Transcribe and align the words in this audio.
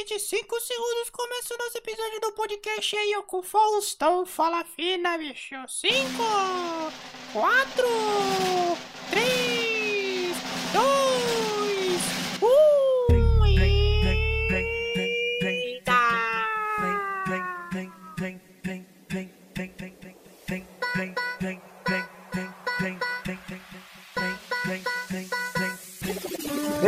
marketing 0.00 0.18
5 0.18 0.60
segundos. 0.60 1.10
Começa 1.10 1.54
o 1.54 1.58
nosso 1.58 1.78
episódio 1.78 2.20
do 2.20 2.32
podcast 2.32 2.96
aí, 2.96 3.14
ó, 3.18 3.22
com 3.22 3.42
Faustão. 3.42 4.24
Fala 4.24 4.64
fina, 4.64 5.18
bicho. 5.18 5.54
5, 5.68 5.94
4, 7.32 7.84
3, 9.10 9.39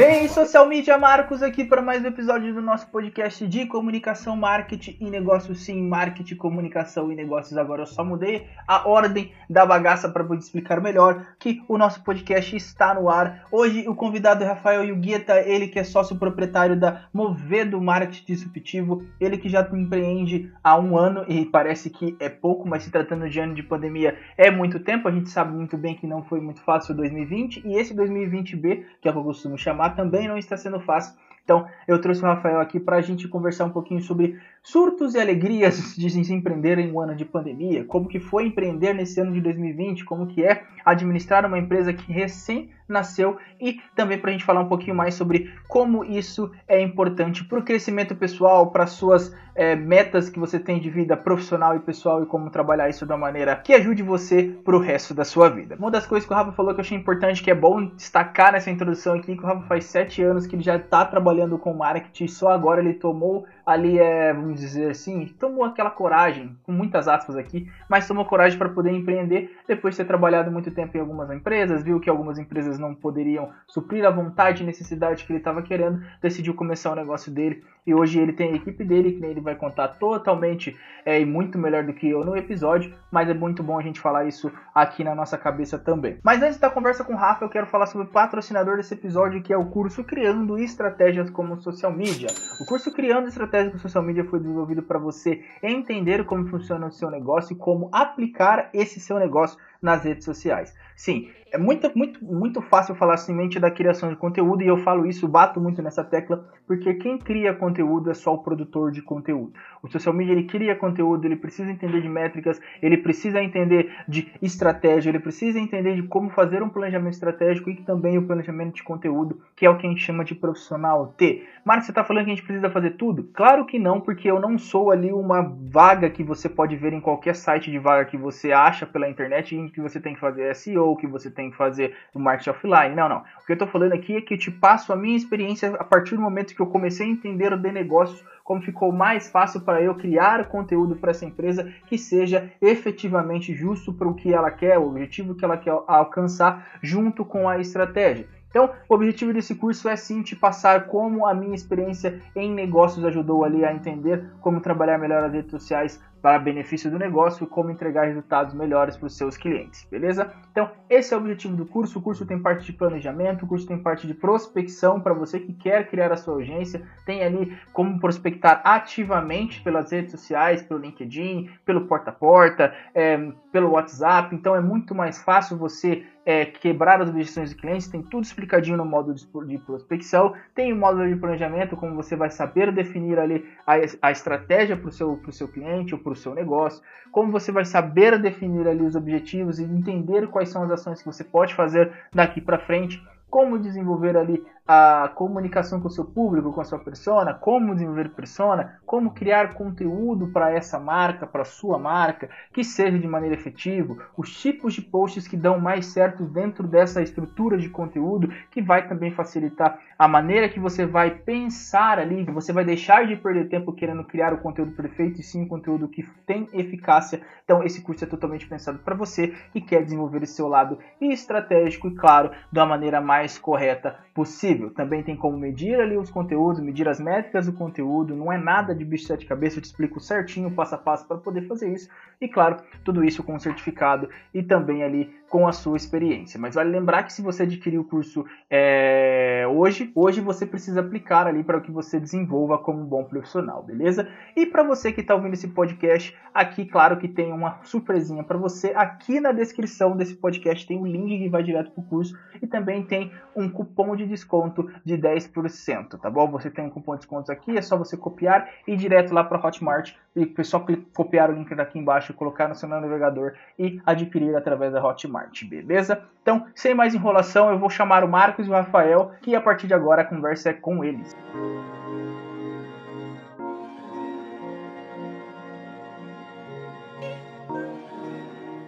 Ei, 0.05 0.27
social 0.27 0.67
media 0.67 0.99
Marcos 0.99 1.45
aqui 1.45 1.65
para 1.65 1.81
mais 1.81 2.03
um 2.03 2.09
episódio 2.09 2.53
do 2.53 2.61
nosso 2.61 2.89
podcast 2.89 3.47
de 3.47 3.67
comunicação, 3.67 4.35
marketing 4.35 4.97
e 5.01 5.09
negócios. 5.09 5.65
Sim, 5.65 5.87
marketing, 5.87 6.35
comunicação 6.35 7.13
e 7.13 7.15
negócios. 7.15 7.57
Agora 7.57 7.83
eu 7.83 7.87
só 7.87 8.05
mudei 8.05 8.49
a 8.67 8.89
ordem 8.89 9.31
da 9.49 9.65
bagaça 9.65 10.09
para 10.09 10.25
poder 10.25 10.41
explicar 10.41 10.81
melhor 10.81 11.25
que 11.39 11.63
o 11.69 11.79
nosso 11.79 12.03
podcast 12.03 12.57
está 12.57 12.93
no 12.93 13.09
ar. 13.09 13.47
Hoje 13.53 13.89
o 13.89 13.95
convidado 13.95 14.43
é 14.43 14.47
Rafael 14.49 14.85
Yugueta, 14.85 15.39
ele 15.39 15.69
que 15.69 15.79
é 15.79 15.85
sócio 15.85 16.17
proprietário 16.17 16.75
da 16.75 17.05
Movedo 17.15 17.81
Marketing 17.81 18.25
Disruptivo, 18.27 19.05
ele 19.21 19.39
que 19.39 19.49
já 19.49 19.61
empreende 19.73 20.53
há 20.65 20.77
um 20.77 20.99
ano 20.99 21.25
e 21.29 21.45
parece 21.45 21.91
que 21.91 22.17
é 22.19 22.29
pouco, 22.29 22.69
mas 22.69 22.83
se 22.83 22.91
tratando 22.91 23.31
de 23.31 23.39
ano 23.39 23.55
de 23.55 23.63
pandemia 23.63 24.19
é 24.37 24.51
muito 24.51 24.81
tempo. 24.81 25.07
A 25.07 25.13
gente 25.13 25.31
sabe 25.31 25.55
muito 25.55 25.79
bem 25.79 25.95
que 25.95 26.09
não 26.09 26.25
foi 26.25 26.41
muito 26.41 26.61
fácil 26.63 26.93
2020 26.93 27.63
e 27.65 27.77
esse 27.77 27.95
2020B, 27.95 28.85
que 29.01 29.07
é 29.07 29.11
o 29.13 29.15
que 29.15 29.21
eu 29.21 29.23
costumo 29.23 29.57
chamar, 29.57 29.92
também 29.93 30.29
não 30.29 30.37
está 30.37 30.57
sendo 30.57 30.81
fácil. 30.81 31.15
Então, 31.45 31.67
eu 31.89 32.01
trouxe 32.01 32.23
o 32.23 32.27
Rafael 32.27 32.61
aqui 32.61 32.79
para 32.79 32.97
a 32.97 33.03
gente 33.03 33.27
conversar 33.27 33.65
um 33.65 33.71
pouquinho 33.71 34.01
sobre 34.01 34.41
surtos 34.63 35.15
e 35.15 35.21
alegrias 35.21 35.95
de 35.97 36.09
se 36.09 36.33
empreender 36.33 36.79
em 36.79 36.93
um 36.93 37.01
ano 37.01 37.17
de 37.17 37.25
pandemia, 37.25 37.85
como 37.85 38.09
que 38.09 38.21
foi 38.21 38.47
empreender 38.47 38.95
nesse 38.95 39.21
ano 39.21 39.33
de 39.33 39.41
2020, 39.41 40.05
como 40.05 40.27
que 40.27 40.45
é 40.45 40.63
administrar 40.85 41.45
uma 41.45 41.59
empresa 41.59 41.93
que 41.93 42.13
recém 42.13 42.71
nasceu? 42.89 43.37
E 43.61 43.81
também 43.97 44.19
para 44.19 44.31
a 44.31 44.33
gente 44.33 44.45
falar 44.45 44.61
um 44.61 44.69
pouquinho 44.69 44.95
mais 44.95 45.15
sobre 45.15 45.53
como 45.69 46.05
isso 46.05 46.51
é 46.69 46.81
importante 46.81 47.45
para 47.45 47.59
o 47.59 47.63
crescimento 47.63 48.15
pessoal, 48.15 48.71
para 48.71 48.87
suas 48.87 49.35
é, 49.55 49.75
metas 49.75 50.29
que 50.29 50.39
você 50.39 50.59
tem 50.59 50.81
de 50.81 50.91
vida 50.91 51.17
profissional 51.17 51.77
e 51.77 51.81
pessoal 51.81 52.23
e 52.23 52.27
como 52.27 52.51
trabalhar 52.51 52.89
isso 52.89 53.05
da 53.05 53.17
maneira 53.17 53.57
que 53.57 53.75
ajude 53.75 54.03
você 54.03 54.55
para 54.65 54.77
o 54.77 54.81
resto 54.81 55.15
da 55.15 55.25
sua 55.25 55.49
vida. 55.49 55.77
Uma 55.79 55.91
das 55.91 56.07
coisas 56.07 56.27
que 56.27 56.33
o 56.33 56.37
Rafa 56.37 56.53
falou 56.53 56.75
que 56.75 56.81
eu 56.81 56.85
achei 56.85 56.97
importante, 56.97 57.43
que 57.43 57.51
é 57.51 57.55
bom 57.55 57.87
destacar 57.87 58.53
nessa 58.53 58.71
introdução 58.71 59.15
aqui, 59.15 59.37
que 59.37 59.43
o 59.43 59.47
Rafa 59.47 59.67
faz 59.67 59.85
sete 59.85 60.23
anos 60.23 60.47
que 60.47 60.57
ele 60.57 60.63
já 60.63 60.77
está 60.77 61.05
trabalhando 61.05 61.59
com 61.59 61.75
marketing, 61.75 62.29
só 62.29 62.51
agora 62.51 62.81
ele 62.81 62.95
tomou 62.95 63.45
ali 63.65 63.99
é, 63.99 64.33
vamos 64.33 64.61
dizer 64.61 64.91
assim, 64.91 65.27
tomou 65.39 65.65
aquela 65.65 65.91
coragem, 65.91 66.57
com 66.65 66.73
muitas 66.73 67.07
aspas 67.07 67.37
aqui, 67.37 67.71
mas 67.89 68.09
tomou 68.09 68.25
coragem 68.25 68.59
para 68.59 68.69
poder 68.69 68.91
empreender 68.91 69.57
depois 69.67 69.95
de 69.95 70.03
ter 70.03 70.07
trabalhado 70.07 70.51
muito 70.51 70.71
tempo 70.71 70.97
em 70.97 71.01
algumas 71.01 71.31
empresas, 71.31 71.83
viu 71.83 72.01
que 72.01 72.11
algumas 72.11 72.39
empresas 72.39 72.79
não 72.79 72.95
poderiam 72.95 73.51
suprir 73.67 74.05
a 74.05 74.11
vontade 74.11 74.63
e 74.63 74.67
necessidade 74.67 75.25
que 75.25 75.33
ele 75.33 75.39
estava 75.39 75.63
querendo, 75.63 76.03
decidiu 76.21 76.55
começar 76.55 76.93
o 76.93 76.97
negócio 76.97 77.31
dele 77.33 77.63
e 77.87 77.95
hoje 77.95 78.21
ele 78.21 78.33
tem 78.33 78.53
a 78.53 78.57
equipe 78.57 78.85
dele, 78.85 79.13
que 79.13 79.25
ele 79.25 79.41
vai 79.41 79.57
contar 79.57 79.89
totalmente 79.89 80.77
é, 81.05 81.21
e 81.21 81.25
muito 81.25 81.59
melhor 81.59 81.85
do 81.85 81.93
que 81.93 82.09
eu 82.09 82.25
no 82.25 82.37
episódio, 82.37 82.95
mas 83.11 83.29
é 83.29 83.35
muito 83.35 83.63
bom 83.63 83.79
a 83.79 83.83
gente 83.83 84.01
falar 84.01 84.25
isso 84.25 84.53
aqui 84.73 85.03
na 85.03 85.15
nossa 85.15 85.37
cabeça 85.37 85.79
também. 85.79 86.19
Mas 86.23 86.43
antes 86.43 86.59
da 86.59 86.71
conversa 86.71 87.03
com 87.03 87.15
o 87.15 87.17
Rafa, 87.17 87.45
eu 87.45 87.49
quero 87.49 87.67
falar 87.67 87.87
sobre 87.87 88.07
o 88.07 88.11
patrocinador 88.11 88.77
desse 88.77 88.95
episódio, 88.95 89.43
que 89.43 89.53
é 89.53 89.57
o 89.57 89.67
curso 89.67 90.05
Criando 90.05 90.59
Estratégias 90.59 91.29
como 91.29 91.61
Social 91.61 91.93
Media. 91.93 92.29
O 92.61 92.67
curso 92.67 92.93
Criando 92.93 93.27
Estratégias 93.27 93.52
como 93.53 93.79
Social 93.79 94.03
Media 94.03 94.25
foi 94.25 94.41
desenvolvido 94.41 94.83
para 94.83 94.99
você 94.99 95.45
entender 95.63 96.25
como 96.25 96.47
funciona 96.49 96.87
o 96.87 96.91
seu 96.91 97.11
negócio 97.11 97.53
e 97.53 97.57
como 97.57 97.89
aplicar 97.93 98.71
esse 98.73 98.99
seu 98.99 99.19
negócio 99.19 99.59
nas 99.81 100.05
redes 100.05 100.25
sociais. 100.25 100.75
Sim, 100.97 101.31
é 101.53 101.59
muito, 101.59 101.91
muito, 101.95 102.25
muito 102.25 102.63
fácil 102.63 102.95
falar 102.95 103.19
simplesmente 103.19 103.61
da 103.61 103.71
criação 103.71 104.09
de 104.09 104.17
conteúdo 104.17 104.63
e 104.63 104.67
eu 104.67 104.79
falo 104.79 105.05
isso, 105.05 105.29
bato 105.29 105.61
muito 105.61 105.83
nessa 105.83 106.03
tecla, 106.03 106.49
porque 106.67 106.95
quem 106.95 107.19
cria 107.19 107.53
conteúdo 107.53 108.11
é 108.11 108.15
só 108.15 108.33
o 108.33 108.39
produtor 108.39 108.91
de 108.91 109.03
conteúdo. 109.03 109.53
O 109.83 109.89
social 109.89 110.15
media 110.15 110.33
ele 110.33 110.45
cria 110.45 110.75
conteúdo, 110.75 111.27
ele 111.27 111.37
precisa 111.37 111.71
entender 111.71 112.01
de 112.01 112.09
métricas, 112.09 112.59
ele 112.81 112.97
precisa 112.97 113.43
entender 113.43 113.93
de 114.09 114.33
estratégia, 114.41 115.11
ele 115.11 115.19
precisa 115.19 115.61
entender 115.61 115.95
de 115.95 116.03
como 116.05 116.31
fazer 116.31 116.63
um 116.63 116.71
planejamento 116.71 117.13
estratégico 117.13 117.69
e 117.69 117.77
também 117.83 118.17
o 118.17 118.27
planejamento 118.27 118.77
de 118.77 118.83
conteúdo, 118.83 119.43
que 119.55 119.67
é 119.67 119.71
o 119.71 119.77
que 119.77 119.87
a 119.87 119.91
gente 119.91 120.03
chama 120.03 120.25
de 120.25 120.35
profissional 120.35 121.09
T. 121.19 121.47
Marcos, 121.65 121.87
você 121.87 121.93
está 121.93 122.03
falando 122.03 122.25
que 122.25 122.31
a 122.33 122.35
gente 122.35 122.47
precisa 122.47 122.71
fazer 122.71 122.93
tudo? 122.93 123.25
Claro 123.35 123.67
que 123.67 123.79
não, 123.79 124.01
porque 124.01 124.31
eu 124.31 124.41
não 124.41 124.57
sou 124.59 124.91
ali 124.91 125.13
uma 125.13 125.43
vaga 125.43 126.09
que 126.09 126.25
você 126.25 126.49
pode 126.49 126.77
ver 126.77 126.93
em 126.93 127.01
qualquer 127.01 127.37
site 127.37 127.71
de 127.71 127.79
vaga 127.79 128.05
que 128.05 128.17
você 128.17 128.53
acha 128.53 128.87
pela 128.87 129.09
internet 129.09 129.55
em 129.55 129.69
que 129.69 129.81
você 129.81 130.01
tem 130.01 130.15
que 130.15 130.21
fazer 130.21 130.55
SEO, 130.57 130.97
que 130.97 131.07
você 131.07 131.31
tem 131.31 131.42
que 131.51 131.57
fazer 131.57 131.97
no 132.15 132.21
marketing 132.21 132.51
offline. 132.51 132.95
Não, 132.95 133.09
não. 133.09 133.19
O 133.19 133.47
que 133.47 133.53
eu 133.53 133.55
estou 133.55 133.69
falando 133.69 133.93
aqui 133.93 134.17
é 134.17 134.21
que 134.21 134.35
eu 134.35 134.39
te 134.39 134.51
passo 134.51 134.93
a 134.93 134.97
minha 134.97 135.17
experiência 135.17 135.75
a 135.79 135.85
partir 135.85 136.17
do 136.17 136.23
momento 136.23 136.55
que 136.55 136.61
eu 136.61 136.67
comecei 136.67 137.07
a 137.07 137.11
entender 137.11 137.57
de 137.57 137.73
negócios, 137.73 138.25
como 138.45 138.63
ficou 138.63 138.93
mais 138.93 139.31
fácil 139.31 139.61
para 139.61 139.81
eu 139.81 139.95
criar 139.95 140.49
conteúdo 140.49 140.97
para 140.97 141.11
essa 141.11 141.25
empresa 141.25 141.73
que 141.87 141.97
seja 141.97 142.51
efetivamente 142.61 143.55
justo 143.55 143.93
para 143.93 144.09
o 144.09 144.15
que 144.15 144.33
ela 144.33 144.51
quer, 144.51 144.79
o 144.79 144.89
objetivo 144.89 145.35
que 145.35 145.45
ela 145.45 145.57
quer 145.57 145.75
alcançar 145.87 146.79
junto 146.83 147.25
com 147.25 147.49
a 147.49 147.59
estratégia. 147.59 148.27
Então, 148.53 148.71
o 148.87 148.95
objetivo 148.95 149.33
desse 149.33 149.55
curso 149.55 149.89
é 149.89 149.97
sim 149.97 150.23
te 150.23 150.37
passar 150.37 150.87
como 150.87 151.27
a 151.27 151.33
minha 151.33 151.55
experiência 151.55 152.21
em 152.37 152.53
negócios 152.53 153.03
ajudou 153.03 153.45
ali 153.45 153.65
a 153.65 153.73
entender 153.73 154.27
como 154.43 154.61
trabalhar 154.61 154.99
melhor 154.99 155.25
as 155.25 155.33
redes 155.33 155.51
sociais 155.51 155.99
para 156.23 156.39
benefício 156.39 156.89
do 156.89 156.99
negócio 156.99 157.43
e 157.43 157.47
como 157.49 157.71
entregar 157.71 158.07
resultados 158.07 158.55
melhores 158.55 158.97
para 158.97 159.09
os 159.09 159.17
seus 159.17 159.37
clientes, 159.37 159.85
beleza? 159.91 160.33
Então, 160.53 160.71
esse 160.89 161.13
é 161.13 161.17
o 161.17 161.21
objetivo 161.21 161.57
do 161.57 161.67
curso. 161.67 161.99
O 161.99 162.03
curso 162.03 162.25
tem 162.25 162.39
parte 162.39 162.65
de 162.65 162.73
planejamento, 162.73 163.45
o 163.45 163.49
curso 163.49 163.67
tem 163.67 163.77
parte 163.77 164.07
de 164.07 164.15
prospecção 164.15 165.01
para 165.01 165.13
você 165.13 165.41
que 165.41 165.53
quer 165.53 165.89
criar 165.89 166.13
a 166.13 166.17
sua 166.17 166.37
agência, 166.37 166.83
tem 167.05 167.25
ali 167.25 167.59
como 167.73 167.99
prospectar 167.99 168.63
ativamente 168.65 169.61
pelas 169.63 169.91
redes 169.91 170.13
sociais, 170.13 170.63
pelo 170.63 170.81
LinkedIn, 170.81 171.51
pelo 171.65 171.87
porta 171.87 172.11
a 172.11 172.15
porta, 172.15 172.73
é, 172.95 173.33
pelo 173.51 173.71
WhatsApp. 173.71 174.35
Então, 174.35 174.55
é 174.55 174.61
muito 174.61 174.95
mais 174.95 175.21
fácil 175.23 175.57
você 175.57 176.05
é, 176.25 176.45
quebrar 176.45 177.01
as 177.01 177.09
objeções 177.09 177.51
de 177.51 177.57
clientes, 177.57 177.89
tem 177.89 178.03
tudo 178.03 178.25
explicadinho 178.25 178.77
no 178.77 178.85
módulo 178.85 179.17
de, 179.47 179.59
prospecção, 179.59 180.35
tem 180.55 180.73
o 180.73 180.77
módulo 180.77 181.09
de 181.09 181.17
planejamento, 181.17 181.77
como 181.77 181.97
você 181.97 182.15
vai 182.15 182.31
saber 182.31 182.73
definir 182.73 183.19
ali 183.19 183.45
a, 183.67 183.75
a 184.01 184.11
estratégia 184.11 184.77
para 184.77 184.89
o 184.89 184.93
seu, 184.93 185.21
seu 185.31 185.49
cliente 185.49 185.95
ou 185.95 186.01
para 186.01 186.12
o 186.13 186.17
seu 186.17 186.35
negócio, 186.35 186.83
como 187.11 187.33
você 187.33 187.51
vai 187.51 187.65
saber 187.65 188.19
definir 188.19 188.67
ali 188.69 188.85
os 188.85 188.95
objetivos 188.95 189.59
e 189.59 189.65
entender 189.65 190.29
quais 190.29 190.49
são 190.49 190.63
as 190.63 190.71
ações 190.71 191.01
que 191.01 191.07
você 191.07 191.25
pode 191.25 191.55
fazer 191.55 191.93
daqui 192.13 192.41
para 192.41 192.59
frente, 192.59 193.03
como 193.29 193.59
desenvolver 193.59 194.17
ali 194.17 194.45
a 194.67 195.11
comunicação 195.17 195.81
com 195.81 195.89
o 195.89 195.91
seu 195.91 196.05
público, 196.05 196.53
com 196.53 196.61
a 196.61 196.65
sua 196.65 196.79
persona, 196.79 197.35
como 197.35 197.75
desenvolver 197.75 198.11
persona, 198.11 198.79
como 198.87 199.13
criar 199.13 199.55
conteúdo 199.55 200.29
para 200.29 200.53
essa 200.53 200.79
marca, 200.79 201.27
para 201.27 201.45
sua 201.45 201.79
marca, 201.79 202.31
que 202.53 202.63
seja 202.63 202.99
de 202.99 203.09
maneira 203.09 203.35
efetiva, 203.35 203.97
os 204.17 204.41
tipos 204.41 204.75
de 204.75 204.81
posts 204.81 205.27
que 205.27 205.37
dão 205.37 205.59
mais 205.59 205.87
certo 205.87 206.25
dentro 206.25 206.69
dessa 206.69 207.03
estrutura 207.03 207.59
de 207.59 207.69
conteúdo, 207.69 208.33
que 208.51 208.63
vai 208.63 208.87
também 208.87 209.11
facilitar 209.11 209.81
a 209.99 210.07
maneira 210.07 210.49
que 210.49 210.61
você 210.61 210.87
vai 210.87 211.11
pensar 211.11 211.99
ali, 211.99 212.25
você 212.25 212.53
vai 212.53 212.65
deixar 212.65 213.07
de 213.07 213.17
perder 213.17 213.49
tempo 213.49 213.73
querendo 213.73 214.05
criar 214.05 214.33
o 214.33 214.39
conteúdo 214.39 214.73
perfeito 214.73 215.21
e 215.21 215.23
sim 215.23 215.43
um 215.43 215.49
conteúdo 215.49 215.89
que 215.89 216.03
tem 216.27 216.49
eficácia. 216.53 217.21
Então 217.45 217.63
esse 217.63 217.83
curso 217.83 218.05
é 218.05 218.09
totalmente 218.09 218.47
pensado 218.47 218.79
para 218.79 218.95
você 218.95 219.29
que 219.53 219.61
quer 219.61 219.85
desenvolver 219.85 220.23
esse 220.23 220.35
seu 220.35 220.49
lado 220.49 220.79
estratégico 221.01 221.89
e 221.89 221.95
claro, 221.95 222.31
da 222.51 222.65
maneira 222.65 223.01
mais 223.01 223.39
correta 223.39 223.97
possível 224.15 224.62
Também 224.71 225.03
tem 225.03 225.17
como 225.17 225.37
medir 225.37 225.81
ali 225.81 225.97
os 225.97 226.11
conteúdos, 226.11 226.61
medir 226.61 226.89
as 226.89 227.01
métricas 227.01 227.47
do 227.47 227.53
conteúdo. 227.53 228.15
Não 228.15 228.33
é 228.33 228.39
nada 228.39 228.75
de 228.75 228.85
bicho 228.85 229.03
de 229.03 229.09
sete 229.09 229.27
cabeças, 229.27 229.57
eu 229.57 229.63
te 229.63 229.67
explico 229.67 230.01
certinho, 230.01 230.51
passo 230.51 230.75
a 230.75 230.79
passo 230.79 231.07
para 231.07 231.19
poder 231.19 231.47
fazer 231.47 231.73
isso. 231.73 231.89
E 232.21 232.29
claro, 232.29 232.57
tudo 232.85 233.05
isso 233.05 233.23
com 233.23 233.39
certificado 233.39 234.09
e 234.33 234.43
também 234.43 234.83
ali 234.83 235.13
com 235.29 235.49
a 235.49 235.53
sua 235.53 235.79
experiência. 235.79 236.39
Mas 236.39 236.55
vale 236.55 236.71
lembrar 236.71 237.05
que 237.05 237.13
se 237.13 237.23
você 237.23 237.45
adquirir 237.45 237.79
o 237.79 237.85
curso 237.85 238.27
é, 238.51 239.47
hoje, 239.51 239.91
hoje 239.95 240.21
você 240.21 240.45
precisa 240.45 240.81
aplicar 240.81 241.27
ali 241.27 241.43
para 241.43 241.59
que 241.61 241.71
você 241.71 241.99
desenvolva 241.99 242.59
como 242.59 242.83
um 242.83 242.85
bom 242.85 243.03
profissional, 243.05 243.63
beleza? 243.63 244.07
E 244.37 244.45
para 244.45 244.63
você 244.63 244.93
que 244.93 245.01
está 245.01 245.15
ouvindo 245.15 245.33
esse 245.33 245.49
podcast, 245.49 246.15
aqui 246.35 246.67
claro 246.67 246.99
que 246.99 247.09
tem 247.09 247.33
uma 247.33 247.59
surpresinha 247.63 248.23
para 248.23 248.37
você. 248.37 248.75
Aqui 248.77 249.21
na 249.21 249.33
descrição 249.33 249.97
desse 249.97 250.15
podcast 250.15 250.67
tem 250.67 250.79
um 250.79 250.87
link 250.87 251.19
que 251.19 251.29
vai 251.31 251.43
direto 251.43 251.71
para 251.71 251.83
o 251.83 251.87
curso 251.87 252.15
e 252.43 252.47
também 252.47 252.83
tem 252.83 253.11
um 253.35 253.49
cupom 253.49 253.97
de 253.97 254.07
desconto 254.07 254.42
desconto 254.43 254.71
de 254.85 254.97
10%, 254.97 255.99
tá 255.99 256.11
bom? 256.11 256.31
Você 256.33 256.51
tem 256.51 256.65
um 256.65 256.71
cupom 256.71 256.93
de 256.93 256.99
desconto 256.99 257.31
aqui, 257.31 257.57
é 257.57 257.63
só 257.63 257.77
você 257.77 257.97
copiar 257.97 258.49
e 258.67 258.73
ir 258.73 258.77
direto 258.77 259.15
lá 259.15 259.23
para 259.23 259.45
Hotmart 259.45 259.93
e 260.17 260.33
é 260.37 260.43
só 260.43 260.65
copiar 260.93 261.31
o 261.31 261.35
link 261.35 261.55
daqui 261.55 261.79
embaixo, 261.79 262.15
colocar 262.15 262.49
no 262.49 262.55
seu 262.55 262.69
navegador 262.69 263.35
e 263.59 263.81
adquirir 263.87 264.35
através 264.35 264.73
da 264.73 264.85
Hotmart, 264.85 265.45
beleza? 265.45 266.03
Então, 266.23 266.47
sem 266.55 266.75
mais 266.75 266.95
enrolação, 266.95 267.51
eu 267.51 267.59
vou 267.59 267.71
chamar 267.71 268.05
o 268.05 268.09
Marcos 268.09 268.47
e 268.47 268.51
o 268.51 268.53
Rafael, 268.53 269.13
que 269.23 269.35
a 269.35 269.41
partir 269.41 269.67
de 269.67 269.75
agora 269.75 270.03
a 270.03 270.05
conversa 270.05 270.51
é 270.51 270.53
com 270.53 270.85
eles. 270.85 271.17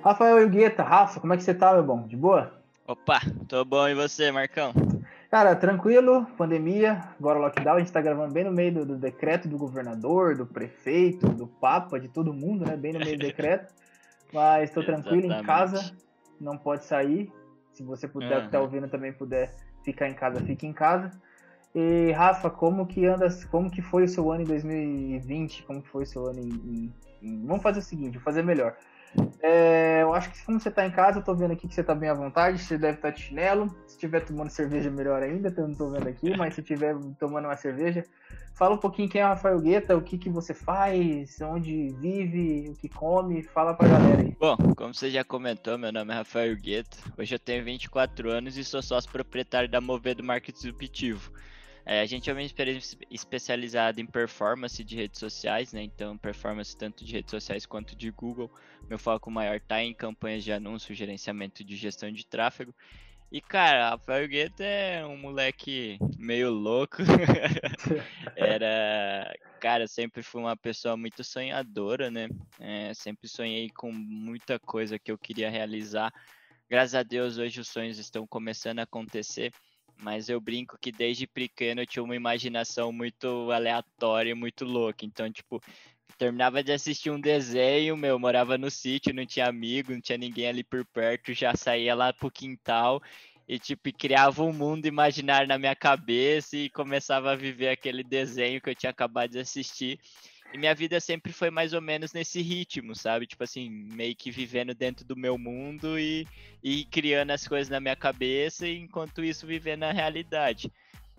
Rafael 0.02 0.42
e 0.42 0.44
Hugueta, 0.44 0.82
Rafa, 0.82 1.18
como 1.18 1.32
é 1.32 1.36
que 1.36 1.42
você 1.42 1.54
tá, 1.54 1.72
meu 1.72 1.82
bom? 1.82 2.06
De 2.06 2.14
boa? 2.14 2.52
Opa, 2.86 3.20
tô 3.48 3.64
bom 3.64 3.88
e 3.88 3.94
você, 3.94 4.30
Marcão? 4.30 4.74
Cara, 5.34 5.56
tranquilo, 5.56 6.26
pandemia, 6.38 7.08
agora 7.18 7.40
lockdown, 7.40 7.74
a 7.74 7.78
gente 7.80 7.90
tá 7.90 8.00
gravando 8.00 8.32
bem 8.32 8.44
no 8.44 8.52
meio 8.52 8.72
do, 8.72 8.86
do, 8.86 8.96
decreto 8.96 9.48
do 9.48 9.58
governador, 9.58 10.36
do 10.36 10.46
prefeito, 10.46 11.28
do 11.28 11.48
papa, 11.48 11.98
de 11.98 12.06
todo 12.06 12.32
mundo, 12.32 12.64
né? 12.64 12.76
Bem 12.76 12.92
no 12.92 13.00
meio 13.00 13.18
do 13.18 13.26
decreto. 13.26 13.74
Mas 14.32 14.70
tô 14.70 14.80
tranquilo 14.80 15.26
em 15.26 15.42
casa, 15.42 15.92
não 16.40 16.56
pode 16.56 16.84
sair. 16.84 17.32
Se 17.72 17.82
você 17.82 18.06
puder, 18.06 18.38
uhum. 18.38 18.44
que 18.44 18.52
tá 18.52 18.60
ouvindo 18.60 18.86
também 18.86 19.12
puder 19.12 19.52
ficar 19.82 20.08
em 20.08 20.14
casa, 20.14 20.38
fique 20.40 20.68
em 20.68 20.72
casa. 20.72 21.10
E 21.74 22.12
Rafa, 22.12 22.48
como 22.48 22.86
que 22.86 23.04
anda, 23.04 23.26
como 23.50 23.68
que 23.68 23.82
foi 23.82 24.04
o 24.04 24.08
seu 24.08 24.30
ano 24.30 24.42
em 24.42 24.46
2020? 24.46 25.64
Como 25.64 25.82
que 25.82 25.88
foi 25.88 26.04
o 26.04 26.06
seu 26.06 26.26
ano 26.28 26.38
em, 26.38 26.48
em, 26.48 26.94
em... 27.20 27.44
Vamos 27.44 27.64
fazer 27.64 27.80
o 27.80 27.82
seguinte, 27.82 28.18
vou 28.18 28.22
fazer 28.22 28.44
melhor. 28.44 28.76
É, 29.42 30.00
eu 30.02 30.14
acho 30.14 30.30
que 30.30 30.44
como 30.44 30.58
você 30.58 30.68
está 30.68 30.86
em 30.86 30.90
casa, 30.90 31.18
eu 31.18 31.22
tô 31.22 31.34
vendo 31.34 31.52
aqui 31.52 31.68
que 31.68 31.74
você 31.74 31.82
está 31.82 31.94
bem 31.94 32.08
à 32.08 32.14
vontade, 32.14 32.58
você 32.58 32.78
deve 32.78 32.96
estar 32.96 33.10
tá 33.10 33.14
de 33.14 33.22
chinelo. 33.22 33.68
Se 33.86 33.94
estiver 33.94 34.20
tomando 34.20 34.50
cerveja, 34.50 34.90
melhor 34.90 35.22
ainda, 35.22 35.52
eu 35.56 35.64
não 35.64 35.72
estou 35.72 35.90
vendo 35.90 36.08
aqui, 36.08 36.36
mas 36.36 36.54
se 36.54 36.60
estiver 36.60 36.96
tomando 37.18 37.44
uma 37.44 37.56
cerveja, 37.56 38.04
fala 38.54 38.74
um 38.74 38.78
pouquinho 38.78 39.08
quem 39.08 39.20
é 39.20 39.24
o 39.24 39.28
Rafael 39.28 39.60
Guetta, 39.60 39.96
o 39.96 40.02
que, 40.02 40.16
que 40.16 40.30
você 40.30 40.54
faz, 40.54 41.40
onde 41.42 41.88
vive, 42.00 42.70
o 42.70 42.74
que 42.74 42.88
come, 42.88 43.42
fala 43.42 43.74
pra 43.74 43.88
galera 43.88 44.22
aí. 44.22 44.36
Bom, 44.38 44.56
como 44.76 44.94
você 44.94 45.10
já 45.10 45.22
comentou, 45.22 45.76
meu 45.76 45.92
nome 45.92 46.12
é 46.12 46.16
Rafael 46.16 46.56
Guetta, 46.56 46.96
hoje 47.18 47.34
eu 47.34 47.38
tenho 47.38 47.64
24 47.64 48.30
anos 48.30 48.56
e 48.56 48.64
sou 48.64 48.82
sócio 48.82 49.10
proprietário 49.10 49.68
da 49.68 49.80
Movedo 49.80 50.22
Marketing 50.22 50.56
Disruptivo. 50.56 51.30
É, 51.86 52.00
a 52.00 52.06
gente 52.06 52.30
é 52.30 52.32
uma 52.32 52.42
empresa 52.42 52.96
especializada 53.10 54.00
em 54.00 54.06
performance 54.06 54.82
de 54.82 54.96
redes 54.96 55.20
sociais, 55.20 55.72
né? 55.72 55.82
Então, 55.82 56.16
performance 56.16 56.74
tanto 56.76 57.04
de 57.04 57.12
redes 57.12 57.30
sociais 57.30 57.66
quanto 57.66 57.94
de 57.94 58.10
Google. 58.10 58.50
Meu 58.88 58.98
foco 58.98 59.30
maior 59.30 59.56
está 59.56 59.82
em 59.82 59.92
campanhas 59.92 60.42
de 60.42 60.52
anúncio, 60.52 60.94
gerenciamento 60.94 61.62
de 61.62 61.76
gestão 61.76 62.10
de 62.10 62.26
tráfego. 62.26 62.74
E, 63.30 63.40
cara, 63.40 63.90
Rafael 63.90 64.28
Guetta 64.28 64.62
é 64.62 65.04
um 65.04 65.16
moleque 65.16 65.98
meio 66.16 66.50
louco. 66.50 66.98
Era. 68.36 69.34
Cara, 69.60 69.86
sempre 69.86 70.22
fui 70.22 70.40
uma 70.40 70.56
pessoa 70.56 70.96
muito 70.96 71.24
sonhadora, 71.24 72.10
né? 72.10 72.28
É, 72.60 72.94
sempre 72.94 73.26
sonhei 73.26 73.70
com 73.70 73.90
muita 73.90 74.58
coisa 74.58 74.98
que 74.98 75.10
eu 75.10 75.18
queria 75.18 75.50
realizar. 75.50 76.12
Graças 76.70 76.94
a 76.94 77.02
Deus, 77.02 77.36
hoje 77.36 77.60
os 77.60 77.68
sonhos 77.68 77.98
estão 77.98 78.26
começando 78.26 78.78
a 78.78 78.82
acontecer. 78.84 79.52
Mas 79.98 80.28
eu 80.28 80.40
brinco 80.40 80.78
que 80.78 80.92
desde 80.92 81.26
pequeno 81.26 81.82
eu 81.82 81.86
tinha 81.86 82.02
uma 82.02 82.16
imaginação 82.16 82.92
muito 82.92 83.50
aleatória, 83.50 84.34
muito 84.34 84.64
louca. 84.64 85.04
Então, 85.04 85.30
tipo, 85.32 85.62
terminava 86.18 86.62
de 86.62 86.72
assistir 86.72 87.10
um 87.10 87.20
desenho, 87.20 87.96
meu, 87.96 88.18
morava 88.18 88.56
no 88.58 88.70
sítio, 88.70 89.14
não 89.14 89.26
tinha 89.26 89.46
amigo, 89.48 89.92
não 89.92 90.00
tinha 90.00 90.18
ninguém 90.18 90.48
ali 90.48 90.64
por 90.64 90.84
perto, 90.84 91.32
já 91.32 91.54
saía 91.56 91.94
lá 91.94 92.12
pro 92.12 92.30
quintal 92.30 93.02
e 93.46 93.58
tipo 93.58 93.92
criava 93.92 94.42
um 94.42 94.52
mundo 94.52 94.86
imaginário 94.86 95.46
na 95.46 95.58
minha 95.58 95.76
cabeça 95.76 96.56
e 96.56 96.70
começava 96.70 97.32
a 97.32 97.36
viver 97.36 97.68
aquele 97.68 98.02
desenho 98.02 98.60
que 98.60 98.70
eu 98.70 98.74
tinha 98.74 98.90
acabado 98.90 99.32
de 99.32 99.38
assistir. 99.38 99.98
E 100.54 100.56
minha 100.56 100.72
vida 100.72 101.00
sempre 101.00 101.32
foi 101.32 101.50
mais 101.50 101.72
ou 101.72 101.80
menos 101.80 102.12
nesse 102.12 102.40
ritmo, 102.40 102.94
sabe? 102.94 103.26
Tipo 103.26 103.42
assim, 103.42 103.68
meio 103.68 104.14
que 104.14 104.30
vivendo 104.30 104.72
dentro 104.72 105.04
do 105.04 105.16
meu 105.16 105.36
mundo 105.36 105.98
e, 105.98 106.28
e 106.62 106.84
criando 106.84 107.32
as 107.32 107.48
coisas 107.48 107.68
na 107.68 107.80
minha 107.80 107.96
cabeça, 107.96 108.64
e 108.64 108.78
enquanto 108.78 109.24
isso 109.24 109.48
vivendo 109.48 109.82
a 109.82 109.90
realidade. 109.90 110.72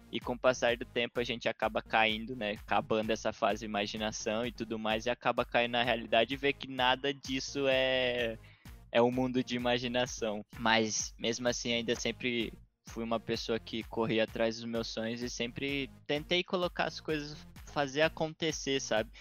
E 0.09 0.21
com 0.21 0.35
o 0.35 0.39
passar 0.39 0.77
do 0.77 0.85
tempo 0.85 1.19
a 1.19 1.23
gente 1.25 1.49
acaba 1.49 1.81
caindo, 1.81 2.33
né? 2.33 2.51
Acabando 2.51 3.09
essa 3.09 3.33
fase 3.33 3.59
de 3.59 3.65
imaginação 3.65 4.45
e 4.45 4.53
tudo 4.53 4.79
mais, 4.79 5.05
e 5.05 5.09
acaba 5.09 5.43
caindo 5.43 5.73
na 5.73 5.83
realidade 5.83 6.33
e 6.33 6.37
vê 6.37 6.53
que 6.53 6.69
nada 6.69 7.13
disso 7.13 7.65
é, 7.67 8.37
é 8.89 9.01
um 9.01 9.11
mundo 9.11 9.43
de 9.43 9.57
imaginação. 9.57 10.45
Mas 10.57 11.13
mesmo 11.19 11.45
assim, 11.49 11.73
ainda 11.73 11.93
sempre 11.93 12.53
fui 12.85 13.03
uma 13.03 13.19
pessoa 13.19 13.59
que 13.59 13.83
corria 13.83 14.23
atrás 14.23 14.55
dos 14.55 14.65
meus 14.65 14.87
sonhos 14.87 15.21
e 15.21 15.29
sempre 15.29 15.89
tentei 16.07 16.41
colocar 16.41 16.85
as 16.85 17.01
coisas 17.01 17.35
fazer 17.75 18.03
acontecer, 18.03 18.79
sabe? 18.79 19.11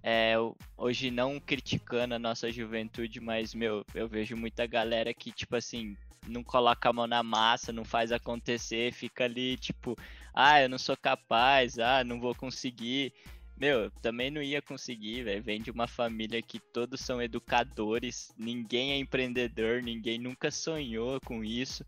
É, 0.00 0.34
hoje 0.76 1.10
não 1.10 1.40
criticando 1.40 2.14
a 2.14 2.18
nossa 2.18 2.48
juventude, 2.52 3.18
mas, 3.18 3.52
meu, 3.52 3.84
eu 3.92 4.06
vejo 4.06 4.36
muita 4.36 4.64
galera 4.68 5.12
que, 5.12 5.32
tipo 5.32 5.56
assim, 5.56 5.96
não 6.24 6.44
coloca 6.44 6.88
a 6.88 6.92
mão 6.92 7.08
na 7.08 7.24
massa, 7.24 7.72
não 7.72 7.84
faz 7.84 8.12
acontecer, 8.12 8.92
fica 8.92 9.24
ali, 9.24 9.56
tipo, 9.56 9.96
ah, 10.32 10.62
eu 10.62 10.68
não 10.68 10.78
sou 10.78 10.96
capaz, 10.96 11.76
ah, 11.80 12.04
não 12.04 12.20
vou 12.20 12.36
conseguir. 12.36 13.12
Meu, 13.56 13.80
eu 13.80 13.90
também 14.00 14.30
não 14.30 14.40
ia 14.40 14.62
conseguir, 14.62 15.24
velho. 15.24 15.42
Vem 15.42 15.60
de 15.60 15.72
uma 15.72 15.88
família 15.88 16.40
que 16.40 16.60
todos 16.60 17.00
são 17.00 17.20
educadores, 17.20 18.32
ninguém 18.38 18.92
é 18.92 18.96
empreendedor, 18.96 19.82
ninguém 19.82 20.20
nunca 20.20 20.52
sonhou 20.52 21.20
com 21.22 21.42
isso 21.42 21.84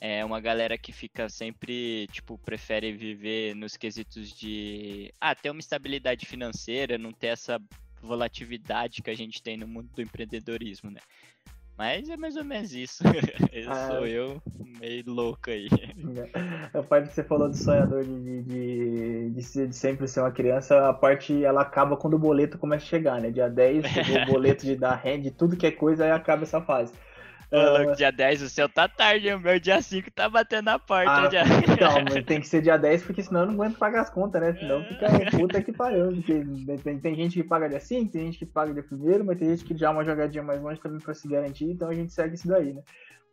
é 0.00 0.24
uma 0.24 0.40
galera 0.40 0.76
que 0.76 0.92
fica 0.92 1.28
sempre, 1.28 2.06
tipo, 2.08 2.38
prefere 2.38 2.92
viver 2.92 3.54
nos 3.54 3.76
quesitos 3.76 4.30
de 4.30 5.12
ah, 5.20 5.34
ter 5.34 5.50
uma 5.50 5.60
estabilidade 5.60 6.26
financeira, 6.26 6.98
não 6.98 7.12
ter 7.12 7.28
essa 7.28 7.60
volatilidade 8.02 9.02
que 9.02 9.10
a 9.10 9.16
gente 9.16 9.42
tem 9.42 9.56
no 9.56 9.66
mundo 9.66 9.88
do 9.94 10.02
empreendedorismo, 10.02 10.90
né? 10.90 11.00
Mas 11.76 12.08
é 12.08 12.16
mais 12.16 12.36
ou 12.36 12.44
menos 12.44 12.72
isso. 12.72 13.02
eu 13.52 13.70
ah, 13.70 13.88
sou 13.88 14.06
eu, 14.06 14.42
meio 14.80 15.04
louco 15.06 15.50
aí. 15.50 15.68
A 16.72 16.82
parte 16.82 17.08
que 17.08 17.14
você 17.14 17.22
falou 17.22 17.48
do 17.48 17.56
sonhador 17.56 18.02
de, 18.02 18.42
de, 18.42 19.30
de, 19.30 19.66
de, 19.66 19.76
sempre 19.76 20.08
ser 20.08 20.20
uma 20.20 20.30
criança, 20.30 20.88
a 20.88 20.94
parte 20.94 21.44
ela 21.44 21.60
acaba 21.60 21.96
quando 21.96 22.14
o 22.14 22.18
boleto 22.18 22.56
começa 22.56 22.84
a 22.84 22.88
chegar, 22.88 23.20
né? 23.20 23.30
Dia 23.30 23.48
10, 23.48 23.84
o 23.84 24.32
boleto 24.32 24.64
de 24.64 24.74
dar 24.74 24.94
renda, 24.94 25.30
tudo 25.30 25.56
que 25.56 25.66
é 25.66 25.70
coisa, 25.70 26.04
aí 26.04 26.12
acaba 26.12 26.44
essa 26.44 26.62
fase. 26.62 26.94
Ô, 27.50 27.94
dia 27.94 28.10
10 28.10 28.42
o 28.42 28.48
seu 28.48 28.68
tá 28.68 28.88
tarde, 28.88 29.32
o 29.32 29.38
meu 29.38 29.60
dia 29.60 29.80
5 29.80 30.10
tá 30.10 30.28
batendo 30.28 30.64
na 30.64 30.78
porta 30.78 31.10
ah, 31.10 31.30
já. 31.30 31.42
Então, 31.42 32.04
tem 32.26 32.40
que 32.40 32.48
ser 32.48 32.60
dia 32.60 32.76
10, 32.76 33.04
porque 33.04 33.22
senão 33.22 33.40
eu 33.40 33.46
não 33.46 33.54
aguento 33.54 33.78
pagar 33.78 34.02
as 34.02 34.10
contas, 34.10 34.40
né? 34.40 34.54
Senão 34.54 34.84
fica 34.84 35.06
puta 35.30 35.62
que 35.62 35.72
pariu. 35.72 36.10
Tem, 36.82 36.98
tem 36.98 37.14
gente 37.14 37.34
que 37.34 37.48
paga 37.48 37.68
dia 37.68 37.80
5, 37.80 38.12
tem 38.12 38.26
gente 38.26 38.38
que 38.38 38.46
paga 38.46 38.72
dia 38.72 38.84
1 38.90 39.24
mas 39.24 39.38
tem 39.38 39.50
gente 39.50 39.64
que 39.64 39.76
já 39.76 39.88
é 39.88 39.90
uma 39.90 40.04
jogadinha 40.04 40.42
mais 40.42 40.60
longe 40.60 40.80
também 40.80 41.00
pra 41.00 41.14
se 41.14 41.28
garantir, 41.28 41.66
então 41.66 41.88
a 41.88 41.94
gente 41.94 42.12
segue 42.12 42.34
isso 42.34 42.48
daí, 42.48 42.72
né? 42.72 42.82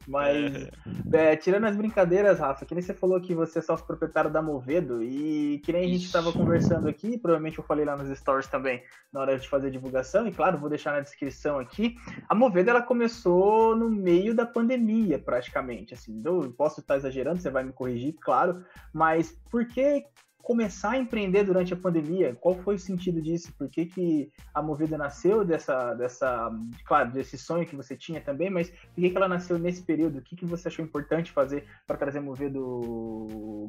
Mas, 0.07 0.67
é, 1.11 1.35
tirando 1.35 1.65
as 1.65 1.75
brincadeiras, 1.75 2.39
Rafa, 2.39 2.65
que 2.65 2.73
nem 2.73 2.81
você 2.81 2.93
falou 2.93 3.19
que 3.21 3.33
você 3.33 3.59
é 3.59 3.61
sócio 3.61 3.85
proprietário 3.85 4.31
da 4.31 4.41
Movedo, 4.41 5.01
e 5.01 5.59
que 5.59 5.71
nem 5.71 5.85
a 5.85 5.87
gente 5.87 6.05
estava 6.05 6.31
conversando 6.31 6.87
aqui, 6.87 7.17
provavelmente 7.17 7.57
eu 7.57 7.63
falei 7.63 7.85
lá 7.85 7.95
nos 7.95 8.17
stories 8.17 8.47
também, 8.47 8.83
na 9.11 9.21
hora 9.21 9.37
de 9.37 9.47
fazer 9.47 9.67
a 9.67 9.71
divulgação, 9.71 10.27
e 10.27 10.31
claro, 10.31 10.57
vou 10.57 10.69
deixar 10.69 10.93
na 10.93 10.99
descrição 10.99 11.59
aqui. 11.59 11.95
A 12.27 12.35
Movedo, 12.35 12.69
ela 12.69 12.81
começou 12.81 13.75
no 13.75 13.89
meio 13.89 14.33
da 14.35 14.45
pandemia, 14.45 15.17
praticamente, 15.19 15.93
assim, 15.93 16.21
eu 16.23 16.53
posso 16.57 16.81
estar 16.81 16.97
exagerando, 16.97 17.39
você 17.39 17.49
vai 17.49 17.63
me 17.63 17.73
corrigir, 17.73 18.15
claro, 18.19 18.63
mas 18.93 19.31
por 19.49 19.65
que 19.67 20.05
começar 20.43 20.91
a 20.91 20.97
empreender 20.97 21.45
durante 21.45 21.73
a 21.73 21.77
pandemia? 21.77 22.35
Qual 22.35 22.53
foi 22.55 22.75
o 22.75 22.79
sentido 22.79 23.21
disso? 23.21 23.53
Por 23.57 23.69
que, 23.69 23.85
que 23.85 24.31
a 24.53 24.61
Movida 24.61 24.97
nasceu 24.97 25.45
dessa, 25.45 25.93
dessa, 25.93 26.51
claro, 26.85 27.11
desse 27.11 27.37
sonho 27.37 27.65
que 27.65 27.77
você 27.77 27.95
tinha 27.95 28.19
também, 28.19 28.49
mas 28.49 28.69
por 28.69 29.01
que, 29.01 29.09
que 29.09 29.17
ela 29.17 29.29
nasceu 29.29 29.57
nesse 29.57 29.81
período? 29.81 30.19
O 30.19 30.21
que, 30.21 30.35
que 30.35 30.45
você 30.45 30.67
achou 30.67 30.83
importante 30.83 31.31
fazer 31.31 31.65
para 31.87 31.97
trazer 31.97 32.19
a 32.19 32.21
Movida 32.21 32.59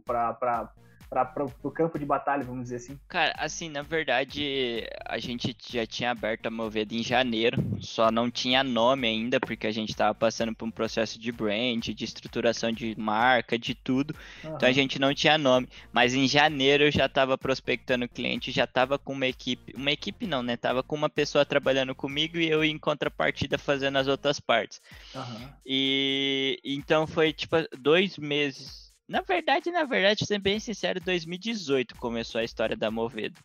para 0.05 0.73
para 1.09 1.47
o 1.63 1.71
campo 1.71 1.99
de 1.99 2.05
batalha, 2.05 2.45
vamos 2.45 2.65
dizer 2.65 2.77
assim? 2.77 2.99
Cara, 3.09 3.35
assim, 3.39 3.69
na 3.69 3.83
verdade, 3.83 4.87
a 5.07 5.19
gente 5.19 5.57
já 5.71 5.87
tinha 5.87 6.11
aberto 6.11 6.47
a 6.47 6.51
Moveda 6.51 6.95
em 6.95 7.03
janeiro, 7.03 7.63
só 7.81 8.11
não 8.11 8.31
tinha 8.31 8.65
nome 8.65 9.07
ainda, 9.07 9.39
porque 9.41 9.67
a 9.67 9.73
gente 9.73 9.91
estava 9.91 10.15
passando 10.15 10.55
por 10.55 10.65
um 10.65 10.71
processo 10.71 11.19
de 11.19 11.31
brand, 11.31 11.89
de 11.89 12.05
estruturação 12.05 12.73
de 12.73 12.99
marca, 12.99 13.59
de 13.59 13.75
tudo. 13.75 14.15
Uhum. 14.43 14.57
Então 14.57 14.69
a 14.69 14.73
gente 14.73 14.99
não 14.99 15.15
tinha 15.15 15.39
nome. 15.39 15.69
Mas 15.93 16.15
em 16.15 16.27
janeiro 16.27 16.85
eu 16.85 16.91
já 16.91 17.07
estava 17.07 17.37
prospectando 17.39 18.09
cliente, 18.09 18.51
já 18.51 18.65
estava 18.65 18.99
com 18.99 19.13
uma 19.13 19.27
equipe. 19.27 19.75
Uma 19.77 19.93
equipe 19.93 20.27
não, 20.27 20.43
né? 20.43 20.57
Tava 20.57 20.83
com 20.83 20.97
uma 20.97 21.09
pessoa 21.09 21.45
trabalhando 21.45 21.95
comigo 21.95 22.39
e 22.39 22.49
eu 22.49 22.65
em 22.65 22.79
contrapartida 22.79 23.59
fazendo 23.59 23.99
as 23.99 24.09
outras 24.09 24.41
partes. 24.41 24.81
Uhum. 25.15 25.49
E 25.65 26.61
então 26.65 27.07
foi 27.07 27.33
tipo 27.33 27.57
dois 27.79 28.19
meses 28.19 28.84
na 29.09 29.21
verdade, 29.21 29.71
na 29.71 29.85
verdade, 29.85 30.25
sendo 30.27 30.43
bem 30.43 30.59
sincero, 30.59 31.01
2018 31.01 31.95
começou 31.97 32.41
a 32.41 32.45
história 32.45 32.77
da 32.77 32.91
Movedo. 32.91 33.39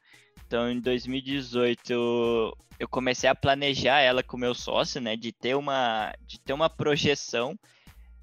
Então, 0.46 0.72
em 0.72 0.80
2018, 0.80 2.58
eu 2.80 2.88
comecei 2.88 3.30
a 3.30 3.36
planejar 3.36 4.00
ela 4.00 4.24
com 4.24 4.38
meu 4.38 4.56
sócio, 4.56 5.02
né, 5.02 5.16
de 5.16 5.32
ter 5.32 5.56
uma, 5.56 6.14
de 6.26 6.40
ter 6.40 6.54
uma 6.54 6.70
projeção 6.70 7.58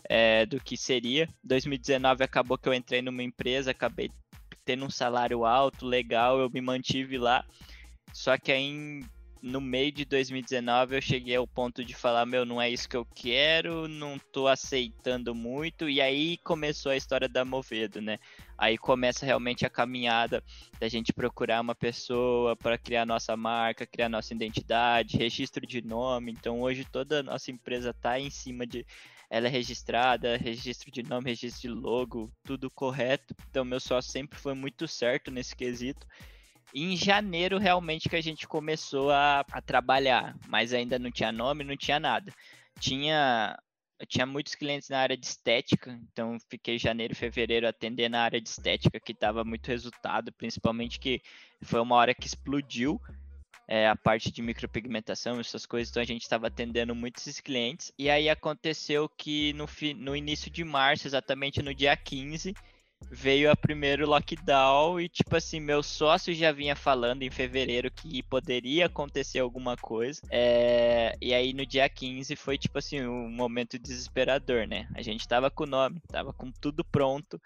é, 0.09 0.47
do 0.47 0.59
que 0.59 0.76
seria. 0.76 1.28
2019 1.45 2.25
acabou 2.25 2.57
que 2.59 2.69
eu 2.69 2.75
entrei 2.75 3.02
numa 3.02 3.23
empresa, 3.23 3.71
acabei 3.71 4.11
tendo 4.64 4.85
um 4.85 4.90
salário 4.90 5.45
alto, 5.45 5.87
legal, 5.87 6.40
eu 6.40 6.50
me 6.50 6.61
mantive 6.61 7.19
lá. 7.19 7.45
Só 8.12 8.37
que 8.38 8.50
aí 8.50 8.62
em 8.62 9.00
no 9.47 9.61
meio 9.61 9.93
de 9.93 10.05
2019 10.05 10.97
eu 10.97 11.00
cheguei 11.00 11.37
ao 11.37 11.47
ponto 11.47 11.85
de 11.85 11.95
falar, 11.95 12.26
meu, 12.26 12.45
não 12.45 12.61
é 12.61 12.69
isso 12.69 12.88
que 12.88 12.97
eu 12.97 13.07
quero, 13.15 13.87
não 13.87 14.19
tô 14.33 14.49
aceitando 14.49 15.37
muito, 15.37 15.88
e 15.88 16.00
aí 16.00 16.37
começou 16.38 16.91
a 16.91 16.97
história 16.97 17.29
da 17.29 17.45
Movedo, 17.45 18.03
né? 18.03 18.19
Aí 18.59 18.76
começa 18.76 19.25
realmente 19.25 19.65
a 19.65 19.71
caminhada 19.71 20.43
da 20.81 20.88
gente 20.88 21.12
procurar 21.12 21.61
uma 21.61 21.76
pessoa 21.76 22.57
para 22.57 22.76
criar 22.76 23.07
nossa 23.07 23.37
marca, 23.37 23.87
criar 23.87 24.09
nossa 24.09 24.35
identidade, 24.35 25.17
registro 25.17 25.65
de 25.65 25.81
nome. 25.81 26.33
Então 26.33 26.61
hoje 26.61 26.85
toda 26.85 27.21
a 27.21 27.23
nossa 27.23 27.53
empresa 27.53 27.95
tá 27.95 28.19
em 28.19 28.31
cima 28.31 28.67
de 28.67 28.85
ela 29.31 29.47
é 29.47 29.50
registrada, 29.50 30.37
registro 30.37 30.91
de 30.91 31.03
nome, 31.05 31.31
registro 31.31 31.62
de 31.62 31.69
logo, 31.69 32.33
tudo 32.43 32.69
correto. 32.69 33.35
Então 33.49 33.65
meu 33.65 33.79
sócio 33.79 34.11
sempre 34.11 34.38
foi 34.38 34.55
muito 34.55 34.88
certo 34.88 35.31
nesse 35.31 35.55
quesito. 35.55 36.05
Em 36.75 36.97
janeiro 36.97 37.59
realmente 37.59 38.09
que 38.09 38.17
a 38.17 38.21
gente 38.21 38.47
começou 38.47 39.11
a, 39.11 39.41
a 39.51 39.63
trabalhar, 39.63 40.37
mas 40.49 40.73
ainda 40.73 40.99
não 40.99 41.11
tinha 41.11 41.33
nome, 41.33 41.65
não 41.65 41.77
tinha 41.77 41.99
nada. 41.99 42.33
Tinha 42.79 43.57
eu 43.99 44.07
tinha 44.07 44.27
muitos 44.27 44.55
clientes 44.55 44.91
na 44.91 44.99
área 44.99 45.17
de 45.17 45.25
estética, 45.25 45.99
então 46.13 46.37
fiquei 46.51 46.79
janeiro 46.79 47.15
fevereiro 47.15 47.67
atendendo 47.67 48.13
na 48.13 48.23
área 48.23 48.41
de 48.41 48.49
estética, 48.49 49.01
que 49.01 49.15
dava 49.15 49.43
muito 49.43 49.69
resultado, 49.69 50.31
principalmente 50.33 51.01
que 51.01 51.23
foi 51.63 51.81
uma 51.81 51.97
hora 51.97 52.15
que 52.15 52.27
explodiu 52.27 53.01
é, 53.67 53.89
a 53.89 53.97
parte 53.97 54.31
de 54.31 54.43
micropigmentação, 54.43 55.41
essas 55.41 55.65
coisas, 55.65 55.91
então 55.91 56.03
a 56.03 56.07
gente 56.07 56.23
estava 56.23 56.47
atendendo 56.49 56.95
muitos 56.95 57.41
clientes. 57.41 57.91
E 57.99 58.11
aí 58.11 58.29
aconteceu 58.29 59.09
que 59.09 59.53
no, 59.55 59.67
no 59.97 60.15
início 60.15 60.51
de 60.51 60.63
março, 60.63 61.07
exatamente 61.07 61.63
no 61.63 61.75
dia 61.75 61.97
15, 61.97 62.55
veio 63.11 63.51
a 63.51 63.57
primeiro 63.57 64.07
lockdown 64.07 65.01
e 65.01 65.09
tipo 65.09 65.37
assim, 65.37 65.61
meu 65.61 65.83
sócio 65.83 66.35
já 66.35 66.53
vinha 66.53 66.75
falando 66.75 67.23
em 67.23 67.31
fevereiro 67.31 67.91
que 67.91 68.23
poderia 68.23 68.87
acontecer 68.87 69.39
alguma 69.39 69.77
coisa. 69.77 70.21
É... 70.31 71.17
E 71.21 71.33
aí 71.33 71.53
no 71.53 71.65
dia 71.65 71.89
15 71.89 72.35
foi 72.37 72.59
tipo 72.59 72.79
assim, 72.79 73.07
um 73.07 73.31
momento 73.31 73.79
desesperador, 73.79 74.67
né? 74.67 74.89
A 74.95 75.03
gente 75.03 75.27
tava 75.27 75.51
com 75.51 75.65
o 75.65 75.67
nome, 75.67 76.01
tava 76.09 76.33
com 76.33 76.51
tudo 76.51 76.85
pronto. 76.85 77.41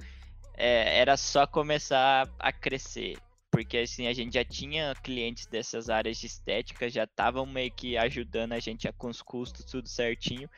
É... 0.56 0.98
Era 0.98 1.16
só 1.16 1.46
começar 1.46 2.28
a 2.38 2.52
crescer. 2.52 3.18
Porque 3.50 3.78
assim, 3.78 4.06
a 4.06 4.12
gente 4.12 4.34
já 4.34 4.44
tinha 4.44 4.94
clientes 5.02 5.46
dessas 5.46 5.90
áreas 5.90 6.18
de 6.18 6.26
estética, 6.26 6.88
já 6.88 7.04
estavam 7.04 7.44
meio 7.44 7.70
que 7.72 7.96
ajudando 7.96 8.52
a 8.52 8.60
gente 8.60 8.86
a, 8.86 8.92
com 8.92 9.08
os 9.08 9.20
custos, 9.20 9.64
tudo 9.64 9.88
certinho. 9.88 10.48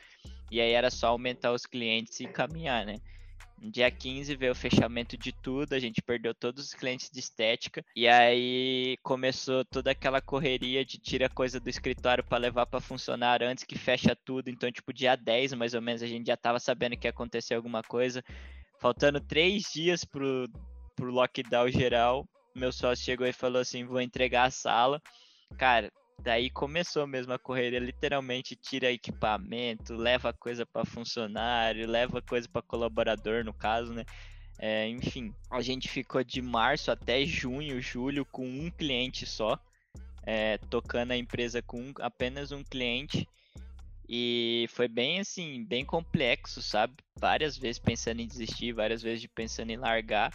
E 0.51 0.61
aí 0.61 0.71
era 0.71 0.91
só 0.91 1.07
aumentar 1.07 1.51
os 1.51 1.65
clientes 1.65 2.19
e 2.19 2.27
caminhar, 2.27 2.85
né? 2.85 2.97
Dia 3.71 3.89
15 3.89 4.35
veio 4.35 4.51
o 4.51 4.55
fechamento 4.55 5.17
de 5.17 5.31
tudo, 5.31 5.73
a 5.73 5.79
gente 5.79 6.01
perdeu 6.01 6.35
todos 6.35 6.65
os 6.65 6.73
clientes 6.73 7.09
de 7.09 7.19
estética 7.19 7.83
e 7.95 8.09
aí 8.09 8.97
começou 9.01 9.63
toda 9.63 9.91
aquela 9.91 10.19
correria 10.21 10.83
de 10.83 10.97
tira 10.97 11.29
coisa 11.29 11.61
do 11.61 11.69
escritório 11.69 12.23
para 12.25 12.37
levar 12.37 12.65
para 12.65 12.81
funcionar 12.81 13.41
antes 13.41 13.63
que 13.63 13.77
fecha 13.77 14.17
tudo. 14.25 14.49
Então, 14.49 14.69
tipo, 14.69 14.91
dia 14.91 15.15
10 15.15 15.53
mais 15.53 15.73
ou 15.73 15.81
menos 15.81 16.03
a 16.03 16.07
gente 16.07 16.27
já 16.27 16.35
tava 16.35 16.59
sabendo 16.59 16.97
que 16.97 17.07
ia 17.07 17.11
acontecer 17.11 17.53
alguma 17.53 17.81
coisa. 17.81 18.21
Faltando 18.81 19.21
três 19.21 19.63
dias 19.73 20.03
pro, 20.03 20.49
pro 20.93 21.09
lockdown 21.09 21.69
geral, 21.69 22.27
meu 22.53 22.71
sócio 22.71 23.05
chegou 23.05 23.25
e 23.25 23.31
falou 23.31 23.61
assim: 23.61 23.85
vou 23.85 24.01
entregar 24.01 24.47
a 24.47 24.51
sala. 24.51 25.01
Cara, 25.57 25.89
Daí 26.23 26.49
começou 26.49 27.05
mesmo 27.05 27.33
a 27.33 27.39
correria, 27.39 27.79
literalmente 27.79 28.55
tira 28.55 28.89
equipamento, 28.89 29.93
leva 29.93 30.31
coisa 30.31 30.65
para 30.65 30.85
funcionário, 30.85 31.85
leva 31.85 32.21
coisa 32.21 32.47
para 32.47 32.61
colaborador, 32.61 33.43
no 33.43 33.53
caso, 33.53 33.93
né? 33.93 34.05
É, 34.57 34.87
enfim, 34.87 35.33
a 35.51 35.61
gente 35.61 35.89
ficou 35.89 36.23
de 36.23 36.41
março 36.41 36.89
até 36.89 37.25
junho, 37.25 37.81
julho 37.81 38.23
com 38.23 38.47
um 38.47 38.71
cliente 38.71 39.25
só, 39.25 39.59
é, 40.25 40.57
tocando 40.69 41.11
a 41.11 41.17
empresa 41.17 41.61
com 41.61 41.91
apenas 41.99 42.53
um 42.53 42.63
cliente. 42.63 43.27
E 44.07 44.65
foi 44.69 44.87
bem 44.87 45.19
assim, 45.19 45.65
bem 45.65 45.83
complexo, 45.83 46.61
sabe? 46.61 46.93
Várias 47.19 47.57
vezes 47.57 47.79
pensando 47.79 48.21
em 48.21 48.27
desistir, 48.27 48.71
várias 48.71 49.01
vezes 49.01 49.27
pensando 49.27 49.71
em 49.71 49.77
largar, 49.77 50.31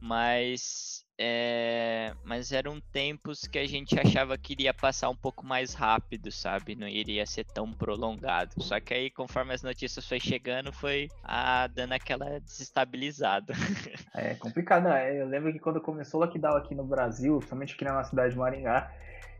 mas 0.00 1.04
é, 1.20 2.12
mas 2.24 2.52
eram 2.52 2.80
tempos 2.92 3.40
que 3.42 3.58
a 3.58 3.66
gente 3.66 3.98
achava 3.98 4.38
que 4.38 4.52
iria 4.52 4.72
passar 4.72 5.08
um 5.08 5.16
pouco 5.16 5.44
mais 5.44 5.74
rápido, 5.74 6.30
sabe? 6.30 6.76
Não 6.76 6.86
iria 6.86 7.26
ser 7.26 7.44
tão 7.44 7.72
prolongado. 7.72 8.62
Só 8.62 8.78
que 8.78 8.94
aí, 8.94 9.10
conforme 9.10 9.52
as 9.52 9.62
notícias 9.62 10.08
foi 10.08 10.20
chegando, 10.20 10.72
foi 10.72 11.08
a, 11.24 11.66
dando 11.66 11.92
aquela 11.92 12.38
desestabilizada. 12.38 13.52
É 14.14 14.34
complicado, 14.34 14.84
né? 14.84 15.20
Eu 15.20 15.28
lembro 15.28 15.52
que 15.52 15.60
quando 15.60 15.80
começou 15.80 16.20
o 16.20 16.24
lockdown 16.24 16.56
aqui 16.56 16.74
no 16.74 16.84
Brasil, 16.84 17.40
somente 17.42 17.74
aqui 17.74 17.84
na 17.84 17.94
nossa 17.94 18.10
cidade 18.10 18.32
de 18.32 18.38
Maringá, 18.38 18.90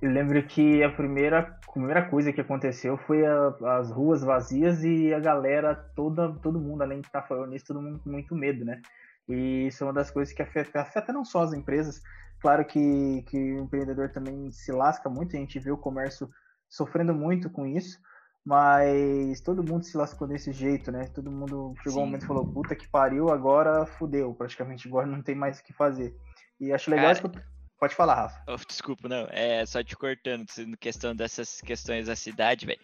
eu 0.00 0.10
lembro 0.10 0.40
que 0.44 0.82
a 0.84 0.90
primeira, 0.90 1.40
a 1.40 1.72
primeira 1.72 2.08
coisa 2.08 2.32
que 2.32 2.40
aconteceu 2.40 2.96
foi 2.96 3.26
a, 3.26 3.54
as 3.78 3.90
ruas 3.90 4.22
vazias 4.22 4.84
e 4.84 5.12
a 5.12 5.18
galera 5.18 5.74
toda, 5.74 6.32
todo 6.34 6.60
mundo, 6.60 6.82
além 6.82 7.00
de 7.00 7.08
estar 7.08 7.22
falando 7.22 7.50
nisso, 7.50 7.66
todo 7.66 7.82
mundo 7.82 7.98
com 7.98 8.10
muito 8.10 8.34
medo, 8.36 8.64
né? 8.64 8.80
E 9.28 9.66
isso 9.66 9.84
é 9.84 9.86
uma 9.86 9.92
das 9.92 10.10
coisas 10.10 10.32
que 10.32 10.42
afeta, 10.42 10.80
afeta 10.80 11.12
não 11.12 11.24
só 11.24 11.42
as 11.42 11.52
empresas, 11.52 12.00
claro 12.40 12.64
que, 12.64 13.22
que 13.28 13.36
o 13.36 13.64
empreendedor 13.64 14.10
também 14.10 14.50
se 14.50 14.72
lasca 14.72 15.08
muito, 15.10 15.36
a 15.36 15.38
gente 15.38 15.58
vê 15.58 15.70
o 15.70 15.76
comércio 15.76 16.30
sofrendo 16.68 17.14
muito 17.14 17.50
com 17.50 17.66
isso, 17.66 17.98
mas 18.44 19.40
todo 19.42 19.62
mundo 19.62 19.84
se 19.84 19.96
lascou 19.96 20.26
desse 20.26 20.52
jeito, 20.52 20.90
né? 20.90 21.06
Todo 21.14 21.30
mundo 21.30 21.74
chegou 21.82 21.98
Sim. 21.98 22.02
um 22.02 22.06
momento 22.06 22.22
e 22.22 22.26
falou, 22.26 22.46
puta 22.46 22.74
que 22.74 22.88
pariu, 22.88 23.28
agora 23.28 23.84
fudeu, 23.84 24.34
praticamente 24.34 24.88
agora 24.88 25.06
não 25.06 25.22
tem 25.22 25.34
mais 25.34 25.58
o 25.58 25.64
que 25.64 25.72
fazer. 25.72 26.16
E 26.58 26.72
acho 26.72 26.90
legal 26.90 27.14
Cara... 27.14 27.57
Pode 27.78 27.94
falar, 27.94 28.14
Rafa. 28.14 28.42
Oh, 28.48 28.56
desculpa, 28.66 29.08
não. 29.08 29.28
É 29.30 29.64
só 29.64 29.82
te 29.82 29.96
cortando, 29.96 30.46
questão 30.80 31.14
dessas 31.14 31.60
questões 31.60 32.06
da 32.06 32.16
cidade, 32.16 32.66
velho. 32.66 32.80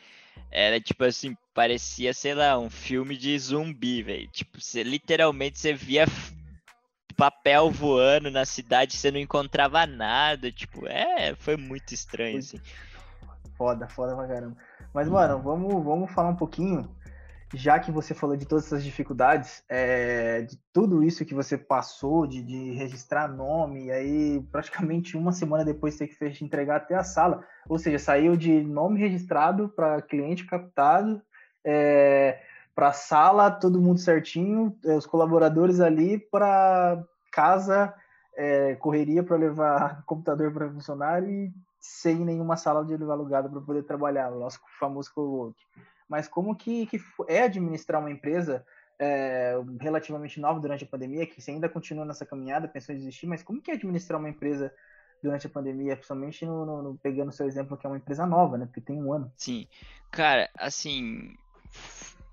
Era 0.50 0.80
tipo 0.80 1.04
assim, 1.04 1.36
parecia, 1.52 2.14
sei 2.14 2.34
lá, 2.34 2.58
um 2.58 2.70
filme 2.70 3.16
de 3.16 3.36
zumbi, 3.36 4.02
velho. 4.02 4.28
Tipo, 4.28 4.60
você 4.60 4.84
literalmente 4.84 5.58
você 5.58 5.72
via 5.72 6.06
papel 7.16 7.70
voando 7.70 8.30
na 8.30 8.44
cidade, 8.44 8.96
você 8.96 9.10
não 9.10 9.18
encontrava 9.18 9.84
nada. 9.84 10.52
Tipo, 10.52 10.86
é, 10.86 11.34
foi 11.34 11.56
muito 11.56 11.92
estranho, 11.92 12.38
assim. 12.38 12.60
Foda, 13.56 13.88
foda 13.88 14.14
pra 14.14 14.28
caramba. 14.28 14.56
Mas, 14.92 15.08
mano, 15.08 15.42
vamos, 15.42 15.84
vamos 15.84 16.12
falar 16.12 16.28
um 16.28 16.36
pouquinho 16.36 16.88
já 17.52 17.78
que 17.78 17.90
você 17.90 18.14
falou 18.14 18.36
de 18.36 18.46
todas 18.46 18.66
essas 18.66 18.82
dificuldades, 18.82 19.62
é, 19.68 20.42
de 20.42 20.58
tudo 20.72 21.02
isso 21.02 21.24
que 21.24 21.34
você 21.34 21.58
passou, 21.58 22.26
de, 22.26 22.42
de, 22.42 22.72
registrar 22.72 23.28
nome, 23.28 23.86
e 23.86 23.90
aí 23.92 24.42
praticamente 24.50 25.16
uma 25.16 25.32
semana 25.32 25.64
depois 25.64 25.96
ter 25.96 26.08
que 26.08 26.14
fez 26.14 26.40
entregar 26.40 26.76
até 26.76 26.94
a 26.94 27.04
sala, 27.04 27.44
ou 27.68 27.78
seja, 27.78 27.98
saiu 27.98 28.36
de 28.36 28.62
nome 28.62 29.00
registrado 29.00 29.68
para 29.68 30.02
cliente 30.02 30.46
captado, 30.46 31.20
é, 31.64 32.40
para 32.74 32.92
sala, 32.92 33.50
todo 33.50 33.80
mundo 33.80 34.00
certinho, 34.00 34.76
é, 34.84 34.96
os 34.96 35.06
colaboradores 35.06 35.80
ali 35.80 36.18
para 36.18 37.02
casa, 37.30 37.94
é, 38.36 38.74
correria 38.76 39.22
para 39.22 39.36
levar 39.36 40.02
computador 40.06 40.52
para 40.52 40.70
funcionário 40.70 41.28
e 41.28 41.52
sem 41.78 42.16
nenhuma 42.24 42.56
sala 42.56 42.84
de 42.84 42.94
alugada 42.94 43.48
para 43.48 43.60
poder 43.60 43.82
trabalhar, 43.84 44.32
o 44.32 44.40
nosso 44.40 44.58
famoso 44.78 45.12
co-work 45.14 45.54
mas 46.08 46.28
como 46.28 46.54
que, 46.54 46.86
que 46.86 47.00
é 47.28 47.42
administrar 47.42 48.00
uma 48.00 48.10
empresa 48.10 48.64
é, 48.98 49.54
relativamente 49.80 50.40
nova 50.40 50.60
durante 50.60 50.84
a 50.84 50.86
pandemia, 50.86 51.26
que 51.26 51.40
você 51.40 51.50
ainda 51.50 51.68
continua 51.68 52.04
nessa 52.04 52.26
caminhada, 52.26 52.68
pensou 52.68 52.94
em 52.94 52.98
desistir, 52.98 53.26
mas 53.26 53.42
como 53.42 53.60
que 53.60 53.70
é 53.70 53.74
administrar 53.74 54.18
uma 54.18 54.28
empresa 54.28 54.72
durante 55.22 55.46
a 55.46 55.50
pandemia, 55.50 55.96
principalmente 55.96 56.44
no, 56.44 56.66
no, 56.66 56.82
no 56.82 56.98
pegando 56.98 57.30
o 57.30 57.32
seu 57.32 57.46
exemplo, 57.46 57.76
que 57.76 57.86
é 57.86 57.90
uma 57.90 57.96
empresa 57.96 58.26
nova, 58.26 58.58
né? 58.58 58.66
Porque 58.66 58.80
tem 58.80 58.96
um 58.96 59.12
ano. 59.12 59.32
Sim. 59.36 59.66
Cara, 60.10 60.50
assim, 60.58 61.34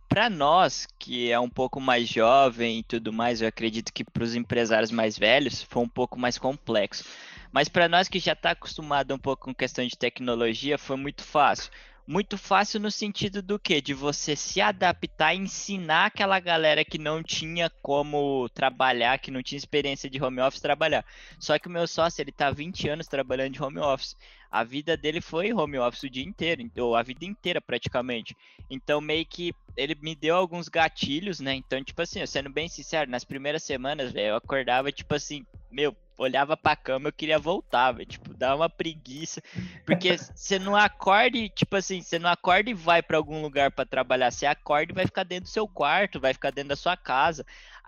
para 0.10 0.30
nós, 0.30 0.88
que 1.00 1.32
é 1.32 1.40
um 1.40 1.50
pouco 1.50 1.80
mais 1.80 2.08
jovem 2.10 2.80
e 2.80 2.84
tudo 2.84 3.14
mais, 3.14 3.42
eu 3.42 3.48
acredito 3.48 3.94
que 3.94 4.04
para 4.04 4.24
os 4.24 4.36
empresários 4.36 4.92
mais 4.92 5.18
velhos 5.18 5.64
foi 5.64 5.82
um 5.82 5.88
pouco 5.88 6.20
mais 6.20 6.38
complexo. 6.38 7.06
Mas 7.52 7.70
para 7.70 7.88
nós 7.88 8.10
que 8.10 8.20
já 8.20 8.34
está 8.34 8.52
acostumado 8.52 9.14
um 9.14 9.18
pouco 9.18 9.46
com 9.46 9.56
questão 9.56 9.86
de 9.86 9.98
tecnologia, 9.98 10.78
foi 10.78 10.98
muito 10.98 11.24
fácil 11.24 11.72
muito 12.08 12.38
fácil 12.38 12.80
no 12.80 12.92
sentido 12.92 13.42
do 13.42 13.60
que? 13.60 13.82
De 13.82 13.94
você 13.94 14.36
se 14.36 14.60
adaptar 14.60 15.34
e 15.34 15.40
ensinar 15.40 16.08
aquela 16.08 16.40
galera 16.40 16.84
que 16.84 16.98
não 16.98 17.24
tinha 17.24 17.70
como 17.82 18.50
trabalhar, 18.50 19.20
que 19.20 19.32
não 19.32 19.42
tinha 19.44 19.58
experiência 19.58 20.10
de 20.10 20.22
home 20.22 20.42
office 20.42 20.62
trabalhar. 20.62 21.06
Só 21.40 21.58
que 21.58 21.68
o 21.68 21.72
meu 21.72 21.88
sócio, 21.88 22.22
ele 22.22 22.32
tá 22.32 22.52
20 22.52 22.90
anos 22.90 23.08
trabalhando 23.08 23.54
de 23.54 23.64
home 23.64 23.80
office. 23.80 24.16
A 24.50 24.64
vida 24.64 24.98
dele 24.98 25.22
foi 25.22 25.54
home 25.54 25.78
office 25.78 26.04
o 26.04 26.10
dia 26.10 26.26
inteiro, 26.26 26.70
ou 26.78 26.96
a 26.96 27.04
vida 27.04 27.24
inteira 27.24 27.62
praticamente. 27.62 28.36
Então 28.70 29.00
meio 29.00 29.26
que 29.26 29.54
ele 29.76 29.96
me 29.96 30.16
deu 30.16 30.36
alguns 30.36 30.68
gatilhos, 30.68 31.40
né? 31.40 31.54
Então, 31.56 31.84
tipo 31.84 32.02
assim, 32.02 32.26
sendo 32.26 32.50
bem 32.50 32.68
sincero, 32.68 33.10
nas 33.10 33.24
primeiras 33.24 33.64
semanas, 33.64 34.12
velho, 34.12 34.30
eu 34.30 34.36
acordava 34.36 34.92
tipo 34.92 35.16
assim, 35.16 35.46
meu, 35.72 35.96
olhava 36.18 36.56
pra 36.56 36.76
cama, 36.76 37.10
eu 37.10 37.14
queria 37.14 37.40
voltar, 37.40 37.92
velho. 37.94 38.06
Tipo, 38.06 38.34
dá 38.34 38.56
uma 38.56 38.70
preguiça. 38.70 39.42
Porque 39.86 40.18
você 40.36 40.60
não 40.60 40.76
acorda 40.76 41.38
e, 41.38 41.50
tipo 41.50 41.76
assim, 41.76 42.02
você 42.02 42.20
não 42.20 42.30
acorda 42.30 42.70
e 42.70 42.74
vai 42.74 43.02
para 43.02 43.18
algum 43.18 43.42
lugar 43.42 43.72
para 43.72 43.86
trabalhar. 43.86 44.32
Você 44.32 44.46
acorda 44.46 44.92
e 44.92 44.96
vai 44.96 45.06
ficar 45.06 45.24
dentro 45.24 45.46
do 45.46 45.54
seu 45.54 45.68
quarto, 45.68 46.20
vai 46.20 46.34
ficar 46.34 46.52
dentro 46.52 46.70
da 46.70 46.76
sua 46.76 46.96
casa. 46.96 47.46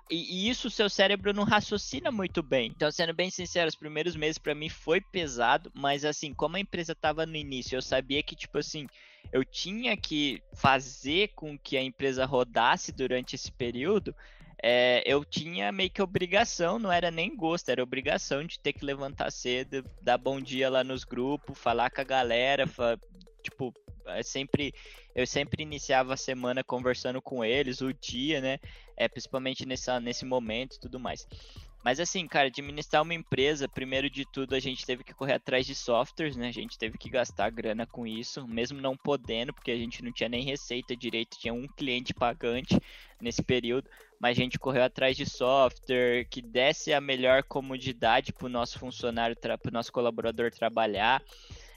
e, 0.10 0.48
e, 0.48 0.50
isso 0.50 0.68
o 0.68 0.72
seu 0.72 0.90
cérebro 0.90 1.34
não 1.34 1.44
raciocina 1.44 2.12
muito 2.12 2.42
bem. 2.42 2.68
Então, 2.68 2.92
sendo 2.92 3.14
bem 3.14 3.30
sincero, 3.30 3.68
os 3.68 3.76
primeiros 3.76 4.16
meses 4.16 4.38
para 4.38 4.56
mim 4.56 4.70
foi 4.70 5.00
pesado, 5.02 5.72
mas 5.74 6.06
assim, 6.06 6.34
como 6.34 6.58
a 6.58 6.60
empresa 6.60 6.96
tava 6.96 7.26
no 7.26 7.36
início, 7.36 7.76
eu 7.76 7.82
sabia 7.82 8.24
que, 8.24 8.36
tipo 8.36 8.58
assim, 8.58 8.88
eu 9.32 9.44
tinha 9.44 9.96
que 9.98 10.42
fazer 10.54 11.30
com 11.30 11.58
que 11.58 11.78
a 11.78 11.82
empresa 11.82 12.26
rodasse 12.26 12.92
durante 12.92 13.36
esse 13.36 13.52
período. 13.52 14.16
É, 14.62 15.04
eu 15.06 15.26
tinha 15.26 15.72
meio 15.72 15.90
que 15.90 16.02
obrigação, 16.02 16.80
não 16.80 16.92
era 16.92 17.12
nem 17.12 17.36
gosto, 17.36 17.70
era 17.70 17.84
obrigação 17.84 18.46
de 18.46 18.60
ter 18.60 18.72
que 18.72 18.86
levantar 18.86 19.30
cedo, 19.32 19.84
dar 20.02 20.18
bom 20.18 20.40
dia 20.40 20.70
lá 20.70 20.84
nos 20.84 21.04
grupos, 21.04 21.60
falar 21.60 21.90
com 21.90 22.00
a 22.00 22.06
galera, 22.06 22.66
tipo, 23.44 23.74
é 24.06 24.24
sempre 24.24 24.74
eu 25.16 25.28
sempre 25.28 25.62
iniciava 25.62 26.16
a 26.16 26.18
semana 26.18 26.64
conversando 26.64 27.22
com 27.22 27.46
eles, 27.46 27.82
o 27.82 27.94
dia, 27.94 28.42
né? 28.42 28.60
É, 28.96 29.08
principalmente 29.08 29.66
nessa, 29.66 30.00
nesse 30.00 30.26
momento 30.26 30.76
e 30.76 30.80
tudo 30.80 31.00
mais. 31.00 31.28
Mas 31.84 32.00
assim, 32.00 32.26
cara, 32.26 32.48
administrar 32.48 33.02
uma 33.02 33.14
empresa, 33.14 33.68
primeiro 33.68 34.10
de 34.10 34.24
tudo, 34.26 34.56
a 34.56 34.60
gente 34.60 34.86
teve 34.86 35.04
que 35.04 35.14
correr 35.14 35.34
atrás 35.34 35.66
de 35.66 35.76
softwares, 35.76 36.38
né? 36.38 36.48
A 36.48 36.54
gente 36.54 36.78
teve 36.78 36.98
que 36.98 37.10
gastar 37.10 37.50
grana 37.50 37.86
com 37.86 38.08
isso, 38.08 38.48
mesmo 38.48 38.80
não 38.80 38.96
podendo, 38.96 39.54
porque 39.54 39.72
a 39.72 39.78
gente 39.78 40.02
não 40.02 40.12
tinha 40.12 40.30
nem 40.30 40.46
receita 40.46 40.96
direito, 40.96 41.38
tinha 41.38 41.54
um 41.54 41.68
cliente 41.68 42.14
pagante 42.14 42.80
nesse 43.20 43.44
período, 43.44 43.90
mas 44.18 44.38
a 44.38 44.42
gente 44.42 44.58
correu 44.58 44.84
atrás 44.84 45.18
de 45.18 45.26
software 45.26 46.26
que 46.30 46.42
desse 46.42 46.94
a 46.94 47.02
melhor 47.02 47.44
comodidade 47.44 48.32
para 48.32 48.46
o 48.46 48.50
nosso 48.50 48.80
funcionário, 48.80 49.36
para 49.36 49.60
o 49.66 49.72
nosso 49.74 49.92
colaborador 49.92 50.52
trabalhar. 50.52 51.22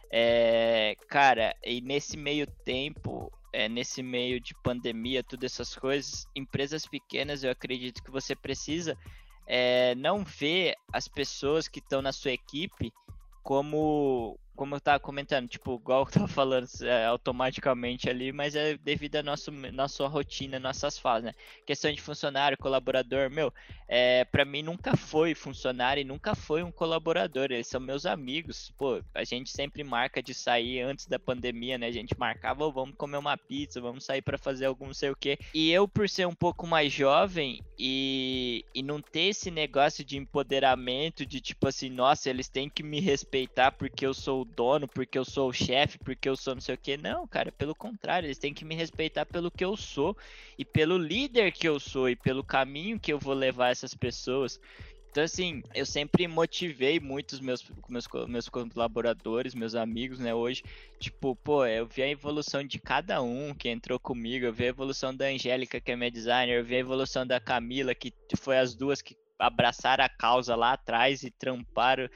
É, 0.09 0.97
cara, 1.09 1.53
e 1.65 1.81
nesse 1.81 2.17
meio 2.17 2.47
tempo, 2.47 3.33
é, 3.53 3.69
nesse 3.69 4.03
meio 4.03 4.41
de 4.41 4.55
pandemia, 4.63 5.23
todas 5.23 5.53
essas 5.53 5.75
coisas, 5.75 6.27
empresas 6.35 6.87
pequenas, 6.87 7.43
eu 7.43 7.51
acredito 7.51 8.03
que 8.03 8.11
você 8.11 8.35
precisa 8.35 8.97
é, 9.47 9.95
não 9.95 10.25
ver 10.25 10.75
as 10.93 11.09
pessoas 11.09 11.69
que 11.69 11.79
estão 11.79 12.03
na 12.03 12.13
sua 12.13 12.33
equipe 12.33 12.93
como 13.43 14.39
como 14.57 14.75
eu 14.75 14.81
tava 14.81 14.99
comentando, 14.99 15.49
tipo, 15.49 15.77
igual 15.77 16.03
eu 16.05 16.11
tava 16.11 16.27
falando 16.27 16.67
é, 16.83 17.05
automaticamente 17.05 18.09
ali, 18.09 18.33
mas 18.33 18.57
é 18.57 18.77
devido 18.79 19.17
à 19.17 19.23
nossa, 19.23 19.51
nossa 19.51 20.07
rotina, 20.07 20.59
nossas 20.59 20.99
fases, 20.99 21.27
né? 21.27 21.33
Questão 21.67 21.93
de 21.93 22.01
funcionário, 22.01 22.57
colaborador, 22.59 23.31
meu, 23.31 23.53
é, 23.87 24.25
para 24.25 24.45
mim 24.45 24.63
nunca 24.63 24.97
foi 24.97 25.35
funcionário 25.35 26.01
e 26.01 26.05
nunca 26.05 26.35
foi 26.35 26.63
um 26.63 26.73
colaborador, 26.73 27.45
eles 27.51 27.67
são 27.67 27.81
meus 27.81 28.07
amigos, 28.07 28.73
pô, 28.79 29.03
a 29.15 29.25
gente 29.25 29.51
sempre 29.51 29.85
marca 29.85 30.23
de 30.23 30.33
sair 30.33 30.81
antes 30.81 31.07
da 31.07 31.19
pandemia, 31.19 31.77
né? 31.77 31.87
A 31.87 31.93
gente 31.93 32.19
marcava, 32.19 32.65
oh, 32.65 32.73
vamos 32.73 32.97
comer 32.97 33.19
uma 33.19 33.37
pizza, 33.37 33.81
vamos 33.81 34.05
sair 34.05 34.23
para 34.23 34.39
fazer 34.39 34.67
algum 34.67 34.87
não 34.87 34.95
sei 34.95 35.11
o 35.11 35.17
que. 35.17 35.39
E 35.53 35.71
eu, 35.71 35.87
por 35.87 36.09
ser 36.09 36.27
um 36.27 36.35
pouco 36.35 36.67
mais 36.67 36.93
jovem 36.93 37.61
e, 37.79 38.65
e 38.75 38.83
não 38.83 39.01
ter 39.03 39.29
esse 39.29 39.51
negócio 39.51 40.05
de 40.05 40.17
empoderamento, 40.17 41.27
de 41.27 41.41
tipo 41.41 41.67
assim, 41.69 41.91
nossa, 41.91 42.31
eles 42.31 42.49
têm 42.49 42.71
que 42.71 42.83
me 42.83 43.01
respeitar 43.01 43.73
porque 43.73 44.07
eu 44.07 44.15
sou 44.15 44.46
dono, 44.47 44.89
porque 44.89 45.19
eu 45.19 45.25
sou 45.25 45.51
o 45.51 45.53
chefe, 45.53 45.99
porque 45.99 46.29
eu 46.29 46.37
sou 46.37 46.55
não 46.55 46.61
sei 46.61 46.75
o 46.75 46.79
que. 46.79 46.97
Não, 46.97 47.27
cara, 47.27 47.53
pelo 47.53 47.75
contrário, 47.75 48.27
eles 48.27 48.39
têm 48.39 48.55
que 48.55 48.65
me 48.65 48.75
respeitar 48.75 49.27
pelo 49.27 49.51
que 49.51 49.65
eu 49.65 49.77
sou 49.77 50.17
e 50.59 50.65
pelo 50.65 50.97
líder 50.97 51.53
que 51.53 51.69
eu 51.69 51.79
sou 51.79 52.09
e 52.09 52.17
pelo 52.17 52.43
caminho 52.43 52.99
que 52.99 53.13
eu 53.13 53.19
vou 53.19 53.35
levar 53.35 53.71
essas 53.71 53.93
pessoas. 53.93 54.59
Então, 55.11 55.25
assim, 55.25 55.63
eu 55.75 55.87
sempre 55.87 56.29
motivei 56.29 57.01
muitos 57.01 57.41
meus, 57.41 57.65
meus, 57.89 58.07
meus 58.29 58.49
colaboradores, 58.51 59.55
meus 59.55 59.75
amigos, 59.75 60.19
né, 60.19 60.35
hoje. 60.35 60.63
Tipo, 61.01 61.35
pô, 61.35 61.65
eu 61.65 61.87
vi 61.87 62.03
a 62.03 62.09
evolução 62.09 62.63
de 62.63 62.79
cada 62.79 63.23
um 63.23 63.55
que 63.55 63.71
entrou 63.71 63.99
comigo, 63.99 64.45
eu 64.45 64.53
vi 64.53 64.65
a 64.65 64.69
evolução 64.69 65.17
da 65.17 65.25
Angélica, 65.25 65.81
que 65.81 65.91
é 65.91 65.97
minha 65.97 66.11
designer, 66.11 66.59
eu 66.59 66.65
vi 66.65 66.77
a 66.77 66.81
evolução 66.81 67.27
da 67.27 67.41
Camila, 67.41 67.95
que 67.95 68.13
foi 68.37 68.59
as 68.59 68.75
duas 68.75 69.01
que 69.01 69.17
abraçaram 69.39 70.05
a 70.05 70.09
causa 70.09 70.55
lá 70.55 70.73
atrás 70.73 71.23
e 71.23 71.31
tramparam, 71.31 72.11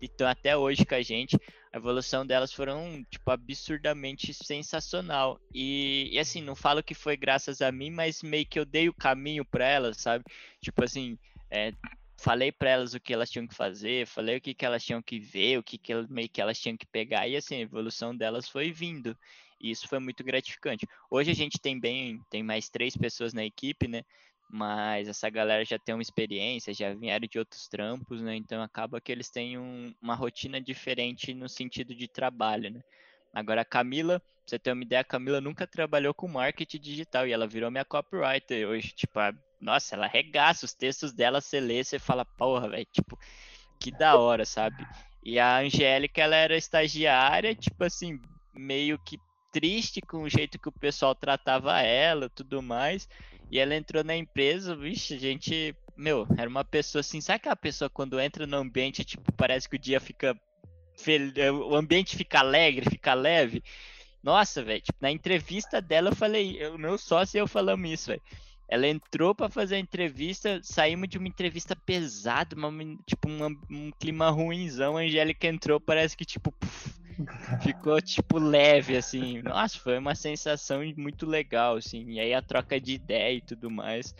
estão 0.00 0.28
até 0.28 0.56
hoje 0.56 0.84
com 0.84 0.94
a 0.94 1.02
gente 1.02 1.36
a 1.76 1.78
evolução 1.78 2.24
delas 2.26 2.54
foram, 2.54 3.04
tipo, 3.10 3.30
absurdamente 3.30 4.32
sensacional. 4.32 5.38
E, 5.52 6.08
e, 6.10 6.18
assim, 6.18 6.40
não 6.40 6.56
falo 6.56 6.82
que 6.82 6.94
foi 6.94 7.18
graças 7.18 7.60
a 7.60 7.70
mim, 7.70 7.90
mas 7.90 8.22
meio 8.22 8.46
que 8.46 8.58
eu 8.58 8.64
dei 8.64 8.88
o 8.88 8.94
caminho 8.94 9.44
para 9.44 9.66
elas, 9.66 9.98
sabe? 9.98 10.24
Tipo 10.58 10.82
assim, 10.82 11.18
é, 11.50 11.74
falei 12.16 12.50
para 12.50 12.70
elas 12.70 12.94
o 12.94 13.00
que 13.00 13.12
elas 13.12 13.28
tinham 13.28 13.46
que 13.46 13.54
fazer, 13.54 14.06
falei 14.06 14.38
o 14.38 14.40
que, 14.40 14.54
que 14.54 14.64
elas 14.64 14.82
tinham 14.82 15.02
que 15.02 15.20
ver, 15.20 15.58
o 15.58 15.62
que, 15.62 15.76
que 15.76 15.92
meio 16.08 16.30
que 16.30 16.40
elas 16.40 16.58
tinham 16.58 16.78
que 16.78 16.86
pegar, 16.86 17.28
e 17.28 17.36
assim, 17.36 17.56
a 17.56 17.60
evolução 17.60 18.16
delas 18.16 18.48
foi 18.48 18.72
vindo. 18.72 19.14
E 19.60 19.70
isso 19.70 19.86
foi 19.86 19.98
muito 19.98 20.24
gratificante. 20.24 20.86
Hoje 21.10 21.30
a 21.30 21.34
gente 21.34 21.58
tem 21.58 21.78
bem, 21.78 22.22
tem 22.30 22.42
mais 22.42 22.70
três 22.70 22.96
pessoas 22.96 23.34
na 23.34 23.44
equipe, 23.44 23.86
né? 23.86 24.02
Mas 24.48 25.08
essa 25.08 25.28
galera 25.28 25.64
já 25.64 25.78
tem 25.78 25.94
uma 25.94 26.02
experiência, 26.02 26.72
já 26.72 26.94
vieram 26.94 27.26
de 27.28 27.38
outros 27.38 27.68
trampos, 27.68 28.22
né? 28.22 28.36
Então 28.36 28.62
acaba 28.62 29.00
que 29.00 29.10
eles 29.10 29.30
têm 29.30 29.58
um, 29.58 29.94
uma 30.00 30.14
rotina 30.14 30.60
diferente 30.60 31.34
no 31.34 31.48
sentido 31.48 31.94
de 31.94 32.08
trabalho, 32.08 32.70
né? 32.70 32.80
Agora 33.32 33.62
a 33.62 33.64
Camila, 33.64 34.20
pra 34.20 34.28
você 34.46 34.58
ter 34.58 34.72
uma 34.72 34.82
ideia, 34.82 35.00
a 35.00 35.04
Camila 35.04 35.40
nunca 35.40 35.66
trabalhou 35.66 36.14
com 36.14 36.28
marketing 36.28 36.78
digital 36.80 37.26
e 37.26 37.32
ela 37.32 37.46
virou 37.46 37.70
minha 37.70 37.84
copywriter 37.84 38.66
hoje, 38.68 38.92
tipo, 38.92 39.18
a, 39.18 39.34
nossa, 39.60 39.94
ela 39.94 40.06
regaça 40.06 40.64
os 40.64 40.72
textos 40.72 41.12
dela, 41.12 41.40
você 41.40 41.60
lê, 41.60 41.82
você 41.84 41.98
fala, 41.98 42.24
porra, 42.24 42.68
velho, 42.68 42.86
tipo, 42.92 43.18
que 43.78 43.90
da 43.90 44.16
hora, 44.16 44.44
sabe? 44.44 44.88
E 45.22 45.38
a 45.38 45.58
Angélica, 45.58 46.22
ela 46.22 46.36
era 46.36 46.56
estagiária, 46.56 47.54
tipo 47.54 47.84
assim, 47.84 48.20
meio 48.54 48.98
que 48.98 49.20
triste 49.50 50.00
com 50.02 50.22
o 50.22 50.28
jeito 50.28 50.58
que 50.58 50.68
o 50.68 50.72
pessoal 50.72 51.14
tratava 51.14 51.80
ela, 51.80 52.28
tudo 52.30 52.62
mais. 52.62 53.08
E 53.50 53.58
ela 53.58 53.74
entrou 53.74 54.02
na 54.02 54.16
empresa, 54.16 54.74
vixe, 54.74 55.14
a 55.14 55.18
gente, 55.18 55.74
meu, 55.96 56.26
era 56.36 56.48
uma 56.48 56.64
pessoa 56.64 57.00
assim, 57.00 57.20
sabe 57.20 57.36
aquela 57.36 57.56
pessoa 57.56 57.88
quando 57.88 58.20
entra 58.20 58.46
no 58.46 58.56
ambiente, 58.56 59.04
tipo, 59.04 59.32
parece 59.32 59.68
que 59.68 59.76
o 59.76 59.78
dia 59.78 60.00
fica 60.00 60.36
fel... 60.96 61.32
o 61.68 61.76
ambiente 61.76 62.16
fica 62.16 62.40
alegre, 62.40 62.90
fica 62.90 63.14
leve. 63.14 63.62
Nossa, 64.22 64.62
velho, 64.64 64.80
tipo, 64.80 64.98
na 65.00 65.10
entrevista 65.10 65.80
dela 65.80 66.10
eu 66.10 66.16
falei, 66.16 66.66
o 66.66 66.78
meu 66.78 66.98
sócio 66.98 67.38
e 67.38 67.40
eu 67.40 67.46
falamos 67.46 67.90
isso, 67.90 68.08
velho. 68.08 68.22
Ela 68.68 68.88
entrou 68.88 69.32
para 69.32 69.48
fazer 69.48 69.76
a 69.76 69.78
entrevista, 69.78 70.60
saímos 70.62 71.08
de 71.08 71.18
uma 71.18 71.28
entrevista 71.28 71.76
pesada, 71.76 72.56
uma, 72.56 72.72
tipo, 73.06 73.28
uma, 73.28 73.48
um 73.70 73.92
clima 73.92 74.28
ruimzão. 74.28 74.96
A 74.96 75.02
Angélica 75.02 75.46
entrou, 75.46 75.78
parece 75.78 76.16
que, 76.16 76.24
tipo, 76.24 76.50
puf, 76.50 76.95
ficou 77.62 78.00
tipo 78.00 78.38
leve 78.38 78.96
assim. 78.96 79.42
Nossa, 79.42 79.78
foi 79.78 79.98
uma 79.98 80.14
sensação 80.14 80.82
muito 80.96 81.26
legal 81.26 81.76
assim. 81.76 82.04
E 82.10 82.20
aí 82.20 82.34
a 82.34 82.42
troca 82.42 82.80
de 82.80 82.94
ideia 82.94 83.36
e 83.36 83.40
tudo 83.40 83.70
mais. 83.70 84.14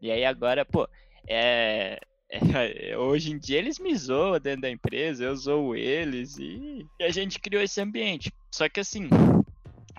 E 0.00 0.10
aí 0.10 0.24
agora, 0.24 0.64
pô, 0.64 0.88
é, 1.26 2.00
é 2.28 2.96
hoje 2.96 3.30
em 3.30 3.38
dia 3.38 3.58
eles 3.58 3.78
me 3.78 3.94
zoam 3.94 4.38
dentro 4.40 4.62
da 4.62 4.70
empresa, 4.70 5.24
eu 5.24 5.36
zoo 5.36 5.76
eles 5.76 6.38
e, 6.38 6.86
e 6.98 7.04
a 7.04 7.10
gente 7.10 7.38
criou 7.38 7.62
esse 7.62 7.80
ambiente. 7.80 8.32
Só 8.50 8.68
que 8.68 8.80
assim, 8.80 9.08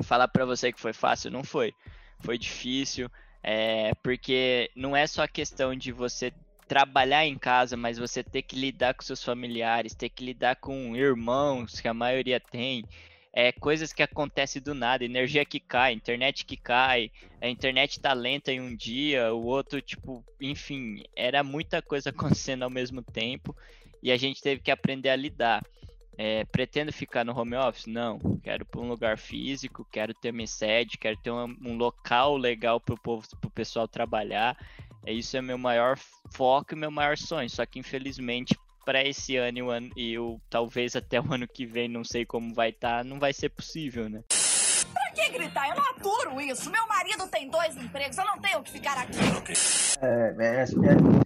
falar 0.03 0.27
para 0.27 0.45
você 0.45 0.71
que 0.71 0.79
foi 0.79 0.93
fácil, 0.93 1.31
não 1.31 1.43
foi. 1.43 1.73
Foi 2.19 2.37
difícil, 2.37 3.09
é, 3.41 3.93
porque 3.95 4.71
não 4.75 4.95
é 4.95 5.05
só 5.05 5.27
questão 5.27 5.75
de 5.75 5.91
você 5.91 6.31
trabalhar 6.67 7.25
em 7.25 7.37
casa, 7.37 7.75
mas 7.75 7.97
você 7.97 8.23
ter 8.23 8.41
que 8.41 8.55
lidar 8.55 8.93
com 8.93 9.03
seus 9.03 9.23
familiares, 9.23 9.93
ter 9.95 10.09
que 10.09 10.23
lidar 10.23 10.55
com 10.55 10.95
irmãos, 10.95 11.79
que 11.79 11.87
a 11.87 11.93
maioria 11.93 12.39
tem, 12.39 12.85
é, 13.33 13.51
coisas 13.51 13.91
que 13.91 14.03
acontecem 14.03 14.61
do 14.61 14.75
nada, 14.75 15.03
energia 15.03 15.43
que 15.43 15.59
cai, 15.59 15.91
internet 15.91 16.45
que 16.45 16.55
cai, 16.55 17.11
a 17.41 17.49
internet 17.49 17.99
tá 17.99 18.13
lenta 18.13 18.51
em 18.51 18.61
um 18.61 18.75
dia, 18.75 19.33
o 19.33 19.43
outro, 19.43 19.81
tipo, 19.81 20.23
enfim, 20.39 21.03
era 21.15 21.43
muita 21.43 21.81
coisa 21.81 22.11
acontecendo 22.11 22.63
ao 22.63 22.69
mesmo 22.69 23.01
tempo 23.01 23.55
e 24.03 24.11
a 24.11 24.17
gente 24.17 24.41
teve 24.41 24.61
que 24.61 24.69
aprender 24.69 25.09
a 25.09 25.15
lidar. 25.15 25.63
É, 26.15 26.45
pretendo 26.45 26.93
ficar 26.93 27.25
no 27.25 27.35
home 27.35 27.55
office? 27.55 27.87
Não. 27.87 28.19
Quero 28.43 28.63
para 28.65 28.79
um 28.79 28.87
lugar 28.87 29.17
físico, 29.17 29.87
quero 29.91 30.13
ter 30.13 30.31
minha 30.31 30.45
sede, 30.45 30.95
quero 30.95 31.17
ter 31.17 31.31
um, 31.31 31.57
um 31.59 31.75
local 31.75 32.37
legal 32.37 32.79
para 32.79 32.93
o 32.93 33.49
pessoal 33.49 33.87
trabalhar. 33.87 34.55
É, 35.05 35.11
isso 35.11 35.35
é 35.35 35.41
meu 35.41 35.57
maior 35.57 35.97
foco 36.31 36.73
e 36.73 36.77
meu 36.77 36.91
maior 36.91 37.17
sonho. 37.17 37.49
Só 37.49 37.65
que 37.65 37.79
infelizmente 37.79 38.57
para 38.85 39.01
esse 39.01 39.37
ano 39.37 39.57
e, 39.57 39.61
o 39.61 39.69
ano 39.69 39.89
e 39.95 40.19
o, 40.19 40.39
talvez 40.49 40.95
até 40.95 41.19
o 41.19 41.33
ano 41.33 41.47
que 41.47 41.65
vem, 41.65 41.87
não 41.87 42.03
sei 42.03 42.25
como 42.25 42.53
vai 42.53 42.69
estar, 42.69 42.97
tá, 42.97 43.03
não 43.03 43.19
vai 43.19 43.33
ser 43.33 43.49
possível, 43.49 44.09
né? 44.09 44.21
Pra 44.93 45.11
que 45.13 45.31
gritar? 45.31 45.69
Eu 45.69 45.75
não 45.75 45.89
aturo 45.89 46.41
isso. 46.41 46.69
Meu 46.69 46.85
marido 46.87 47.27
tem 47.27 47.49
dois 47.49 47.75
empregos, 47.77 48.17
eu 48.17 48.25
não 48.25 48.37
tenho 48.39 48.61
que 48.61 48.71
ficar 48.71 48.97
aqui. 48.97 49.17
É, 50.01 50.35
é, 50.37 50.63
é, 50.63 50.65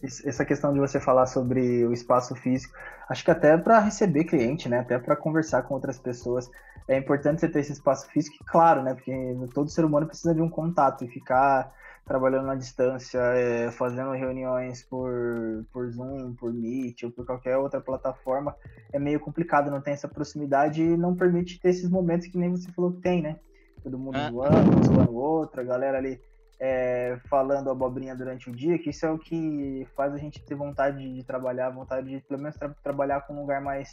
essa 0.03 0.45
questão 0.45 0.71
de 0.71 0.79
você 0.79 0.99
falar 0.99 1.25
sobre 1.25 1.85
o 1.85 1.91
espaço 1.91 2.35
físico, 2.35 2.73
acho 3.09 3.23
que 3.25 3.31
até 3.31 3.57
para 3.57 3.79
receber 3.79 4.25
cliente, 4.25 4.69
né? 4.69 4.79
Até 4.79 4.99
para 4.99 5.15
conversar 5.15 5.63
com 5.63 5.73
outras 5.73 5.99
pessoas, 5.99 6.49
é 6.87 6.97
importante 6.97 7.41
você 7.41 7.49
ter 7.49 7.59
esse 7.59 7.73
espaço 7.73 8.07
físico, 8.09 8.37
claro, 8.45 8.83
né? 8.83 8.93
Porque 8.93 9.11
todo 9.53 9.69
ser 9.69 9.83
humano 9.83 10.07
precisa 10.07 10.33
de 10.33 10.41
um 10.41 10.49
contato 10.49 11.03
e 11.03 11.07
ficar 11.07 11.73
trabalhando 12.07 12.49
à 12.49 12.55
distância, 12.55 13.19
é, 13.19 13.69
fazendo 13.71 14.11
reuniões 14.11 14.81
por, 14.83 15.65
por 15.73 15.89
Zoom, 15.91 16.33
por 16.35 16.53
Meet 16.53 17.03
ou 17.03 17.11
por 17.11 17.25
qualquer 17.25 17.57
outra 17.57 17.81
plataforma, 17.81 18.55
é 18.93 18.97
meio 18.97 19.19
complicado, 19.19 19.69
não 19.69 19.81
tem 19.81 19.93
essa 19.93 20.07
proximidade 20.07 20.81
e 20.81 20.97
não 20.97 21.15
permite 21.15 21.59
ter 21.59 21.69
esses 21.69 21.89
momentos 21.89 22.27
que 22.27 22.37
nem 22.37 22.49
você 22.49 22.71
falou 22.71 22.93
que 22.93 23.01
tem, 23.01 23.21
né? 23.21 23.35
Todo 23.83 23.99
mundo 23.99 24.15
ah. 24.15 24.29
zoando, 24.29 24.85
zoando 24.85 25.11
o 25.11 25.15
outro, 25.15 25.59
a 25.59 25.63
galera 25.63 25.97
ali 25.97 26.19
é, 26.59 27.19
falando 27.29 27.69
abobrinha 27.69 28.15
durante 28.15 28.49
o 28.49 28.55
dia, 28.55 28.79
que 28.79 28.89
isso 28.89 29.05
é 29.05 29.11
o 29.11 29.19
que 29.19 29.85
faz 29.95 30.13
a 30.13 30.17
gente 30.17 30.43
ter 30.43 30.55
vontade 30.55 31.13
de 31.13 31.23
trabalhar, 31.23 31.69
vontade 31.69 32.09
de 32.09 32.21
pelo 32.21 32.39
menos 32.39 32.57
tra 32.57 32.69
trabalhar 32.81 33.21
com 33.21 33.33
um 33.33 33.41
lugar 33.41 33.61
mais, 33.61 33.91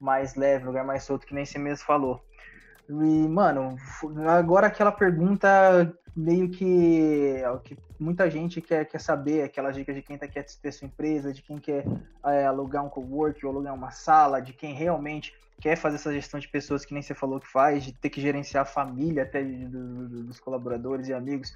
mais 0.00 0.34
leve, 0.34 0.64
um 0.64 0.68
lugar 0.68 0.84
mais 0.84 1.04
solto, 1.04 1.26
que 1.26 1.34
nem 1.34 1.44
você 1.44 1.58
mesmo 1.58 1.86
falou. 1.86 2.20
E, 2.88 3.28
mano, 3.28 3.76
agora 4.28 4.66
aquela 4.66 4.92
pergunta 4.92 5.48
meio 6.16 6.48
que, 6.48 7.36
é 7.36 7.58
que 7.62 7.76
muita 7.98 8.30
gente 8.30 8.60
quer, 8.60 8.84
quer 8.84 9.00
saber, 9.00 9.42
aquelas 9.42 9.74
dicas 9.74 9.94
de 9.94 10.02
quem 10.02 10.16
tá, 10.16 10.28
quer 10.28 10.44
ter 10.44 10.72
sua 10.72 10.86
empresa, 10.86 11.32
de 11.32 11.42
quem 11.42 11.58
quer 11.58 11.84
é, 12.24 12.46
alugar 12.46 12.84
um 12.84 12.88
cowork 12.88 13.44
ou 13.44 13.52
alugar 13.52 13.74
uma 13.74 13.90
sala, 13.90 14.40
de 14.40 14.52
quem 14.52 14.74
realmente 14.74 15.34
quer 15.60 15.76
fazer 15.76 15.96
essa 15.96 16.12
gestão 16.12 16.38
de 16.38 16.48
pessoas 16.48 16.84
que 16.84 16.92
nem 16.92 17.02
você 17.02 17.14
falou 17.14 17.40
que 17.40 17.46
faz, 17.46 17.84
de 17.84 17.92
ter 17.92 18.10
que 18.10 18.20
gerenciar 18.20 18.62
a 18.62 18.66
família 18.66 19.22
até 19.22 19.42
de, 19.42 19.66
de, 19.66 20.22
dos 20.22 20.38
colaboradores 20.38 21.08
e 21.08 21.14
amigos. 21.14 21.52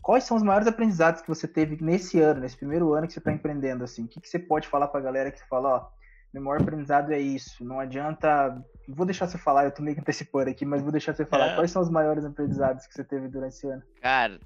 Quais 0.00 0.24
são 0.24 0.36
os 0.36 0.42
maiores 0.42 0.66
aprendizados 0.66 1.22
que 1.22 1.28
você 1.28 1.46
teve 1.46 1.82
nesse 1.82 2.20
ano, 2.20 2.40
nesse 2.40 2.56
primeiro 2.56 2.92
ano 2.92 3.06
que 3.06 3.12
você 3.12 3.18
está 3.18 3.32
empreendendo? 3.32 3.84
Assim, 3.84 4.04
o 4.04 4.08
que, 4.08 4.20
que 4.20 4.28
você 4.28 4.38
pode 4.38 4.68
falar 4.68 4.88
para 4.88 5.00
a 5.00 5.02
galera 5.02 5.30
que 5.30 5.46
fala, 5.48 5.68
ó, 5.68 6.01
meu 6.32 6.42
maior 6.42 6.62
aprendizado 6.62 7.12
é 7.12 7.20
isso. 7.20 7.64
Não 7.64 7.78
adianta. 7.78 8.56
Vou 8.88 9.06
deixar 9.06 9.26
você 9.26 9.38
falar, 9.38 9.64
eu 9.64 9.70
tô 9.72 9.82
meio 9.82 9.94
que 9.94 10.00
antecipando 10.00 10.50
aqui, 10.50 10.64
mas 10.64 10.82
vou 10.82 10.90
deixar 10.90 11.14
você 11.14 11.24
falar. 11.24 11.52
É. 11.52 11.54
Quais 11.54 11.70
são 11.70 11.82
os 11.82 11.90
maiores 11.90 12.24
aprendizados 12.24 12.86
que 12.86 12.94
você 12.94 13.04
teve 13.04 13.28
durante 13.28 13.54
esse 13.54 13.66
ano? 13.66 13.82
Cara, 14.00 14.40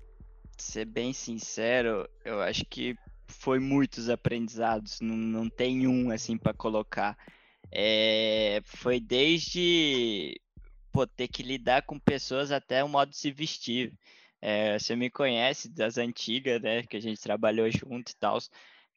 ser 0.59 0.85
bem 0.85 1.13
sincero, 1.13 2.09
eu 2.25 2.41
acho 2.41 2.65
que 2.67 2.97
foi 3.29 3.59
muitos 3.59 4.11
aprendizados. 4.11 5.01
Não, 5.01 5.17
não 5.17 5.49
tem 5.49 5.87
um 5.87 6.11
assim 6.11 6.37
para 6.37 6.53
colocar. 6.53 7.17
É, 7.71 8.61
foi 8.65 9.01
desde 9.01 10.41
pô, 10.93 11.07
ter 11.07 11.29
que 11.29 11.43
lidar 11.43 11.83
com 11.83 11.99
pessoas 11.99 12.51
até 12.51 12.83
o 12.83 12.89
modo 12.89 13.11
de 13.11 13.19
se 13.19 13.31
vestir. 13.31 13.93
É, 14.41 14.79
você 14.79 14.95
me 14.97 15.11
conhece 15.11 15.69
das 15.69 15.99
antigas, 15.99 16.61
né? 16.61 16.83
Que 16.83 16.97
a 16.97 17.01
gente 17.01 17.21
trabalhou 17.21 17.71
junto 17.71 18.11
e 18.11 18.17
tal. 18.17 18.39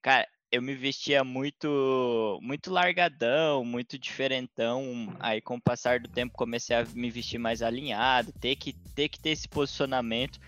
Cara, 0.02 0.28
eu 0.52 0.62
me 0.62 0.74
vestia 0.74 1.24
muito 1.24 2.40
muito 2.42 2.72
largadão, 2.72 3.64
muito 3.64 3.98
diferentão. 3.98 5.14
Aí 5.20 5.42
com 5.42 5.56
o 5.56 5.62
passar 5.62 6.00
do 6.00 6.10
tempo 6.10 6.36
comecei 6.36 6.76
a 6.76 6.86
me 6.94 7.10
vestir 7.10 7.38
mais 7.38 7.62
alinhado, 7.62 8.34
ter 8.34 8.56
que 8.56 8.74
ter 8.96 9.10
que 9.10 9.20
ter 9.20 9.32
esse 9.32 9.48
posicionamento, 9.48 10.40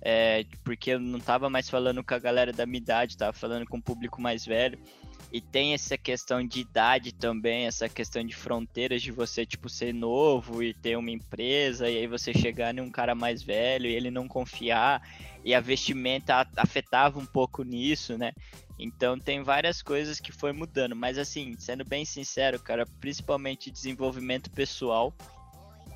é, 0.00 0.44
porque 0.64 0.92
eu 0.92 1.00
não 1.00 1.18
tava 1.18 1.50
mais 1.50 1.68
falando 1.68 2.02
com 2.04 2.14
a 2.14 2.18
galera 2.18 2.52
da 2.52 2.66
minha 2.66 2.78
idade, 2.78 3.16
tava 3.16 3.32
falando 3.32 3.66
com 3.66 3.78
o 3.78 3.82
público 3.82 4.20
mais 4.20 4.44
velho. 4.46 4.78
E 5.32 5.40
tem 5.40 5.74
essa 5.74 5.96
questão 5.96 6.44
de 6.44 6.60
idade 6.60 7.12
também, 7.12 7.66
essa 7.66 7.88
questão 7.88 8.24
de 8.24 8.34
fronteiras 8.34 9.00
de 9.00 9.12
você, 9.12 9.46
tipo, 9.46 9.68
ser 9.68 9.94
novo 9.94 10.62
e 10.62 10.74
ter 10.74 10.96
uma 10.96 11.10
empresa, 11.10 11.88
e 11.88 11.98
aí 11.98 12.06
você 12.08 12.32
chegar 12.32 12.76
em 12.76 12.80
um 12.80 12.90
cara 12.90 13.14
mais 13.14 13.40
velho 13.42 13.86
e 13.86 13.94
ele 13.94 14.10
não 14.10 14.26
confiar, 14.26 15.00
e 15.44 15.54
a 15.54 15.60
vestimenta 15.60 16.46
afetava 16.56 17.18
um 17.18 17.26
pouco 17.26 17.62
nisso, 17.62 18.18
né? 18.18 18.32
Então 18.76 19.18
tem 19.18 19.42
várias 19.42 19.82
coisas 19.82 20.18
que 20.18 20.32
foi 20.32 20.52
mudando, 20.52 20.96
mas 20.96 21.16
assim, 21.16 21.54
sendo 21.58 21.84
bem 21.84 22.04
sincero, 22.04 22.58
cara, 22.58 22.84
principalmente 23.00 23.70
desenvolvimento 23.70 24.50
pessoal, 24.50 25.14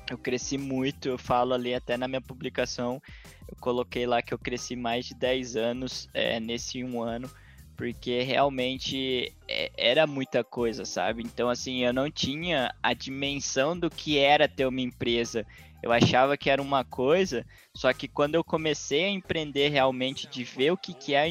eu 0.09 0.17
cresci 0.17 0.57
muito, 0.57 1.07
eu 1.07 1.17
falo 1.17 1.53
ali 1.53 1.73
até 1.73 1.97
na 1.97 2.07
minha 2.07 2.21
publicação, 2.21 3.01
eu 3.49 3.55
coloquei 3.59 4.05
lá 4.05 4.21
que 4.21 4.33
eu 4.33 4.37
cresci 4.37 4.75
mais 4.75 5.05
de 5.05 5.15
10 5.15 5.55
anos 5.55 6.07
é, 6.13 6.39
nesse 6.39 6.83
um 6.83 7.01
ano, 7.01 7.29
porque 7.75 8.21
realmente 8.21 9.33
é, 9.47 9.71
era 9.77 10.07
muita 10.07 10.43
coisa, 10.43 10.85
sabe? 10.85 11.23
Então, 11.23 11.49
assim, 11.49 11.83
eu 11.83 11.93
não 11.93 12.09
tinha 12.09 12.73
a 12.81 12.93
dimensão 12.93 13.77
do 13.77 13.89
que 13.89 14.17
era 14.17 14.47
ter 14.47 14.65
uma 14.65 14.81
empresa. 14.81 15.45
Eu 15.83 15.91
achava 15.91 16.35
que 16.35 16.49
era 16.49 16.61
uma 16.61 16.83
coisa, 16.83 17.45
só 17.71 17.93
que 17.93 18.07
quando 18.07 18.33
eu 18.33 18.43
comecei 18.43 19.05
a 19.05 19.09
empreender 19.09 19.69
realmente, 19.69 20.27
de 20.27 20.43
ver 20.43 20.71
o 20.71 20.77
que, 20.77 20.95
que 20.95 21.13
é 21.13 21.29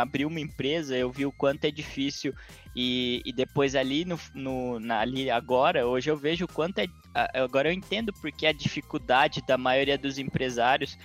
abrir 0.00 0.24
uma 0.24 0.40
empresa, 0.40 0.96
eu 0.96 1.10
vi 1.10 1.26
o 1.26 1.32
quanto 1.32 1.66
é 1.66 1.70
difícil. 1.70 2.32
E, 2.74 3.22
e 3.24 3.32
depois 3.32 3.74
ali, 3.74 4.04
no, 4.04 4.18
no 4.34 4.80
na, 4.80 5.00
ali 5.00 5.30
agora, 5.30 5.86
hoje 5.86 6.10
eu 6.10 6.16
vejo 6.16 6.44
o 6.46 6.48
quanto 6.48 6.78
é. 6.78 6.86
Agora 7.34 7.68
eu 7.68 7.72
entendo 7.72 8.12
porque 8.14 8.46
a 8.46 8.52
dificuldade 8.52 9.42
da 9.46 9.58
maioria 9.58 9.98
dos 9.98 10.18
empresários 10.18 10.96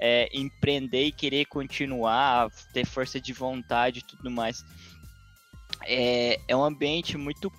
é, 0.00 0.30
empreender 0.32 1.04
e 1.04 1.12
querer 1.12 1.44
continuar, 1.44 2.50
ter 2.72 2.86
força 2.86 3.20
de 3.20 3.34
vontade 3.34 3.98
e 4.00 4.02
tudo 4.02 4.30
mais. 4.30 4.64
É, 5.84 6.40
é 6.48 6.56
um 6.56 6.64
ambiente 6.64 7.18
muito 7.18 7.52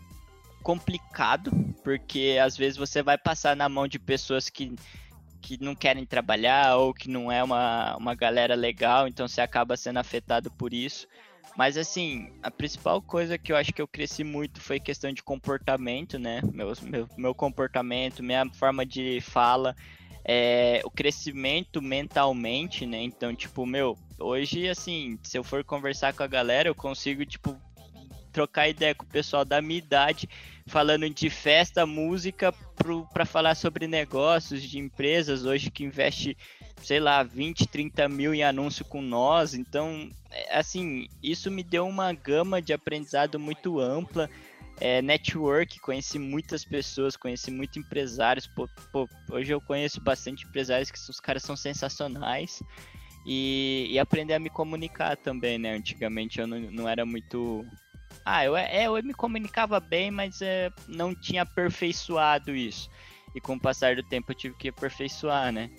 complicado, 0.64 1.52
porque 1.84 2.40
às 2.44 2.58
vezes 2.58 2.78
você 2.78 3.04
vai 3.04 3.18
passar 3.18 3.56
na 3.56 3.70
mão 3.70 3.88
de 3.88 4.00
pessoas 4.00 4.50
que, 4.50 4.76
que 5.40 5.64
não 5.64 5.76
querem 5.76 6.06
trabalhar 6.06 6.78
ou 6.78 6.94
que 6.94 7.10
não 7.10 7.32
é 7.32 7.44
uma, 7.44 7.96
uma 7.96 8.16
galera 8.16 8.56
legal, 8.56 9.08
então 9.08 9.28
você 9.28 9.42
acaba 9.42 9.78
sendo 9.78 9.98
afetado 9.98 10.50
por 10.52 10.74
isso. 10.74 11.08
Mas 11.56 11.78
assim, 11.78 12.32
a 12.42 12.50
principal 12.50 13.02
coisa 13.02 13.38
que 13.38 13.52
eu 13.52 13.58
acho 13.58 13.74
que 13.74 13.82
eu 13.82 13.88
cresci 13.88 14.24
muito 14.24 14.62
foi 14.62 14.80
questão 14.80 15.12
de 15.12 15.22
comportamento, 15.22 16.18
né? 16.18 16.42
Meu, 16.54 16.72
meu, 16.84 17.08
meu 17.18 17.36
comportamento, 17.36 18.24
minha 18.24 18.50
forma 18.54 18.86
de 18.86 19.20
fala 19.22 19.76
é, 20.24 20.82
o 20.84 20.90
crescimento 20.90 21.82
mentalmente, 21.82 22.86
né? 22.86 23.02
Então, 23.02 23.36
tipo, 23.36 23.66
meu, 23.66 23.98
hoje, 24.20 24.70
assim, 24.70 25.18
se 25.24 25.38
eu 25.38 25.44
for 25.44 25.64
conversar 25.64 26.14
com 26.14 26.24
a 26.24 26.28
galera, 26.28 26.70
eu 26.70 26.76
consigo, 26.76 27.26
tipo, 27.26 27.58
trocar 28.32 28.70
ideia 28.70 28.96
com 28.96 29.04
o 29.04 29.10
pessoal 29.10 29.44
da 29.44 29.62
minha 29.62 29.80
idade, 29.80 30.30
falando 30.68 31.10
de 31.10 31.30
festa, 31.30 31.86
música, 31.86 32.54
para 33.14 33.26
falar 33.26 33.56
sobre 33.56 33.88
negócios 33.88 34.62
de 34.64 34.80
empresas 34.80 35.44
hoje 35.46 35.70
que 35.70 35.84
investe, 35.84 36.38
sei 36.82 37.00
lá, 37.00 37.24
20, 37.24 37.68
30 37.68 38.08
mil 38.08 38.34
em 38.34 38.44
anúncio 38.44 38.86
com 38.86 39.02
nós. 39.02 39.54
Então, 39.54 40.10
é, 40.30 40.58
assim, 40.58 41.08
isso 41.22 41.52
me 41.52 41.64
deu 41.64 41.88
uma 41.88 42.14
gama 42.14 42.62
de 42.62 42.74
aprendizado 42.74 43.40
muito 43.40 43.80
ampla 43.80 44.30
é, 44.82 45.00
network, 45.00 45.80
conheci 45.80 46.18
muitas 46.18 46.66
pessoas, 46.66 47.16
conheci 47.16 47.52
muitos 47.52 47.78
empresários. 47.78 48.48
Pô, 48.48 48.68
pô, 48.92 49.08
hoje 49.30 49.54
eu 49.54 49.62
conheço 49.62 50.02
bastante 50.02 50.46
empresários 50.46 50.90
que 50.90 50.98
os 50.98 51.20
caras 51.20 51.44
são 51.44 51.56
sensacionais. 51.56 52.62
E, 53.24 53.88
e, 53.92 54.00
aprender 54.00 54.34
a 54.34 54.40
me 54.40 54.50
comunicar 54.50 55.16
também, 55.16 55.60
né? 55.60 55.76
Antigamente 55.76 56.40
eu 56.40 56.48
não, 56.48 56.60
não 56.60 56.90
era 56.90 57.06
muito. 57.06 57.64
Ah, 58.26 58.44
eu, 58.44 58.58
é, 58.58 58.88
eu 58.88 58.94
me 59.04 59.14
comunicava 59.14 59.80
bem, 59.80 60.10
mas 60.10 60.42
é, 60.42 60.72
não 60.88 61.14
tinha 61.14 61.44
aperfeiçoado 61.44 62.56
isso. 62.56 62.90
E 63.36 63.40
com 63.40 63.54
o 63.54 63.60
passar 63.60 63.96
do 63.96 64.02
tempo 64.02 64.32
eu 64.32 64.36
tive 64.36 64.56
que 64.56 64.70
aperfeiçoar, 64.70 65.52
né? 65.52 65.70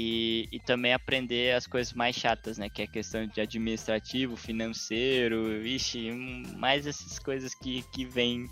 E, 0.00 0.48
e 0.52 0.60
também 0.60 0.94
aprender 0.94 1.56
as 1.56 1.66
coisas 1.66 1.92
mais 1.92 2.14
chatas, 2.14 2.56
né? 2.56 2.68
Que 2.68 2.82
é 2.82 2.84
a 2.84 2.88
questão 2.88 3.26
de 3.26 3.40
administrativo, 3.40 4.36
financeiro, 4.36 5.66
ixi, 5.66 6.12
mais 6.56 6.86
essas 6.86 7.18
coisas 7.18 7.52
que, 7.52 7.82
que 7.90 8.04
vêm 8.04 8.48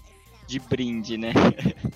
de 0.48 0.58
brinde, 0.58 1.16
né? 1.16 1.32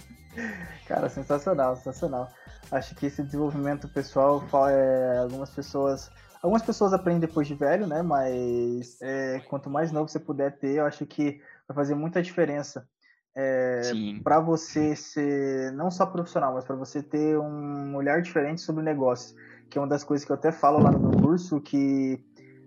Cara, 0.86 1.08
sensacional, 1.08 1.74
sensacional. 1.74 2.32
Acho 2.70 2.94
que 2.94 3.06
esse 3.06 3.24
desenvolvimento 3.24 3.88
pessoal, 3.88 4.40
é, 4.68 5.18
algumas 5.18 5.50
pessoas. 5.50 6.12
Algumas 6.40 6.62
pessoas 6.62 6.92
aprendem 6.92 7.18
depois 7.18 7.48
de 7.48 7.56
velho, 7.56 7.88
né? 7.88 8.02
Mas 8.02 9.02
é, 9.02 9.40
quanto 9.48 9.68
mais 9.68 9.90
novo 9.90 10.08
você 10.08 10.20
puder 10.20 10.58
ter, 10.58 10.76
eu 10.76 10.86
acho 10.86 11.04
que 11.04 11.42
vai 11.66 11.74
fazer 11.74 11.96
muita 11.96 12.22
diferença 12.22 12.88
é, 13.34 13.80
para 14.22 14.40
você 14.40 14.96
ser 14.96 15.72
não 15.72 15.90
só 15.90 16.06
profissional, 16.06 16.54
mas 16.54 16.64
para 16.64 16.76
você 16.76 17.02
ter 17.02 17.38
um 17.38 17.94
olhar 17.94 18.20
diferente 18.22 18.60
sobre 18.60 18.82
o 18.82 18.84
negócio, 18.84 19.36
que 19.68 19.78
é 19.78 19.80
uma 19.80 19.88
das 19.88 20.02
coisas 20.02 20.24
que 20.24 20.32
eu 20.32 20.36
até 20.36 20.50
falo 20.50 20.82
lá 20.82 20.90
no 20.90 20.98
meu 20.98 21.20
curso, 21.20 21.60
que 21.60 22.22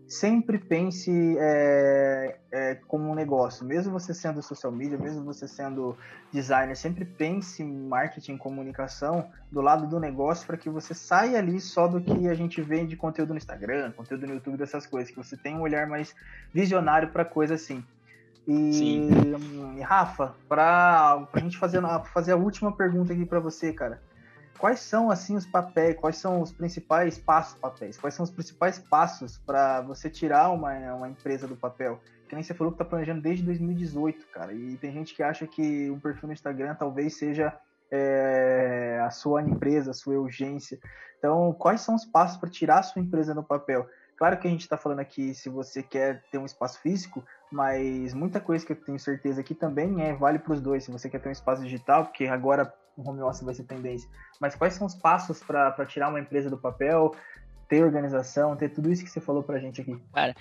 sempre 0.08 0.58
pense 0.58 1.38
é, 1.40 2.38
é, 2.52 2.76
como 2.88 3.10
um 3.10 3.16
negócio, 3.16 3.66
mesmo 3.66 3.92
você 3.92 4.14
sendo 4.14 4.42
social 4.42 4.72
media, 4.72 4.98
mesmo 4.98 5.24
você 5.24 5.48
sendo 5.48 5.98
designer, 6.32 6.76
sempre 6.76 7.04
pense 7.04 7.64
em 7.64 7.88
marketing, 7.88 8.38
comunicação 8.38 9.30
do 9.52 9.62
lado 9.62 9.88
do 9.88 10.00
negócio 10.00 10.46
para 10.46 10.58
que 10.58 10.70
você 10.70 10.94
saia 10.94 11.40
ali 11.40 11.60
só 11.60 11.88
do 11.88 12.02
que 12.02 12.28
a 12.28 12.34
gente 12.34 12.62
vê 12.62 12.86
de 12.86 12.96
conteúdo 12.96 13.30
no 13.30 13.38
Instagram, 13.38 13.92
conteúdo 13.94 14.28
no 14.28 14.34
YouTube, 14.36 14.58
dessas 14.58 14.86
coisas, 14.86 15.10
que 15.10 15.18
você 15.18 15.36
tenha 15.36 15.58
um 15.58 15.62
olhar 15.62 15.88
mais 15.88 16.16
visionário 16.54 17.10
para 17.10 17.26
coisa 17.26 17.56
assim. 17.56 17.84
E, 18.48 18.74
Sim. 18.74 19.82
Rafa, 19.82 20.36
para 20.48 21.28
a 21.32 21.40
gente 21.40 21.58
fazer, 21.58 21.82
fazer 22.14 22.34
a 22.34 22.38
última 22.38 22.76
pergunta 22.76 23.14
aqui 23.14 23.26
para 23.26 23.40
você, 23.40 23.72
cara. 23.72 24.02
Quais 24.58 24.80
são 24.80 25.10
assim 25.10 25.36
os 25.36 25.46
papéis, 25.46 25.98
quais 25.98 26.18
são 26.18 26.42
os 26.42 26.52
principais 26.52 27.18
passos, 27.18 27.60
papéis, 27.60 27.98
quais 27.98 28.14
são 28.14 28.24
os 28.24 28.32
principais 28.32 28.80
passos 28.80 29.38
para 29.38 29.82
você 29.82 30.10
tirar 30.10 30.52
uma, 30.52 30.72
uma 30.94 31.10
empresa 31.10 31.48
do 31.48 31.56
papel? 31.56 32.00
Que 32.30 32.36
nem 32.36 32.44
você 32.44 32.54
falou 32.54 32.72
que 32.72 32.80
tá 32.80 32.86
planejando 32.86 33.22
desde 33.22 33.44
2018, 33.44 34.26
cara. 34.28 34.54
E 34.54 34.78
tem 34.78 34.92
gente 34.92 35.14
que 35.14 35.22
acha 35.22 35.46
que 35.46 35.90
um 35.90 36.00
perfil 36.00 36.28
no 36.28 36.34
Instagram 36.34 36.76
talvez 36.76 37.18
seja 37.18 37.54
é, 37.92 39.02
a 39.06 39.10
sua 39.12 39.42
empresa, 39.42 39.92
a 39.92 39.94
sua 39.94 40.16
urgência. 40.16 40.80
Então, 41.18 41.54
quais 41.54 41.82
são 41.82 41.96
os 41.96 42.06
passos 42.06 42.38
para 42.38 42.50
tirar 42.50 42.80
a 42.80 42.84
sua 42.84 43.02
empresa 43.02 43.34
do 43.34 43.44
papel? 43.44 43.88
Claro 44.18 44.38
que 44.38 44.48
a 44.48 44.52
gente 44.52 44.62
está 44.62 44.78
falando 44.78 45.00
aqui 45.00 45.34
se 45.34 45.50
você 45.50 45.82
quer 45.82 46.24
ter 46.32 46.38
um 46.38 46.46
espaço 46.46 46.80
físico, 46.80 47.24
mas 47.52 48.14
muita 48.14 48.40
coisa 48.40 48.66
que 48.66 48.72
eu 48.72 48.76
tenho 48.76 49.00
certeza 49.00 49.42
aqui 49.42 49.54
também 49.54 50.04
é 50.04 50.14
vale 50.14 50.40
para 50.40 50.54
os 50.54 50.62
dois. 50.62 50.84
Se 50.84 50.92
você 50.92 51.10
quer 51.10 51.20
ter 51.20 51.30
um 51.30 51.34
espaço 51.34 51.64
digital, 51.64 52.06
porque 52.06 52.26
agora 52.26 52.74
o 52.96 53.10
home 53.10 53.22
office 53.22 53.42
vai 53.42 53.54
ser 53.54 53.64
tendência. 53.64 54.08
Mas 54.40 54.56
quais 54.56 54.76
são 54.76 54.86
os 54.86 54.96
passos 54.96 55.42
para 55.42 55.86
tirar 55.86 56.10
uma 56.10 56.20
empresa 56.20 56.50
do 56.50 56.58
papel? 56.58 57.14
ter 57.74 57.84
organização, 57.84 58.56
ter 58.56 58.70
tudo 58.70 58.92
isso 58.92 59.04
que 59.04 59.10
você 59.10 59.20
falou 59.20 59.42
pra 59.42 59.60
gente 59.60 59.82
aqui? 59.82 59.98
Cara, 60.14 60.36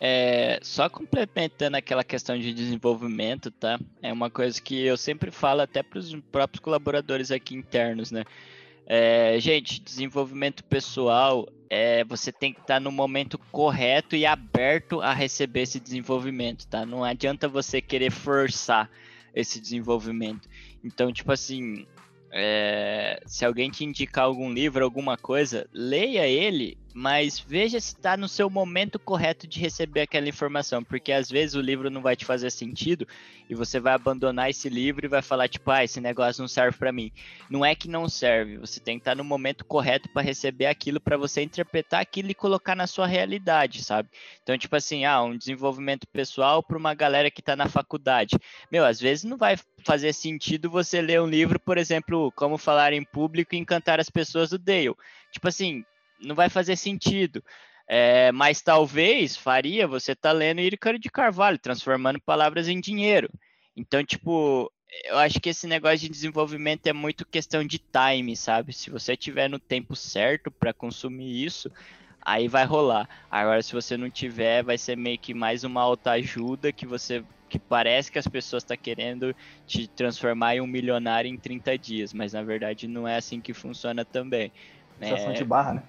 é, 0.00 0.58
só 0.62 0.88
complementando 0.88 1.76
aquela 1.76 2.04
questão 2.04 2.38
de 2.38 2.52
desenvolvimento, 2.52 3.50
tá? 3.50 3.78
É 4.02 4.12
uma 4.12 4.30
coisa 4.30 4.60
que 4.60 4.84
eu 4.84 4.96
sempre 4.96 5.30
falo 5.30 5.62
até 5.62 5.82
para 5.82 5.98
os 5.98 6.14
próprios 6.32 6.60
colaboradores 6.60 7.30
aqui 7.30 7.56
internos, 7.56 8.12
né? 8.12 8.24
É, 8.86 9.36
gente, 9.40 9.82
desenvolvimento 9.82 10.62
pessoal, 10.64 11.48
é, 11.68 12.04
você 12.04 12.30
tem 12.30 12.52
que 12.52 12.60
estar 12.60 12.80
no 12.80 12.92
momento 12.92 13.36
correto 13.50 14.14
e 14.14 14.24
aberto 14.24 15.00
a 15.00 15.12
receber 15.12 15.62
esse 15.62 15.80
desenvolvimento, 15.80 16.66
tá? 16.68 16.86
Não 16.86 17.02
adianta 17.02 17.48
você 17.48 17.82
querer 17.82 18.10
forçar 18.12 18.88
esse 19.34 19.60
desenvolvimento. 19.60 20.48
Então, 20.84 21.12
tipo 21.12 21.32
assim, 21.32 21.84
é, 22.30 23.20
se 23.26 23.44
alguém 23.44 23.70
te 23.70 23.84
indicar 23.84 24.24
algum 24.24 24.52
livro, 24.52 24.84
alguma 24.84 25.16
coisa, 25.16 25.66
leia 25.72 26.26
ele 26.26 26.78
mas 26.98 27.38
veja 27.38 27.78
se 27.78 27.88
está 27.88 28.16
no 28.16 28.26
seu 28.26 28.48
momento 28.48 28.98
correto 28.98 29.46
de 29.46 29.60
receber 29.60 30.00
aquela 30.00 30.30
informação, 30.30 30.82
porque 30.82 31.12
às 31.12 31.28
vezes 31.28 31.54
o 31.54 31.60
livro 31.60 31.90
não 31.90 32.00
vai 32.00 32.16
te 32.16 32.24
fazer 32.24 32.50
sentido 32.50 33.06
e 33.50 33.54
você 33.54 33.78
vai 33.78 33.92
abandonar 33.92 34.48
esse 34.48 34.70
livro 34.70 35.04
e 35.04 35.08
vai 35.08 35.20
falar 35.20 35.46
tipo, 35.46 35.70
ah, 35.70 35.84
esse 35.84 36.00
negócio 36.00 36.40
não 36.40 36.48
serve 36.48 36.78
para 36.78 36.90
mim. 36.90 37.12
Não 37.50 37.62
é 37.62 37.74
que 37.74 37.86
não 37.86 38.08
serve, 38.08 38.56
você 38.56 38.80
tem 38.80 38.96
que 38.96 39.02
estar 39.02 39.10
tá 39.10 39.14
no 39.14 39.24
momento 39.24 39.62
correto 39.62 40.08
para 40.08 40.22
receber 40.22 40.64
aquilo, 40.64 40.98
para 40.98 41.18
você 41.18 41.42
interpretar 41.42 42.00
aquilo 42.00 42.30
e 42.30 42.34
colocar 42.34 42.74
na 42.74 42.86
sua 42.86 43.06
realidade, 43.06 43.84
sabe? 43.84 44.08
Então, 44.42 44.56
tipo 44.56 44.74
assim, 44.74 45.04
ah, 45.04 45.22
um 45.22 45.36
desenvolvimento 45.36 46.06
pessoal 46.06 46.62
para 46.62 46.78
uma 46.78 46.94
galera 46.94 47.30
que 47.30 47.42
está 47.42 47.54
na 47.54 47.68
faculdade. 47.68 48.38
Meu, 48.72 48.86
às 48.86 48.98
vezes 48.98 49.22
não 49.22 49.36
vai 49.36 49.58
fazer 49.84 50.14
sentido 50.14 50.70
você 50.70 51.02
ler 51.02 51.20
um 51.20 51.26
livro, 51.26 51.60
por 51.60 51.76
exemplo, 51.76 52.32
Como 52.32 52.56
Falar 52.56 52.94
em 52.94 53.04
Público 53.04 53.54
e 53.54 53.58
Encantar 53.58 54.00
as 54.00 54.08
Pessoas 54.08 54.48
do 54.48 54.58
Dale. 54.58 54.94
Tipo 55.30 55.48
assim, 55.48 55.84
não 56.20 56.34
vai 56.34 56.48
fazer 56.48 56.76
sentido. 56.76 57.42
É, 57.88 58.32
mas 58.32 58.60
talvez 58.60 59.36
faria 59.36 59.86
você 59.86 60.14
tá 60.14 60.32
lendo 60.32 60.60
Ícaro 60.60 60.98
de 60.98 61.08
Carvalho, 61.08 61.58
transformando 61.58 62.20
palavras 62.20 62.68
em 62.68 62.80
dinheiro. 62.80 63.30
Então, 63.76 64.04
tipo, 64.04 64.72
eu 65.04 65.18
acho 65.18 65.40
que 65.40 65.50
esse 65.50 65.66
negócio 65.66 65.98
de 66.00 66.08
desenvolvimento 66.08 66.86
é 66.86 66.92
muito 66.92 67.26
questão 67.26 67.64
de 67.64 67.78
time, 67.78 68.36
sabe? 68.36 68.72
Se 68.72 68.90
você 68.90 69.16
tiver 69.16 69.48
no 69.48 69.58
tempo 69.58 69.94
certo 69.94 70.50
para 70.50 70.72
consumir 70.72 71.44
isso, 71.44 71.70
aí 72.20 72.48
vai 72.48 72.64
rolar. 72.64 73.08
Agora, 73.30 73.62
se 73.62 73.72
você 73.72 73.96
não 73.96 74.10
tiver, 74.10 74.64
vai 74.64 74.78
ser 74.78 74.96
meio 74.96 75.18
que 75.18 75.32
mais 75.32 75.62
uma 75.62 75.82
alta 75.82 76.12
ajuda 76.12 76.72
que 76.72 76.86
você 76.86 77.22
que 77.48 77.60
parece 77.60 78.10
que 78.10 78.18
as 78.18 78.26
pessoas 78.26 78.64
estão 78.64 78.76
tá 78.76 78.82
querendo 78.82 79.32
te 79.68 79.86
transformar 79.86 80.56
em 80.56 80.60
um 80.60 80.66
milionário 80.66 81.30
em 81.30 81.36
30 81.36 81.78
dias, 81.78 82.12
mas 82.12 82.32
na 82.32 82.42
verdade 82.42 82.88
não 82.88 83.06
é 83.06 83.16
assim 83.16 83.40
que 83.40 83.54
funciona 83.54 84.04
também. 84.04 84.50
Situação 85.00 85.30
é... 85.30 85.34
de 85.34 85.44
barra, 85.44 85.74
né? 85.74 85.82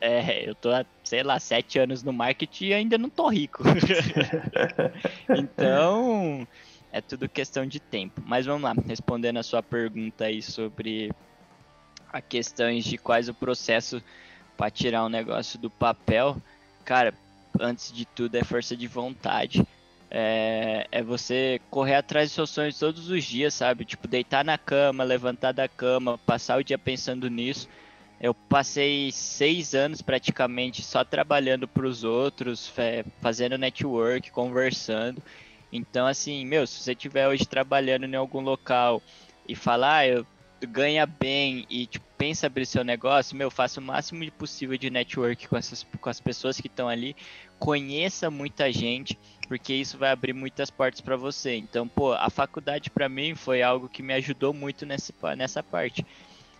É, 0.00 0.48
eu 0.48 0.54
tô 0.54 0.70
há, 0.70 0.84
sei 1.02 1.22
lá, 1.22 1.38
sete 1.40 1.78
anos 1.78 2.02
no 2.02 2.12
marketing 2.12 2.66
e 2.66 2.74
ainda 2.74 2.98
não 2.98 3.08
tô 3.08 3.28
rico. 3.28 3.62
então, 5.34 6.46
é 6.92 7.00
tudo 7.00 7.28
questão 7.28 7.66
de 7.66 7.80
tempo. 7.80 8.20
Mas 8.24 8.44
vamos 8.44 8.62
lá, 8.62 8.74
respondendo 8.86 9.38
a 9.38 9.42
sua 9.42 9.62
pergunta 9.62 10.26
aí 10.26 10.42
sobre 10.42 11.10
a 12.12 12.20
questões 12.20 12.84
de 12.84 12.98
quais 12.98 13.28
o 13.28 13.34
processo 13.34 14.02
para 14.56 14.70
tirar 14.70 15.04
um 15.04 15.08
negócio 15.08 15.58
do 15.58 15.70
papel. 15.70 16.36
Cara, 16.84 17.14
antes 17.58 17.92
de 17.92 18.04
tudo 18.04 18.34
é 18.34 18.44
força 18.44 18.76
de 18.76 18.86
vontade. 18.86 19.66
É, 20.10 20.86
é, 20.92 21.02
você 21.02 21.60
correr 21.70 21.96
atrás 21.96 22.28
dos 22.28 22.34
seus 22.34 22.50
sonhos 22.50 22.78
todos 22.78 23.10
os 23.10 23.24
dias, 23.24 23.54
sabe? 23.54 23.84
Tipo, 23.84 24.06
deitar 24.06 24.44
na 24.44 24.56
cama, 24.56 25.02
levantar 25.02 25.52
da 25.52 25.66
cama, 25.66 26.18
passar 26.18 26.58
o 26.58 26.64
dia 26.64 26.78
pensando 26.78 27.28
nisso 27.28 27.66
eu 28.20 28.32
passei 28.32 29.12
seis 29.12 29.74
anos 29.74 30.00
praticamente 30.00 30.82
só 30.82 31.04
trabalhando 31.04 31.68
para 31.68 31.86
os 31.86 32.02
outros, 32.02 32.72
fazendo 33.20 33.58
network, 33.58 34.30
conversando. 34.30 35.22
Então, 35.70 36.06
assim, 36.06 36.44
meu, 36.44 36.66
se 36.66 36.80
você 36.80 36.92
estiver 36.92 37.28
hoje 37.28 37.46
trabalhando 37.46 38.04
em 38.04 38.14
algum 38.14 38.40
local 38.40 39.02
e 39.46 39.54
falar, 39.54 39.98
ah, 39.98 40.08
eu 40.08 40.26
ganha 40.66 41.04
bem 41.04 41.66
e 41.68 41.86
tipo, 41.86 42.06
pensa 42.16 42.46
abrir 42.46 42.64
seu 42.64 42.82
negócio, 42.82 43.36
meu, 43.36 43.50
faça 43.50 43.78
o 43.78 43.82
máximo 43.82 44.30
possível 44.32 44.78
de 44.78 44.88
network 44.88 45.46
com, 45.46 45.56
essas, 45.56 45.86
com 46.00 46.08
as 46.08 46.18
pessoas 46.18 46.58
que 46.58 46.68
estão 46.68 46.88
ali, 46.88 47.14
conheça 47.58 48.30
muita 48.30 48.72
gente, 48.72 49.18
porque 49.46 49.74
isso 49.74 49.98
vai 49.98 50.10
abrir 50.10 50.32
muitas 50.32 50.70
portas 50.70 51.02
para 51.02 51.16
você. 51.16 51.56
Então, 51.56 51.86
pô, 51.86 52.14
a 52.14 52.30
faculdade 52.30 52.88
para 52.88 53.08
mim 53.08 53.34
foi 53.34 53.62
algo 53.62 53.88
que 53.88 54.02
me 54.02 54.14
ajudou 54.14 54.54
muito 54.54 54.86
nessa 54.86 55.62
parte 55.62 56.06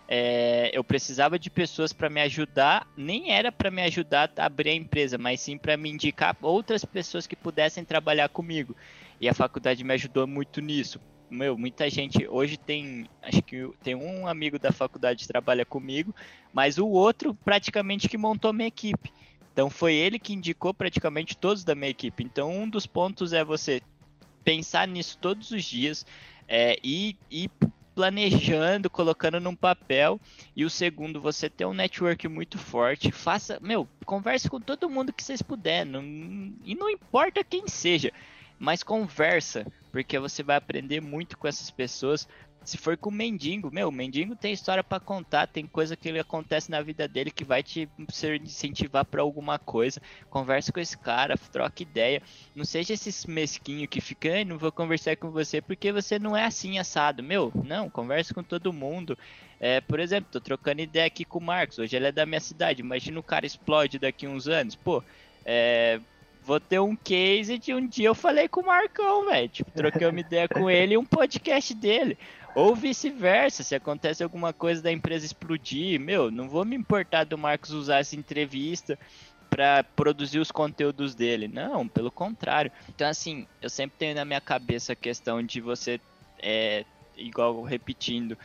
é, 0.07 0.71
eu 0.73 0.83
precisava 0.83 1.37
de 1.37 1.49
pessoas 1.49 1.91
para 1.91 2.09
me 2.09 2.21
ajudar, 2.21 2.87
nem 2.95 3.31
era 3.31 3.51
para 3.51 3.69
me 3.69 3.81
ajudar 3.83 4.31
a 4.37 4.45
abrir 4.45 4.69
a 4.69 4.73
empresa, 4.73 5.17
mas 5.17 5.41
sim 5.41 5.57
para 5.57 5.75
me 5.75 5.89
indicar 5.89 6.35
outras 6.41 6.85
pessoas 6.85 7.27
que 7.27 7.35
pudessem 7.35 7.83
trabalhar 7.83 8.29
comigo. 8.29 8.75
E 9.19 9.27
a 9.27 9.33
faculdade 9.33 9.83
me 9.83 9.93
ajudou 9.93 10.25
muito 10.25 10.61
nisso. 10.61 10.99
Meu, 11.29 11.57
muita 11.57 11.89
gente 11.89 12.25
hoje 12.25 12.55
tem, 12.55 13.09
acho 13.21 13.41
que 13.41 13.69
tem 13.83 13.95
um 13.95 14.27
amigo 14.27 14.57
da 14.57 14.71
faculdade 14.71 15.23
que 15.23 15.27
trabalha 15.27 15.65
comigo, 15.65 16.15
mas 16.53 16.77
o 16.77 16.87
outro 16.87 17.33
praticamente 17.33 18.07
que 18.07 18.17
montou 18.17 18.53
minha 18.53 18.67
equipe. 18.67 19.11
Então 19.51 19.69
foi 19.69 19.93
ele 19.93 20.19
que 20.19 20.33
indicou 20.33 20.73
praticamente 20.73 21.35
todos 21.35 21.65
da 21.65 21.75
minha 21.75 21.89
equipe. 21.89 22.23
Então 22.23 22.49
um 22.49 22.69
dos 22.69 22.85
pontos 22.85 23.33
é 23.33 23.43
você 23.43 23.81
pensar 24.41 24.87
nisso 24.87 25.17
todos 25.19 25.51
os 25.51 25.65
dias, 25.65 26.05
é, 26.47 26.79
e, 26.81 27.17
e 27.29 27.49
planejando, 27.97 28.91
colocando 28.91 29.39
num 29.39 29.55
papel. 29.55 30.21
E 30.55 30.63
o 30.63 30.69
segundo, 30.69 31.19
você 31.19 31.49
ter 31.49 31.65
um 31.65 31.73
network 31.73 32.27
muito 32.27 32.55
forte. 32.55 33.11
Faça, 33.11 33.57
meu, 33.59 33.89
converse 34.05 34.47
com 34.47 34.61
todo 34.61 34.87
mundo 34.87 35.11
que 35.11 35.23
vocês 35.23 35.41
puderem. 35.41 36.53
E 36.63 36.75
não 36.75 36.87
importa 36.91 37.43
quem 37.43 37.67
seja, 37.67 38.13
mas 38.59 38.83
conversa, 38.83 39.65
porque 39.91 40.19
você 40.19 40.43
vai 40.43 40.57
aprender 40.57 41.01
muito 41.01 41.39
com 41.39 41.47
essas 41.47 41.71
pessoas. 41.71 42.27
Se 42.67 42.77
for 42.77 42.97
com 42.97 43.09
o 43.09 43.13
mendigo, 43.13 43.71
meu, 43.71 43.87
o 43.87 43.91
mendigo 43.93 44.35
tem 44.35 44.51
história 44.51 44.83
para 44.83 44.99
contar, 44.99 45.47
tem 45.47 45.65
coisa 45.65 45.95
que 45.95 46.09
ele 46.09 46.19
acontece 46.19 46.69
na 46.69 46.81
vida 46.81 47.07
dele 47.07 47.31
que 47.31 47.45
vai 47.45 47.63
te 47.63 47.87
incentivar 48.43 49.05
para 49.05 49.21
alguma 49.21 49.57
coisa. 49.57 50.01
Conversa 50.29 50.73
com 50.73 50.79
esse 50.81 50.97
cara, 50.97 51.37
troca 51.37 51.81
ideia. 51.81 52.21
Não 52.53 52.65
seja 52.65 52.93
esse 52.93 53.29
mesquinho 53.29 53.87
que 53.87 54.01
fica, 54.01 54.43
não 54.43 54.57
vou 54.57 54.69
conversar 54.69 55.15
com 55.15 55.31
você 55.31 55.61
porque 55.61 55.93
você 55.93 56.19
não 56.19 56.35
é 56.35 56.43
assim 56.43 56.77
assado. 56.77 57.23
Meu, 57.23 57.53
não, 57.63 57.89
conversa 57.89 58.33
com 58.33 58.43
todo 58.43 58.73
mundo. 58.73 59.17
É, 59.61 59.79
por 59.79 60.01
exemplo, 60.01 60.27
tô 60.29 60.41
trocando 60.41 60.81
ideia 60.81 61.07
aqui 61.07 61.23
com 61.23 61.39
o 61.39 61.41
Marcos. 61.41 61.79
Hoje 61.79 61.95
ele 61.95 62.07
é 62.07 62.11
da 62.11 62.25
minha 62.25 62.41
cidade. 62.41 62.81
Imagina 62.81 63.17
o 63.17 63.23
cara 63.23 63.45
explode 63.45 63.97
daqui 63.97 64.27
uns 64.27 64.45
anos. 64.45 64.75
Pô, 64.75 65.01
é, 65.45 66.01
vou 66.43 66.59
ter 66.59 66.79
um 66.79 66.97
case 66.97 67.57
de 67.57 67.73
um 67.73 67.85
dia 67.85 68.07
eu 68.07 68.15
falei 68.15 68.49
com 68.49 68.59
o 68.59 68.65
Marcão, 68.65 69.25
velho. 69.25 69.47
Tipo, 69.47 69.71
troquei 69.71 70.05
uma 70.05 70.19
ideia 70.21 70.49
com 70.49 70.69
ele 70.69 70.95
e 70.95 70.97
um 70.97 71.05
podcast 71.05 71.73
dele. 71.73 72.17
Ou 72.57 72.75
vice-versa, 72.75 73.61
se 73.61 73.75
acontece 73.75 74.23
alguma 74.23 74.51
coisa 74.51 74.81
da 74.81 74.91
empresa 74.91 75.23
explodir, 75.23 75.99
meu, 75.99 76.31
não 76.31 76.49
vou 76.49 76.65
me 76.65 76.75
importar 76.75 77.23
do 77.23 77.37
Marcos 77.37 77.69
usar 77.69 77.99
essa 77.99 78.15
entrevista 78.15 78.97
para 79.47 79.83
produzir 79.83 80.39
os 80.39 80.49
conteúdos 80.49 81.13
dele. 81.13 81.47
Não, 81.47 81.87
pelo 81.87 82.09
contrário. 82.09 82.71
Então, 82.89 83.07
assim, 83.07 83.45
eu 83.61 83.69
sempre 83.69 83.99
tenho 83.99 84.15
na 84.15 84.25
minha 84.25 84.41
cabeça 84.41 84.93
a 84.93 84.95
questão 84.95 85.43
de 85.43 85.61
você, 85.61 86.01
é, 86.39 86.83
igual 87.15 87.61
repetindo, 87.61 88.35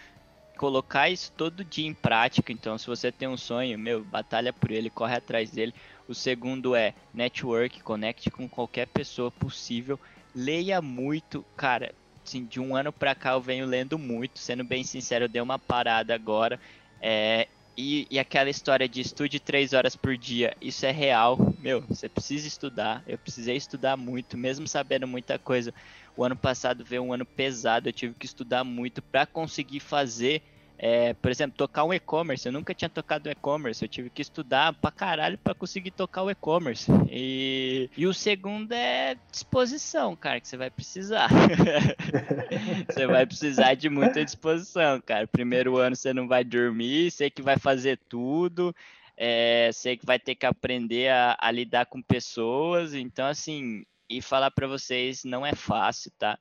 colocar 0.58 1.08
isso 1.08 1.32
todo 1.34 1.64
dia 1.64 1.86
em 1.86 1.94
prática. 1.94 2.52
Então, 2.52 2.76
se 2.76 2.86
você 2.86 3.10
tem 3.10 3.28
um 3.28 3.38
sonho, 3.38 3.78
meu, 3.78 4.04
batalha 4.04 4.52
por 4.52 4.70
ele, 4.70 4.90
corre 4.90 5.16
atrás 5.16 5.50
dele. 5.50 5.72
O 6.06 6.14
segundo 6.14 6.76
é 6.76 6.92
network, 7.14 7.82
conecte 7.82 8.30
com 8.30 8.46
qualquer 8.46 8.88
pessoa 8.88 9.30
possível. 9.30 9.98
Leia 10.34 10.82
muito, 10.82 11.42
cara 11.56 11.94
assim, 12.26 12.46
de 12.46 12.60
um 12.60 12.74
ano 12.76 12.92
pra 12.92 13.14
cá 13.14 13.32
eu 13.32 13.40
venho 13.40 13.66
lendo 13.66 13.98
muito, 13.98 14.38
sendo 14.38 14.64
bem 14.64 14.84
sincero, 14.84 15.24
eu 15.24 15.28
dei 15.28 15.42
uma 15.42 15.58
parada 15.58 16.14
agora. 16.14 16.58
É, 17.00 17.48
e, 17.76 18.06
e, 18.10 18.18
aquela 18.18 18.50
história 18.50 18.86
de 18.88 19.00
estude 19.00 19.40
três 19.40 19.72
horas 19.72 19.96
por 19.96 20.16
dia, 20.16 20.54
isso 20.60 20.84
é 20.84 20.90
real. 20.90 21.38
Meu, 21.58 21.80
você 21.86 22.08
precisa 22.08 22.46
estudar. 22.46 23.02
Eu 23.06 23.18
precisei 23.18 23.56
estudar 23.56 23.96
muito, 23.96 24.36
mesmo 24.36 24.68
sabendo 24.68 25.06
muita 25.08 25.38
coisa. 25.38 25.72
O 26.14 26.22
ano 26.22 26.36
passado 26.36 26.84
veio 26.84 27.02
um 27.02 27.12
ano 27.12 27.24
pesado, 27.26 27.88
eu 27.88 27.92
tive 27.92 28.14
que 28.14 28.26
estudar 28.26 28.62
muito 28.62 29.02
para 29.02 29.26
conseguir 29.26 29.80
fazer 29.80 30.42
é, 30.84 31.14
por 31.14 31.30
exemplo, 31.30 31.56
tocar 31.56 31.84
um 31.84 31.94
e-commerce. 31.94 32.44
Eu 32.44 32.52
nunca 32.52 32.74
tinha 32.74 32.88
tocado 32.88 33.30
e-commerce. 33.30 33.84
Eu 33.84 33.88
tive 33.88 34.10
que 34.10 34.20
estudar 34.20 34.72
pra 34.72 34.90
caralho 34.90 35.38
pra 35.38 35.54
conseguir 35.54 35.92
tocar 35.92 36.24
o 36.24 36.30
e-commerce. 36.30 36.90
E, 37.08 37.88
e 37.96 38.04
o 38.04 38.12
segundo 38.12 38.72
é 38.72 39.16
disposição, 39.30 40.16
cara, 40.16 40.40
que 40.40 40.48
você 40.48 40.56
vai 40.56 40.70
precisar. 40.70 41.28
você 42.90 43.06
vai 43.06 43.24
precisar 43.24 43.74
de 43.74 43.88
muita 43.88 44.24
disposição, 44.24 45.00
cara. 45.00 45.24
Primeiro 45.28 45.78
ano 45.78 45.94
você 45.94 46.12
não 46.12 46.26
vai 46.26 46.42
dormir, 46.42 47.12
sei 47.12 47.30
que 47.30 47.42
vai 47.42 47.60
fazer 47.60 47.96
tudo. 48.08 48.74
É, 49.16 49.70
sei 49.72 49.96
que 49.96 50.04
vai 50.04 50.18
ter 50.18 50.34
que 50.34 50.46
aprender 50.46 51.10
a, 51.10 51.36
a 51.38 51.52
lidar 51.52 51.86
com 51.86 52.02
pessoas. 52.02 52.92
Então, 52.92 53.26
assim, 53.26 53.84
e 54.10 54.20
falar 54.20 54.50
para 54.50 54.66
vocês, 54.66 55.22
não 55.22 55.46
é 55.46 55.54
fácil, 55.54 56.10
tá? 56.18 56.36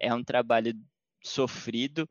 É 0.00 0.14
um 0.14 0.24
trabalho 0.24 0.74
sofrido 1.22 2.08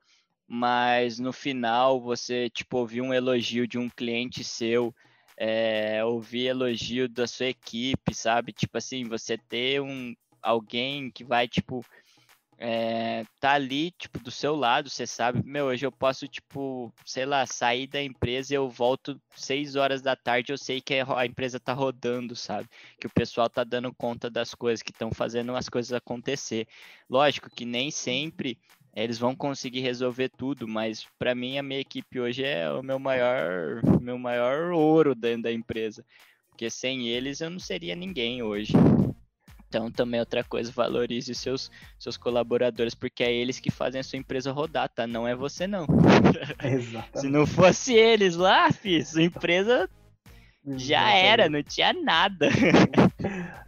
mas 0.53 1.17
no 1.17 1.31
final 1.31 2.01
você 2.01 2.49
tipo 2.49 2.79
ouvir 2.79 2.99
um 2.99 3.13
elogio 3.13 3.65
de 3.65 3.77
um 3.77 3.89
cliente 3.89 4.43
seu 4.43 4.93
é, 5.37 6.03
ouvir 6.03 6.47
elogio 6.47 7.07
da 7.07 7.25
sua 7.25 7.45
equipe, 7.45 8.13
sabe? 8.13 8.51
Tipo 8.51 8.77
assim, 8.77 9.05
você 9.05 9.37
ter 9.37 9.81
um 9.81 10.13
alguém 10.41 11.09
que 11.09 11.23
vai, 11.23 11.47
tipo, 11.47 11.85
é, 12.57 13.23
tá 13.39 13.53
ali, 13.53 13.91
tipo, 13.91 14.19
do 14.19 14.29
seu 14.29 14.53
lado, 14.53 14.89
você 14.89 15.07
sabe, 15.07 15.41
meu, 15.45 15.67
hoje 15.67 15.85
eu 15.85 15.91
posso, 15.91 16.27
tipo, 16.27 16.93
sei 17.05 17.25
lá, 17.25 17.45
sair 17.45 17.87
da 17.87 18.03
empresa 18.03 18.53
e 18.53 18.57
eu 18.57 18.69
volto 18.69 19.19
6 19.35 19.77
horas 19.77 20.01
da 20.01 20.17
tarde, 20.17 20.51
eu 20.51 20.57
sei 20.57 20.81
que 20.81 20.95
a 20.95 21.25
empresa 21.25 21.61
tá 21.61 21.71
rodando, 21.71 22.35
sabe? 22.35 22.67
Que 22.99 23.07
o 23.07 23.11
pessoal 23.11 23.49
tá 23.49 23.63
dando 23.63 23.93
conta 23.93 24.29
das 24.29 24.53
coisas, 24.53 24.83
que 24.83 24.91
estão 24.91 25.11
fazendo 25.11 25.55
as 25.55 25.69
coisas 25.69 25.93
acontecer. 25.93 26.67
Lógico 27.09 27.49
que 27.49 27.63
nem 27.63 27.89
sempre 27.89 28.59
eles 28.95 29.17
vão 29.17 29.35
conseguir 29.35 29.79
resolver 29.79 30.29
tudo, 30.29 30.67
mas 30.67 31.05
para 31.17 31.33
mim 31.33 31.57
a 31.57 31.63
minha 31.63 31.79
equipe 31.79 32.19
hoje 32.19 32.43
é 32.43 32.69
o 32.71 32.83
meu 32.83 32.99
maior, 32.99 33.81
meu 34.01 34.17
maior 34.17 34.71
ouro 34.71 35.15
dentro 35.15 35.43
da 35.43 35.51
empresa, 35.51 36.05
porque 36.49 36.69
sem 36.69 37.07
eles 37.07 37.41
eu 37.41 37.49
não 37.49 37.59
seria 37.59 37.95
ninguém 37.95 38.43
hoje. 38.43 38.73
Então, 39.67 39.89
também 39.89 40.19
outra 40.19 40.43
coisa, 40.43 40.69
valorize 40.69 41.33
seus, 41.33 41.71
seus 41.97 42.17
colaboradores, 42.17 42.93
porque 42.93 43.23
é 43.23 43.31
eles 43.31 43.57
que 43.57 43.71
fazem 43.71 44.01
a 44.01 44.03
sua 44.03 44.19
empresa 44.19 44.51
rodar, 44.51 44.89
tá? 44.89 45.07
Não 45.07 45.25
é 45.25 45.33
você, 45.33 45.65
não. 45.65 45.85
Se 47.15 47.29
não 47.29 47.47
fosse 47.47 47.93
eles 47.93 48.35
lá, 48.35 48.69
fi, 48.69 49.01
sua 49.05 49.23
empresa 49.23 49.89
já 50.75 51.11
era, 51.13 51.49
não 51.49 51.63
tinha 51.63 51.93
nada. 51.93 52.49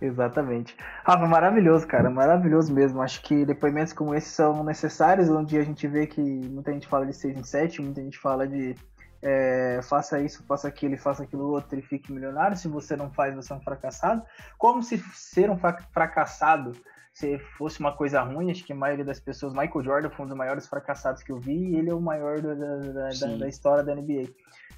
Exatamente. 0.03 0.75
Rafa, 1.05 1.25
maravilhoso, 1.25 1.87
cara, 1.87 2.09
maravilhoso 2.09 2.73
mesmo. 2.73 3.01
Acho 3.01 3.21
que 3.21 3.45
depoimentos 3.45 3.93
como 3.93 4.13
esses 4.13 4.33
são 4.33 4.61
necessários, 4.61 5.29
onde 5.29 5.57
a 5.57 5.63
gente 5.63 5.87
vê 5.87 6.05
que 6.05 6.21
muita 6.21 6.73
gente 6.73 6.87
fala 6.87 7.05
de 7.05 7.13
6 7.13 7.37
em 7.37 7.43
7, 7.43 7.81
muita 7.81 8.01
gente 8.01 8.19
fala 8.19 8.45
de 8.45 8.75
é, 9.21 9.79
faça 9.81 10.19
isso, 10.19 10.43
faça 10.45 10.67
aquilo 10.67 10.95
e 10.95 10.97
faça 10.97 11.23
aquilo 11.23 11.47
outro 11.47 11.79
e 11.79 11.81
fique 11.81 12.11
milionário. 12.11 12.57
Se 12.57 12.67
você 12.67 12.97
não 12.97 13.09
faz, 13.11 13.33
você 13.33 13.53
é 13.53 13.55
um 13.55 13.61
fracassado. 13.61 14.21
Como 14.57 14.83
se 14.83 14.97
ser 15.13 15.49
um 15.49 15.57
fracassado 15.57 16.73
se 17.13 17.37
fosse 17.57 17.79
uma 17.79 17.95
coisa 17.95 18.21
ruim, 18.21 18.51
acho 18.51 18.65
que 18.65 18.73
a 18.73 18.75
maioria 18.75 19.05
das 19.05 19.19
pessoas. 19.19 19.53
Michael 19.53 19.83
Jordan 19.83 20.09
foi 20.09 20.25
um 20.25 20.29
dos 20.29 20.37
maiores 20.37 20.67
fracassados 20.67 21.23
que 21.23 21.31
eu 21.31 21.39
vi 21.39 21.53
e 21.53 21.75
ele 21.77 21.89
é 21.89 21.93
o 21.93 22.01
maior 22.01 22.41
da, 22.41 22.55
da, 22.55 23.09
da, 23.09 23.37
da 23.37 23.47
história 23.47 23.83
da 23.83 23.95
NBA. 23.95 24.33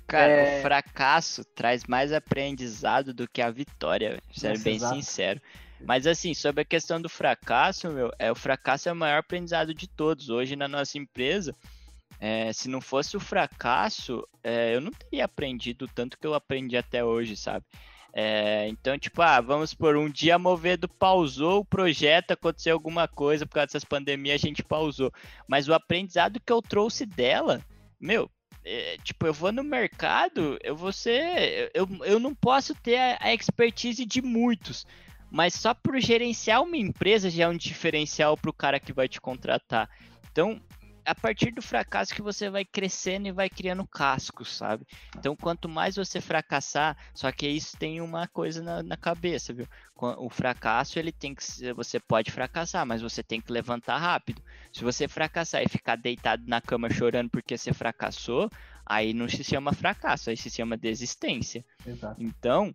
Cara, 0.07 0.31
é... 0.31 0.59
o 0.59 0.61
fracasso 0.61 1.43
traz 1.43 1.85
mais 1.85 2.11
aprendizado 2.11 3.13
do 3.13 3.27
que 3.27 3.41
a 3.41 3.49
vitória, 3.49 4.21
sendo 4.31 4.59
bem 4.61 4.75
exato. 4.75 4.95
sincero. 4.95 5.41
Mas 5.81 6.07
assim, 6.07 6.33
sobre 6.33 6.61
a 6.61 6.65
questão 6.65 7.01
do 7.01 7.09
fracasso, 7.09 7.91
meu, 7.91 8.11
é 8.17 8.31
o 8.31 8.35
fracasso 8.35 8.87
é 8.87 8.91
o 8.91 8.95
maior 8.95 9.19
aprendizado 9.19 9.73
de 9.73 9.87
todos. 9.87 10.29
Hoje 10.29 10.55
na 10.55 10.67
nossa 10.67 10.97
empresa, 10.97 11.55
é, 12.19 12.53
se 12.53 12.69
não 12.69 12.79
fosse 12.79 13.17
o 13.17 13.19
fracasso, 13.19 14.25
é, 14.43 14.75
eu 14.75 14.81
não 14.81 14.91
teria 14.91 15.25
aprendido 15.25 15.87
tanto 15.87 16.17
que 16.17 16.25
eu 16.25 16.33
aprendi 16.33 16.77
até 16.77 17.03
hoje, 17.03 17.35
sabe? 17.35 17.65
É, 18.17 18.69
então, 18.69 18.97
tipo, 18.97 19.21
ah, 19.21 19.41
vamos 19.41 19.73
por 19.73 19.97
um 19.97 20.09
dia 20.09 20.39
Movedo 20.39 20.87
pausou 20.87 21.59
o 21.59 21.65
projeto, 21.65 22.31
aconteceu 22.31 22.73
alguma 22.73 23.09
coisa 23.09 23.45
por 23.45 23.55
causa 23.55 23.67
dessas 23.67 23.83
pandemias, 23.83 24.41
a 24.41 24.47
gente 24.47 24.63
pausou. 24.63 25.11
Mas 25.47 25.67
o 25.67 25.73
aprendizado 25.73 26.39
que 26.39 26.53
eu 26.53 26.61
trouxe 26.61 27.05
dela, 27.05 27.61
meu, 27.99 28.31
é, 28.65 28.97
tipo, 29.03 29.27
eu 29.27 29.33
vou 29.33 29.51
no 29.51 29.63
mercado, 29.63 30.57
eu 30.63 30.75
vou 30.75 30.91
ser. 30.91 31.69
Eu, 31.73 31.87
eu 32.03 32.19
não 32.19 32.33
posso 32.33 32.73
ter 32.73 32.97
a, 32.97 33.17
a 33.21 33.33
expertise 33.33 34.03
de 34.03 34.23
muitos, 34.23 34.87
mas 35.29 35.53
só 35.53 35.73
por 35.73 35.99
gerenciar 35.99 36.63
uma 36.63 36.75
empresa 36.75 37.29
já 37.29 37.43
é 37.43 37.47
um 37.47 37.55
diferencial 37.55 38.35
para 38.35 38.49
o 38.49 38.53
cara 38.53 38.79
que 38.79 38.91
vai 38.91 39.07
te 39.07 39.21
contratar. 39.21 39.87
Então, 40.31 40.59
a 41.05 41.13
partir 41.13 41.51
do 41.51 41.61
fracasso 41.61 42.13
que 42.13 42.21
você 42.21 42.49
vai 42.49 42.65
crescendo 42.65 43.27
e 43.27 43.31
vai 43.31 43.49
criando 43.49 43.85
cascos, 43.85 44.55
sabe? 44.55 44.85
Então, 45.17 45.35
quanto 45.35 45.69
mais 45.69 45.95
você 45.95 46.19
fracassar, 46.19 46.97
só 47.13 47.31
que 47.31 47.47
isso 47.47 47.77
tem 47.77 48.01
uma 48.01 48.27
coisa 48.27 48.61
na, 48.61 48.81
na 48.81 48.97
cabeça, 48.97 49.53
viu? 49.53 49.67
O 49.95 50.29
fracasso, 50.29 50.97
ele 50.99 51.11
tem 51.11 51.35
que 51.35 51.43
você 51.73 51.99
pode 51.99 52.31
fracassar, 52.31 52.85
mas 52.85 53.01
você 53.01 53.23
tem 53.23 53.39
que 53.39 53.51
levantar 53.51 53.97
rápido. 53.97 54.41
Se 54.73 54.83
você 54.83 55.07
fracassar 55.07 55.61
e 55.63 55.69
ficar 55.69 55.95
deitado 55.95 56.43
na 56.47 56.59
cama 56.59 56.89
chorando 56.89 57.29
porque 57.29 57.57
você 57.57 57.71
fracassou, 57.71 58.49
aí 58.85 59.13
não 59.13 59.29
se 59.29 59.43
chama 59.43 59.73
fracasso, 59.73 60.29
aí 60.29 60.37
se 60.37 60.49
chama 60.49 60.75
desistência. 60.75 61.63
Exato. 61.85 62.21
Então, 62.21 62.73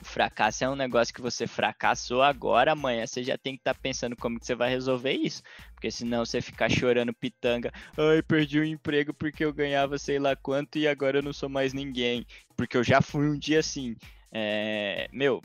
o 0.00 0.04
fracasso 0.04 0.64
é 0.64 0.68
um 0.68 0.76
negócio 0.76 1.14
que 1.14 1.20
você 1.20 1.46
fracassou 1.46 2.22
agora, 2.22 2.72
amanhã 2.72 3.06
você 3.06 3.22
já 3.22 3.38
tem 3.38 3.54
que 3.54 3.60
estar 3.60 3.74
tá 3.74 3.80
pensando 3.80 4.16
como 4.16 4.38
que 4.38 4.46
você 4.46 4.54
vai 4.54 4.68
resolver 4.68 5.12
isso. 5.12 5.42
Porque 5.74 5.90
senão 5.90 6.24
você 6.24 6.40
ficar 6.40 6.70
chorando 6.70 7.12
pitanga, 7.12 7.72
ai, 7.96 8.22
perdi 8.22 8.58
o 8.58 8.64
emprego 8.64 9.14
porque 9.14 9.44
eu 9.44 9.52
ganhava 9.52 9.98
sei 9.98 10.18
lá 10.18 10.34
quanto 10.34 10.78
e 10.78 10.88
agora 10.88 11.18
eu 11.18 11.22
não 11.22 11.32
sou 11.32 11.48
mais 11.48 11.72
ninguém. 11.72 12.26
Porque 12.56 12.76
eu 12.76 12.84
já 12.84 13.00
fui 13.00 13.28
um 13.28 13.38
dia 13.38 13.60
assim. 13.60 13.96
É... 14.32 15.08
Meu, 15.12 15.40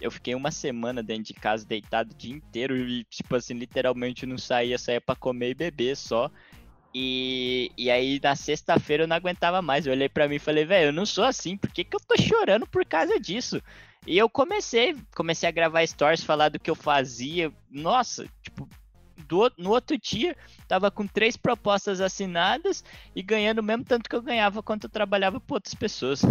eu 0.00 0.10
fiquei 0.10 0.34
uma 0.34 0.50
semana 0.50 1.02
dentro 1.02 1.24
de 1.24 1.34
casa 1.34 1.66
deitado 1.66 2.12
o 2.12 2.16
dia 2.16 2.34
inteiro 2.34 2.76
e, 2.76 3.04
tipo 3.04 3.36
assim, 3.36 3.54
literalmente 3.54 4.24
não 4.24 4.38
saía, 4.38 4.78
saía 4.78 5.00
para 5.00 5.14
comer 5.14 5.50
e 5.50 5.54
beber 5.54 5.96
só. 5.96 6.30
E, 6.92 7.70
e 7.76 7.88
aí 7.90 8.18
na 8.20 8.34
sexta-feira 8.34 9.04
eu 9.04 9.08
não 9.08 9.14
aguentava 9.14 9.60
mais. 9.60 9.86
Eu 9.86 9.92
olhei 9.92 10.08
para 10.08 10.26
mim 10.26 10.36
e 10.36 10.40
falei, 10.40 10.64
velho, 10.64 10.88
eu 10.88 10.92
não 10.92 11.06
sou 11.06 11.24
assim, 11.24 11.56
por 11.56 11.70
que, 11.70 11.84
que 11.84 11.94
eu 11.94 12.00
tô 12.00 12.16
chorando 12.16 12.66
por 12.66 12.84
causa 12.84 13.20
disso? 13.20 13.62
E 14.06 14.16
eu 14.16 14.28
comecei, 14.28 14.96
comecei 15.14 15.48
a 15.48 15.52
gravar 15.52 15.86
stories, 15.86 16.24
falar 16.24 16.48
do 16.48 16.58
que 16.58 16.70
eu 16.70 16.74
fazia. 16.74 17.52
Nossa, 17.70 18.26
tipo, 18.42 18.68
do, 19.26 19.52
no 19.58 19.70
outro 19.70 19.98
dia, 19.98 20.36
tava 20.66 20.90
com 20.90 21.06
três 21.06 21.36
propostas 21.36 22.00
assinadas 22.00 22.82
e 23.14 23.22
ganhando 23.22 23.58
o 23.58 23.62
mesmo 23.62 23.84
tanto 23.84 24.08
que 24.08 24.16
eu 24.16 24.22
ganhava 24.22 24.62
quando 24.62 24.84
eu 24.84 24.90
trabalhava 24.90 25.38
para 25.40 25.56
outras 25.56 25.74
pessoas. 25.74 26.22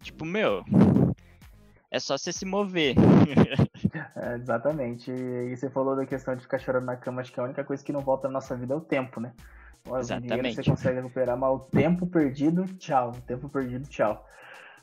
Tipo, 0.00 0.24
meu, 0.24 0.64
é 1.90 1.98
só 1.98 2.16
você 2.16 2.32
se 2.32 2.44
mover. 2.44 2.94
é, 4.16 4.34
exatamente. 4.36 5.10
E 5.10 5.56
você 5.56 5.68
falou 5.68 5.96
da 5.96 6.06
questão 6.06 6.36
de 6.36 6.42
ficar 6.42 6.58
chorando 6.58 6.84
na 6.84 6.96
cama, 6.96 7.20
acho 7.20 7.32
que 7.32 7.40
a 7.40 7.44
única 7.44 7.64
coisa 7.64 7.84
que 7.84 7.92
não 7.92 8.00
volta 8.00 8.28
na 8.28 8.34
nossa 8.34 8.56
vida 8.56 8.74
é 8.74 8.76
o 8.76 8.80
tempo, 8.80 9.20
né? 9.20 9.32
Exatamente. 9.98 10.56
você 10.56 10.64
consegue 10.64 10.96
recuperar, 10.96 11.36
mas 11.36 11.50
o 11.50 11.60
tempo 11.60 12.06
perdido, 12.06 12.64
tchau. 12.78 13.10
O 13.10 13.20
tempo 13.22 13.48
perdido, 13.48 13.88
tchau. 13.88 14.26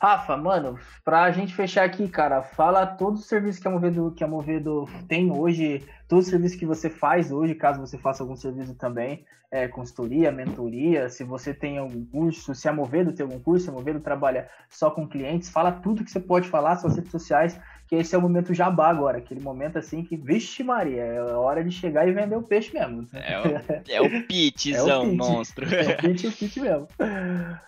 Rafa, 0.04 0.36
mano, 0.36 0.78
pra 1.06 1.32
gente 1.32 1.56
fechar 1.56 1.86
aqui, 1.86 2.10
cara, 2.10 2.44
fala 2.44 2.86
todos 2.86 3.22
os 3.22 3.26
serviços 3.26 3.62
que 3.62 3.68
a 3.70 3.72
Movedo, 3.72 4.14
que 4.14 4.22
a 4.22 4.28
Movedo 4.28 4.86
tem 5.08 5.32
hoje, 5.32 5.82
todos 6.10 6.26
os 6.26 6.30
serviços 6.30 6.60
que 6.60 6.66
você 6.66 6.90
faz 6.90 7.32
hoje, 7.32 7.56
caso 7.56 7.80
você 7.80 7.98
faça 7.98 8.22
algum 8.22 8.36
serviço 8.36 8.76
também, 8.76 9.26
é, 9.50 9.66
consultoria, 9.66 10.30
mentoria, 10.30 11.08
se 11.08 11.24
você 11.24 11.54
tem 11.54 11.78
algum 11.78 12.04
curso, 12.04 12.54
se 12.54 12.68
a 12.68 12.74
Movedo 12.74 13.14
tem 13.14 13.24
algum 13.24 13.40
curso, 13.40 13.64
se 13.64 13.70
a 13.70 13.74
Movedo 13.74 14.02
trabalha 14.02 14.50
só 14.70 14.92
com 14.92 15.08
clientes, 15.08 15.48
fala 15.48 15.72
tudo 15.72 16.04
que 16.04 16.12
você 16.12 16.20
pode 16.20 16.50
falar, 16.50 16.76
suas 16.76 16.98
redes 16.98 17.12
sociais, 17.12 17.58
que 17.88 17.96
esse 17.96 18.16
é 18.16 18.18
o 18.18 18.22
momento 18.22 18.54
jabá 18.54 18.90
agora, 18.90 19.20
aquele 19.20 19.40
momento 19.40 19.78
assim 19.78 20.04
que, 20.04 20.18
vixe 20.18 20.64
Maria, 20.64 21.04
é 21.04 21.22
hora 21.22 21.64
de 21.64 21.72
chegar 21.72 22.08
e 22.08 22.12
vender 22.12 22.36
o 22.36 22.42
peixe 22.42 22.74
mesmo. 22.74 23.08
É 23.14 23.40
o, 23.40 23.44
é 23.88 24.02
o 24.02 24.10
pitzão, 24.28 24.90
é 24.90 24.98
o 24.98 25.04
pitch, 25.04 25.18
monstro. 25.18 25.76
É 25.76 25.94
o 25.94 25.98
pitch, 25.98 26.24
o 26.26 26.32
pitch 26.32 26.58
mesmo. 26.58 26.88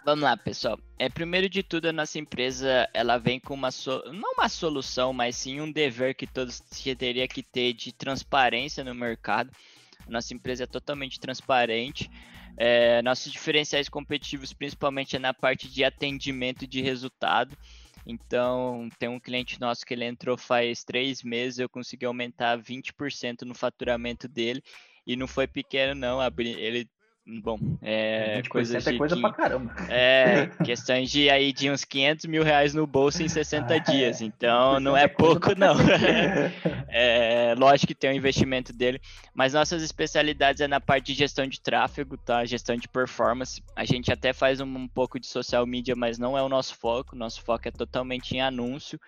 Vamos 0.03 0.23
lá, 0.23 0.35
pessoal. 0.35 0.79
É, 0.97 1.09
primeiro 1.09 1.49
de 1.49 1.61
tudo, 1.61 1.87
a 1.89 1.93
nossa 1.93 2.17
empresa, 2.17 2.89
ela 2.93 3.17
vem 3.17 3.37
com 3.37 3.53
uma, 3.53 3.69
so... 3.69 4.01
não 4.13 4.33
uma 4.33 4.47
solução, 4.47 5.11
mas 5.11 5.35
sim 5.35 5.59
um 5.59 5.69
dever 5.69 6.15
que 6.15 6.25
todos 6.25 6.61
teria 6.97 7.27
que 7.27 7.43
ter 7.43 7.73
de 7.73 7.91
transparência 7.91 8.81
no 8.83 8.95
mercado. 8.95 9.51
A 10.07 10.09
nossa 10.09 10.33
empresa 10.33 10.63
é 10.63 10.67
totalmente 10.67 11.19
transparente. 11.19 12.09
É, 12.57 13.01
nossos 13.01 13.29
diferenciais 13.29 13.89
competitivos, 13.89 14.53
principalmente, 14.53 15.17
é 15.17 15.19
na 15.19 15.33
parte 15.33 15.69
de 15.69 15.83
atendimento 15.83 16.65
de 16.65 16.81
resultado. 16.81 17.57
Então, 18.07 18.87
tem 18.97 19.09
um 19.09 19.19
cliente 19.19 19.59
nosso 19.59 19.85
que 19.85 19.93
ele 19.93 20.05
entrou 20.05 20.37
faz 20.37 20.83
três 20.85 21.23
meses, 21.23 21.59
eu 21.59 21.67
consegui 21.67 22.05
aumentar 22.05 22.57
20% 22.57 23.41
no 23.41 23.53
faturamento 23.53 24.29
dele. 24.29 24.63
E 25.05 25.15
não 25.15 25.27
foi 25.27 25.45
pequeno, 25.45 25.93
não. 25.93 26.19
Ele 26.39 26.87
Bom, 27.27 27.57
é 27.81 28.43
coisa 28.47 28.77
é 28.77 28.97
coisa 28.97 29.15
que, 29.15 29.21
pra 29.21 29.33
caramba. 29.33 29.73
É, 29.89 30.45
questões 30.63 31.09
de 31.09 31.27
aí 31.27 31.51
de 31.51 31.71
uns 31.71 31.83
500 31.83 32.25
mil 32.25 32.43
reais 32.43 32.75
no 32.75 32.85
bolso 32.85 33.23
em 33.23 33.27
60 33.27 33.73
ah, 33.73 33.79
dias, 33.79 34.21
então 34.21 34.79
não 34.79 34.95
é, 34.95 35.05
é 35.05 35.07
pouco 35.07 35.57
não. 35.57 35.73
é, 36.87 37.55
lógico 37.57 37.87
que 37.87 37.95
tem 37.95 38.11
o 38.11 38.15
investimento 38.15 38.71
dele, 38.71 39.01
mas 39.33 39.53
nossas 39.53 39.81
especialidades 39.81 40.61
é 40.61 40.67
na 40.67 40.79
parte 40.79 41.07
de 41.07 41.13
gestão 41.15 41.47
de 41.47 41.59
tráfego, 41.59 42.15
tá? 42.15 42.45
Gestão 42.45 42.77
de 42.77 42.87
performance. 42.87 43.63
A 43.75 43.85
gente 43.85 44.11
até 44.11 44.31
faz 44.31 44.61
um, 44.61 44.65
um 44.65 44.87
pouco 44.87 45.19
de 45.19 45.25
social 45.25 45.65
media, 45.65 45.95
mas 45.95 46.19
não 46.19 46.37
é 46.37 46.43
o 46.43 46.49
nosso 46.49 46.75
foco. 46.75 47.15
Nosso 47.15 47.41
foco 47.41 47.67
é 47.67 47.71
totalmente 47.71 48.35
em 48.35 48.41
anúncio. 48.41 48.99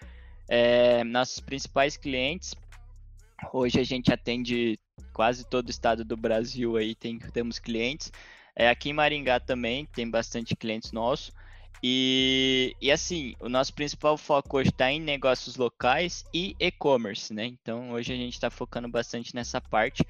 É, 0.49 1.03
nossos 1.03 1.39
principais 1.39 1.97
clientes 1.97 2.55
Hoje 3.53 3.79
a 3.79 3.83
gente 3.83 4.11
atende 4.11 4.79
quase 5.13 5.45
todo 5.45 5.67
o 5.67 5.71
estado 5.71 6.03
do 6.03 6.15
Brasil 6.15 6.77
aí, 6.77 6.95
tem, 6.95 7.17
temos 7.19 7.59
clientes. 7.59 8.11
É, 8.55 8.69
aqui 8.69 8.89
em 8.89 8.93
Maringá 8.93 9.39
também 9.39 9.85
tem 9.85 10.09
bastante 10.09 10.55
clientes 10.55 10.91
nossos. 10.91 11.31
E, 11.83 12.75
e 12.81 12.91
assim, 12.91 13.35
o 13.39 13.47
nosso 13.47 13.73
principal 13.73 14.17
foco 14.17 14.57
hoje 14.57 14.69
está 14.69 14.91
em 14.91 14.99
negócios 14.99 15.57
locais 15.57 16.25
e 16.33 16.55
e-commerce, 16.59 17.33
né? 17.33 17.45
Então 17.45 17.91
hoje 17.91 18.13
a 18.13 18.15
gente 18.15 18.33
está 18.33 18.49
focando 18.49 18.87
bastante 18.87 19.35
nessa 19.35 19.61
parte. 19.61 20.03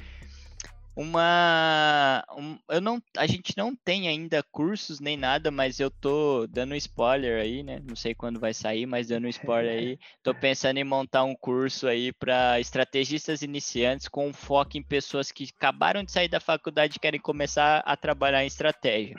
Uma 0.98 2.26
um, 2.36 2.58
eu 2.68 2.82
não 2.82 3.00
a 3.16 3.28
gente 3.28 3.56
não 3.56 3.76
tem 3.76 4.08
ainda 4.08 4.42
cursos 4.52 5.00
nem 5.00 5.16
nada 5.16 5.52
mas 5.52 5.80
eu 5.80 5.92
tô 5.92 6.48
dando 6.48 6.76
spoiler 6.76 7.40
aí 7.40 7.62
né? 7.62 7.80
Não 7.88 7.96
sei 7.96 8.16
quando 8.16 8.40
vai 8.40 8.52
sair 8.52 8.88
mas 8.88 9.08
dando 9.08 9.28
spoiler 9.28 9.78
aí. 9.78 10.00
Tô 10.24 10.34
pensando 10.34 10.78
em 10.78 10.84
montar 10.84 11.24
um 11.24 11.36
curso 11.36 11.88
aí 11.88 12.12
para 12.12 12.60
estrategistas 12.60 13.44
iniciantes 13.44 14.08
com 14.08 14.34
foco 14.34 14.76
em 14.76 14.82
pessoas 14.82 15.32
que 15.32 15.48
acabaram 15.56 16.04
de 16.04 16.12
sair 16.12 16.28
da 16.28 16.40
faculdade 16.40 16.96
e 16.98 17.00
querem 17.00 17.20
começar 17.20 17.84
a 17.86 17.96
trabalhar 17.96 18.44
em 18.44 18.48
estratégia. 18.48 19.16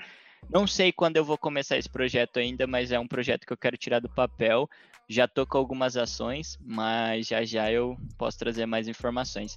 Não 0.50 0.66
sei 0.66 0.90
quando 0.90 1.16
eu 1.16 1.24
vou 1.24 1.38
começar 1.38 1.78
esse 1.78 1.88
projeto 1.88 2.40
ainda 2.40 2.66
mas 2.66 2.90
é 2.90 2.98
um 2.98 3.06
projeto 3.06 3.46
que 3.46 3.52
eu 3.52 3.56
quero 3.56 3.76
tirar 3.76 4.00
do 4.00 4.08
papel. 4.08 4.68
Já 5.08 5.28
tô 5.28 5.46
com 5.46 5.56
algumas 5.56 5.96
ações 5.96 6.58
mas 6.60 7.28
já 7.28 7.44
já 7.44 7.70
eu 7.70 7.96
posso 8.18 8.36
trazer 8.36 8.66
mais 8.66 8.88
informações 8.88 9.56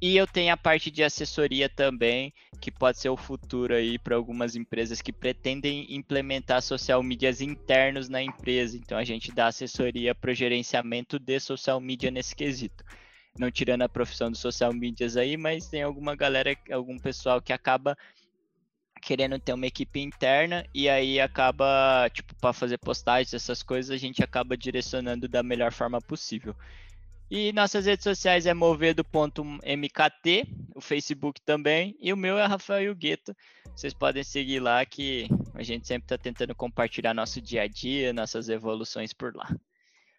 e 0.00 0.16
eu 0.16 0.26
tenho 0.26 0.52
a 0.52 0.56
parte 0.56 0.90
de 0.90 1.02
assessoria 1.02 1.68
também, 1.68 2.32
que 2.60 2.70
pode 2.70 2.98
ser 2.98 3.10
o 3.10 3.16
futuro 3.16 3.74
aí 3.74 3.98
para 3.98 4.16
algumas 4.16 4.56
empresas 4.56 5.02
que 5.02 5.12
pretendem 5.12 5.86
implementar 5.94 6.62
social 6.62 7.02
medias 7.02 7.40
internos 7.40 8.08
na 8.08 8.22
empresa. 8.22 8.76
Então 8.76 8.96
a 8.96 9.04
gente 9.04 9.30
dá 9.30 9.48
assessoria 9.48 10.14
para 10.14 10.30
o 10.30 10.34
gerenciamento 10.34 11.18
de 11.18 11.38
social 11.38 11.80
media 11.80 12.10
nesse 12.10 12.34
quesito. 12.34 12.82
Não 13.38 13.50
tirando 13.50 13.82
a 13.82 13.88
profissão 13.88 14.30
de 14.30 14.38
social 14.38 14.72
medias 14.72 15.16
aí, 15.16 15.36
mas 15.36 15.68
tem 15.68 15.82
alguma 15.82 16.16
galera, 16.16 16.56
algum 16.70 16.98
pessoal 16.98 17.40
que 17.40 17.52
acaba 17.52 17.96
querendo 19.00 19.38
ter 19.38 19.52
uma 19.52 19.66
equipe 19.66 20.00
interna 20.00 20.64
e 20.74 20.88
aí 20.88 21.20
acaba, 21.20 22.08
tipo, 22.12 22.34
para 22.36 22.52
fazer 22.52 22.78
postagens, 22.78 23.32
essas 23.32 23.62
coisas, 23.62 23.90
a 23.90 23.96
gente 23.96 24.22
acaba 24.22 24.56
direcionando 24.56 25.26
da 25.26 25.42
melhor 25.42 25.72
forma 25.72 26.00
possível. 26.00 26.54
E 27.30 27.52
nossas 27.52 27.86
redes 27.86 28.02
sociais 28.02 28.44
é 28.44 28.52
movedo.mkt, 28.52 30.48
o 30.74 30.80
Facebook 30.80 31.40
também, 31.42 31.96
e 32.00 32.12
o 32.12 32.16
meu 32.16 32.36
é 32.36 32.44
Rafael 32.44 32.92
Gueto. 32.92 33.36
Vocês 33.76 33.94
podem 33.94 34.24
seguir 34.24 34.58
lá 34.58 34.84
que 34.84 35.28
a 35.54 35.62
gente 35.62 35.86
sempre 35.86 36.06
está 36.06 36.18
tentando 36.18 36.56
compartilhar 36.56 37.14
nosso 37.14 37.40
dia 37.40 37.62
a 37.62 37.68
dia, 37.68 38.12
nossas 38.12 38.48
evoluções 38.48 39.12
por 39.12 39.32
lá. 39.36 39.46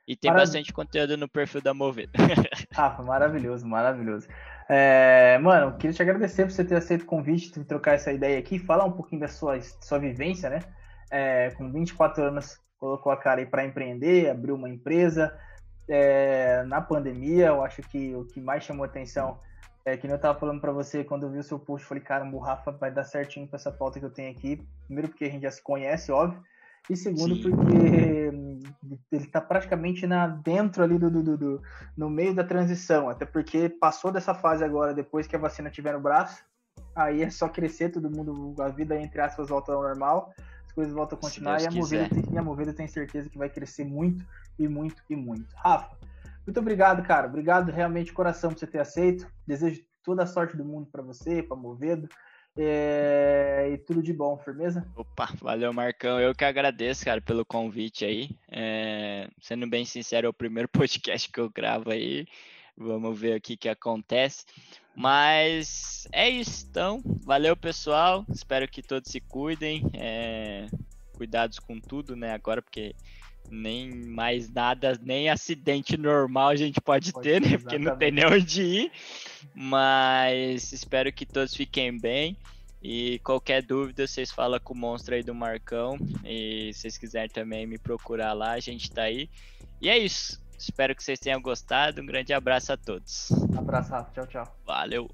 E 0.07 0.15
tem 0.15 0.31
bastante 0.31 0.71
conteúdo 0.71 1.17
no 1.17 1.27
perfil 1.27 1.61
da 1.61 1.73
Movedo. 1.73 2.13
Rafa, 2.71 3.03
maravilhoso, 3.03 3.67
maravilhoso. 3.67 4.29
É, 4.69 5.37
mano, 5.39 5.77
queria 5.77 5.93
te 5.93 6.01
agradecer 6.01 6.45
por 6.45 6.51
você 6.51 6.63
ter 6.63 6.75
aceito 6.75 7.01
o 7.01 7.05
convite, 7.05 7.51
de 7.51 7.65
trocar 7.65 7.95
essa 7.95 8.13
ideia 8.13 8.39
aqui, 8.39 8.57
falar 8.57 8.85
um 8.85 8.93
pouquinho 8.93 9.19
da 9.19 9.27
sua, 9.27 9.59
sua 9.59 9.99
vivência, 9.99 10.49
né? 10.49 10.59
É, 11.11 11.51
com 11.51 11.69
24 11.69 12.23
anos, 12.23 12.57
colocou 12.77 13.11
a 13.11 13.17
cara 13.17 13.41
aí 13.41 13.45
para 13.45 13.65
empreender, 13.65 14.29
abriu 14.29 14.55
uma 14.55 14.69
empresa, 14.69 15.37
é, 15.91 16.63
na 16.63 16.79
pandemia, 16.79 17.47
eu 17.47 17.63
acho 17.63 17.81
que 17.81 18.15
o 18.15 18.23
que 18.25 18.39
mais 18.39 18.63
chamou 18.63 18.85
atenção 18.85 19.37
é 19.83 19.97
que 19.97 20.07
eu 20.07 20.15
estava 20.15 20.39
falando 20.39 20.61
para 20.61 20.71
você 20.71 21.03
quando 21.03 21.23
eu 21.23 21.31
vi 21.31 21.39
o 21.39 21.43
seu 21.43 21.59
post, 21.59 21.83
eu 21.83 21.89
falei, 21.89 22.03
cara, 22.03 22.23
o 22.25 22.39
Rafa 22.39 22.71
vai 22.71 22.91
dar 22.91 23.03
certinho 23.03 23.45
para 23.45 23.57
essa 23.57 23.71
pauta 23.71 23.99
que 23.99 24.05
eu 24.05 24.09
tenho 24.09 24.31
aqui. 24.31 24.65
Primeiro 24.85 25.09
porque 25.09 25.25
a 25.25 25.29
gente 25.29 25.41
já 25.41 25.51
se 25.51 25.61
conhece, 25.61 26.11
óbvio. 26.11 26.41
E 26.89 26.95
segundo 26.95 27.35
Sim. 27.35 27.41
porque 27.41 27.75
ele 29.11 29.25
está 29.25 29.41
praticamente 29.41 30.07
na, 30.07 30.27
dentro 30.27 30.81
ali 30.81 30.97
do, 30.97 31.11
do, 31.11 31.37
do, 31.37 31.61
no 31.95 32.09
meio 32.09 32.33
da 32.33 32.43
transição, 32.43 33.09
até 33.09 33.25
porque 33.25 33.69
passou 33.69 34.11
dessa 34.11 34.33
fase 34.33 34.63
agora, 34.63 34.93
depois 34.93 35.27
que 35.27 35.35
a 35.35 35.39
vacina 35.39 35.69
estiver 35.69 35.93
no 35.93 35.99
braço, 35.99 36.43
aí 36.95 37.21
é 37.21 37.29
só 37.29 37.49
crescer, 37.49 37.89
todo 37.89 38.09
mundo, 38.09 38.55
a 38.61 38.69
vida 38.69 38.95
entre 38.95 39.21
aspas 39.21 39.49
volta 39.49 39.73
ao 39.73 39.83
normal, 39.83 40.33
as 40.71 40.75
coisas 40.75 40.93
voltam 40.93 41.17
a 41.17 41.21
continuar 41.21 41.61
e 41.61 41.67
a, 41.67 41.71
Movida, 41.71 42.09
e 42.31 42.37
a 42.37 42.41
Movida 42.41 42.73
tem 42.73 42.87
certeza 42.87 43.29
que 43.29 43.37
vai 43.37 43.49
crescer 43.49 43.83
muito 43.83 44.25
e 44.57 44.67
muito 44.67 45.03
e 45.09 45.15
muito. 45.15 45.53
Rafa, 45.55 45.97
muito 46.47 46.59
obrigado, 46.59 47.05
cara. 47.05 47.27
Obrigado 47.27 47.69
realmente 47.71 48.07
de 48.07 48.13
coração 48.13 48.51
por 48.51 48.59
você 48.59 48.67
ter 48.67 48.79
aceito. 48.79 49.27
Desejo 49.45 49.81
toda 50.01 50.23
a 50.23 50.27
sorte 50.27 50.55
do 50.55 50.63
mundo 50.63 50.87
para 50.89 51.01
você, 51.01 51.43
para 51.43 51.57
Movedo. 51.57 52.07
É... 52.57 53.69
E 53.73 53.77
tudo 53.79 54.01
de 54.01 54.13
bom, 54.13 54.37
firmeza? 54.37 54.85
Opa, 54.95 55.29
valeu, 55.41 55.73
Marcão. 55.73 56.19
Eu 56.19 56.33
que 56.33 56.45
agradeço, 56.45 57.03
cara, 57.03 57.21
pelo 57.21 57.45
convite 57.45 58.05
aí. 58.05 58.29
É... 58.49 59.29
Sendo 59.41 59.69
bem 59.69 59.83
sincero, 59.83 60.27
é 60.27 60.29
o 60.29 60.33
primeiro 60.33 60.69
podcast 60.71 61.29
que 61.29 61.39
eu 61.39 61.49
gravo 61.49 61.91
aí. 61.91 62.25
Vamos 62.77 63.19
ver 63.19 63.37
o 63.37 63.41
que, 63.41 63.69
acontece. 63.69 64.45
Mas 64.95 66.07
é 66.11 66.29
isso, 66.29 66.65
então. 66.69 67.01
Valeu, 67.23 67.55
pessoal. 67.55 68.25
Espero 68.29 68.67
que 68.67 68.81
todos 68.81 69.11
se 69.11 69.19
cuidem. 69.19 69.83
É... 69.93 70.67
Cuidados 71.13 71.59
com 71.59 71.79
tudo, 71.79 72.15
né? 72.15 72.33
Agora, 72.33 72.61
porque 72.61 72.95
nem 73.49 73.93
mais 73.93 74.49
nada, 74.49 74.97
nem 75.01 75.29
acidente 75.29 75.97
normal 75.97 76.49
a 76.49 76.55
gente 76.55 76.79
pode, 76.79 77.11
pode 77.11 77.23
ter, 77.23 77.41
né? 77.41 77.57
Porque 77.57 77.77
não 77.77 77.97
tem 77.97 78.11
nem 78.11 78.25
onde 78.25 78.61
ir. 78.61 78.91
Mas 79.53 80.71
espero 80.71 81.11
que 81.11 81.25
todos 81.25 81.53
fiquem 81.53 81.99
bem. 81.99 82.37
E 82.81 83.19
qualquer 83.19 83.61
dúvida, 83.61 84.07
vocês 84.07 84.31
falam 84.31 84.59
com 84.59 84.73
o 84.73 84.77
monstro 84.77 85.13
aí 85.13 85.21
do 85.21 85.35
Marcão. 85.35 85.97
E 86.25 86.71
se 86.73 86.81
vocês 86.81 86.97
quiserem 86.97 87.29
também 87.29 87.67
me 87.67 87.77
procurar 87.77 88.33
lá, 88.33 88.53
a 88.53 88.59
gente 88.59 88.89
tá 88.89 89.03
aí. 89.03 89.29
E 89.79 89.87
é 89.87 89.97
isso. 89.97 90.41
Espero 90.61 90.95
que 90.95 91.03
vocês 91.03 91.19
tenham 91.19 91.41
gostado. 91.41 92.01
Um 92.01 92.05
grande 92.05 92.33
abraço 92.33 92.73
a 92.73 92.77
todos. 92.77 93.29
Abraço. 93.57 93.91
Tchau, 94.13 94.27
tchau. 94.27 94.57
Valeu. 94.65 95.09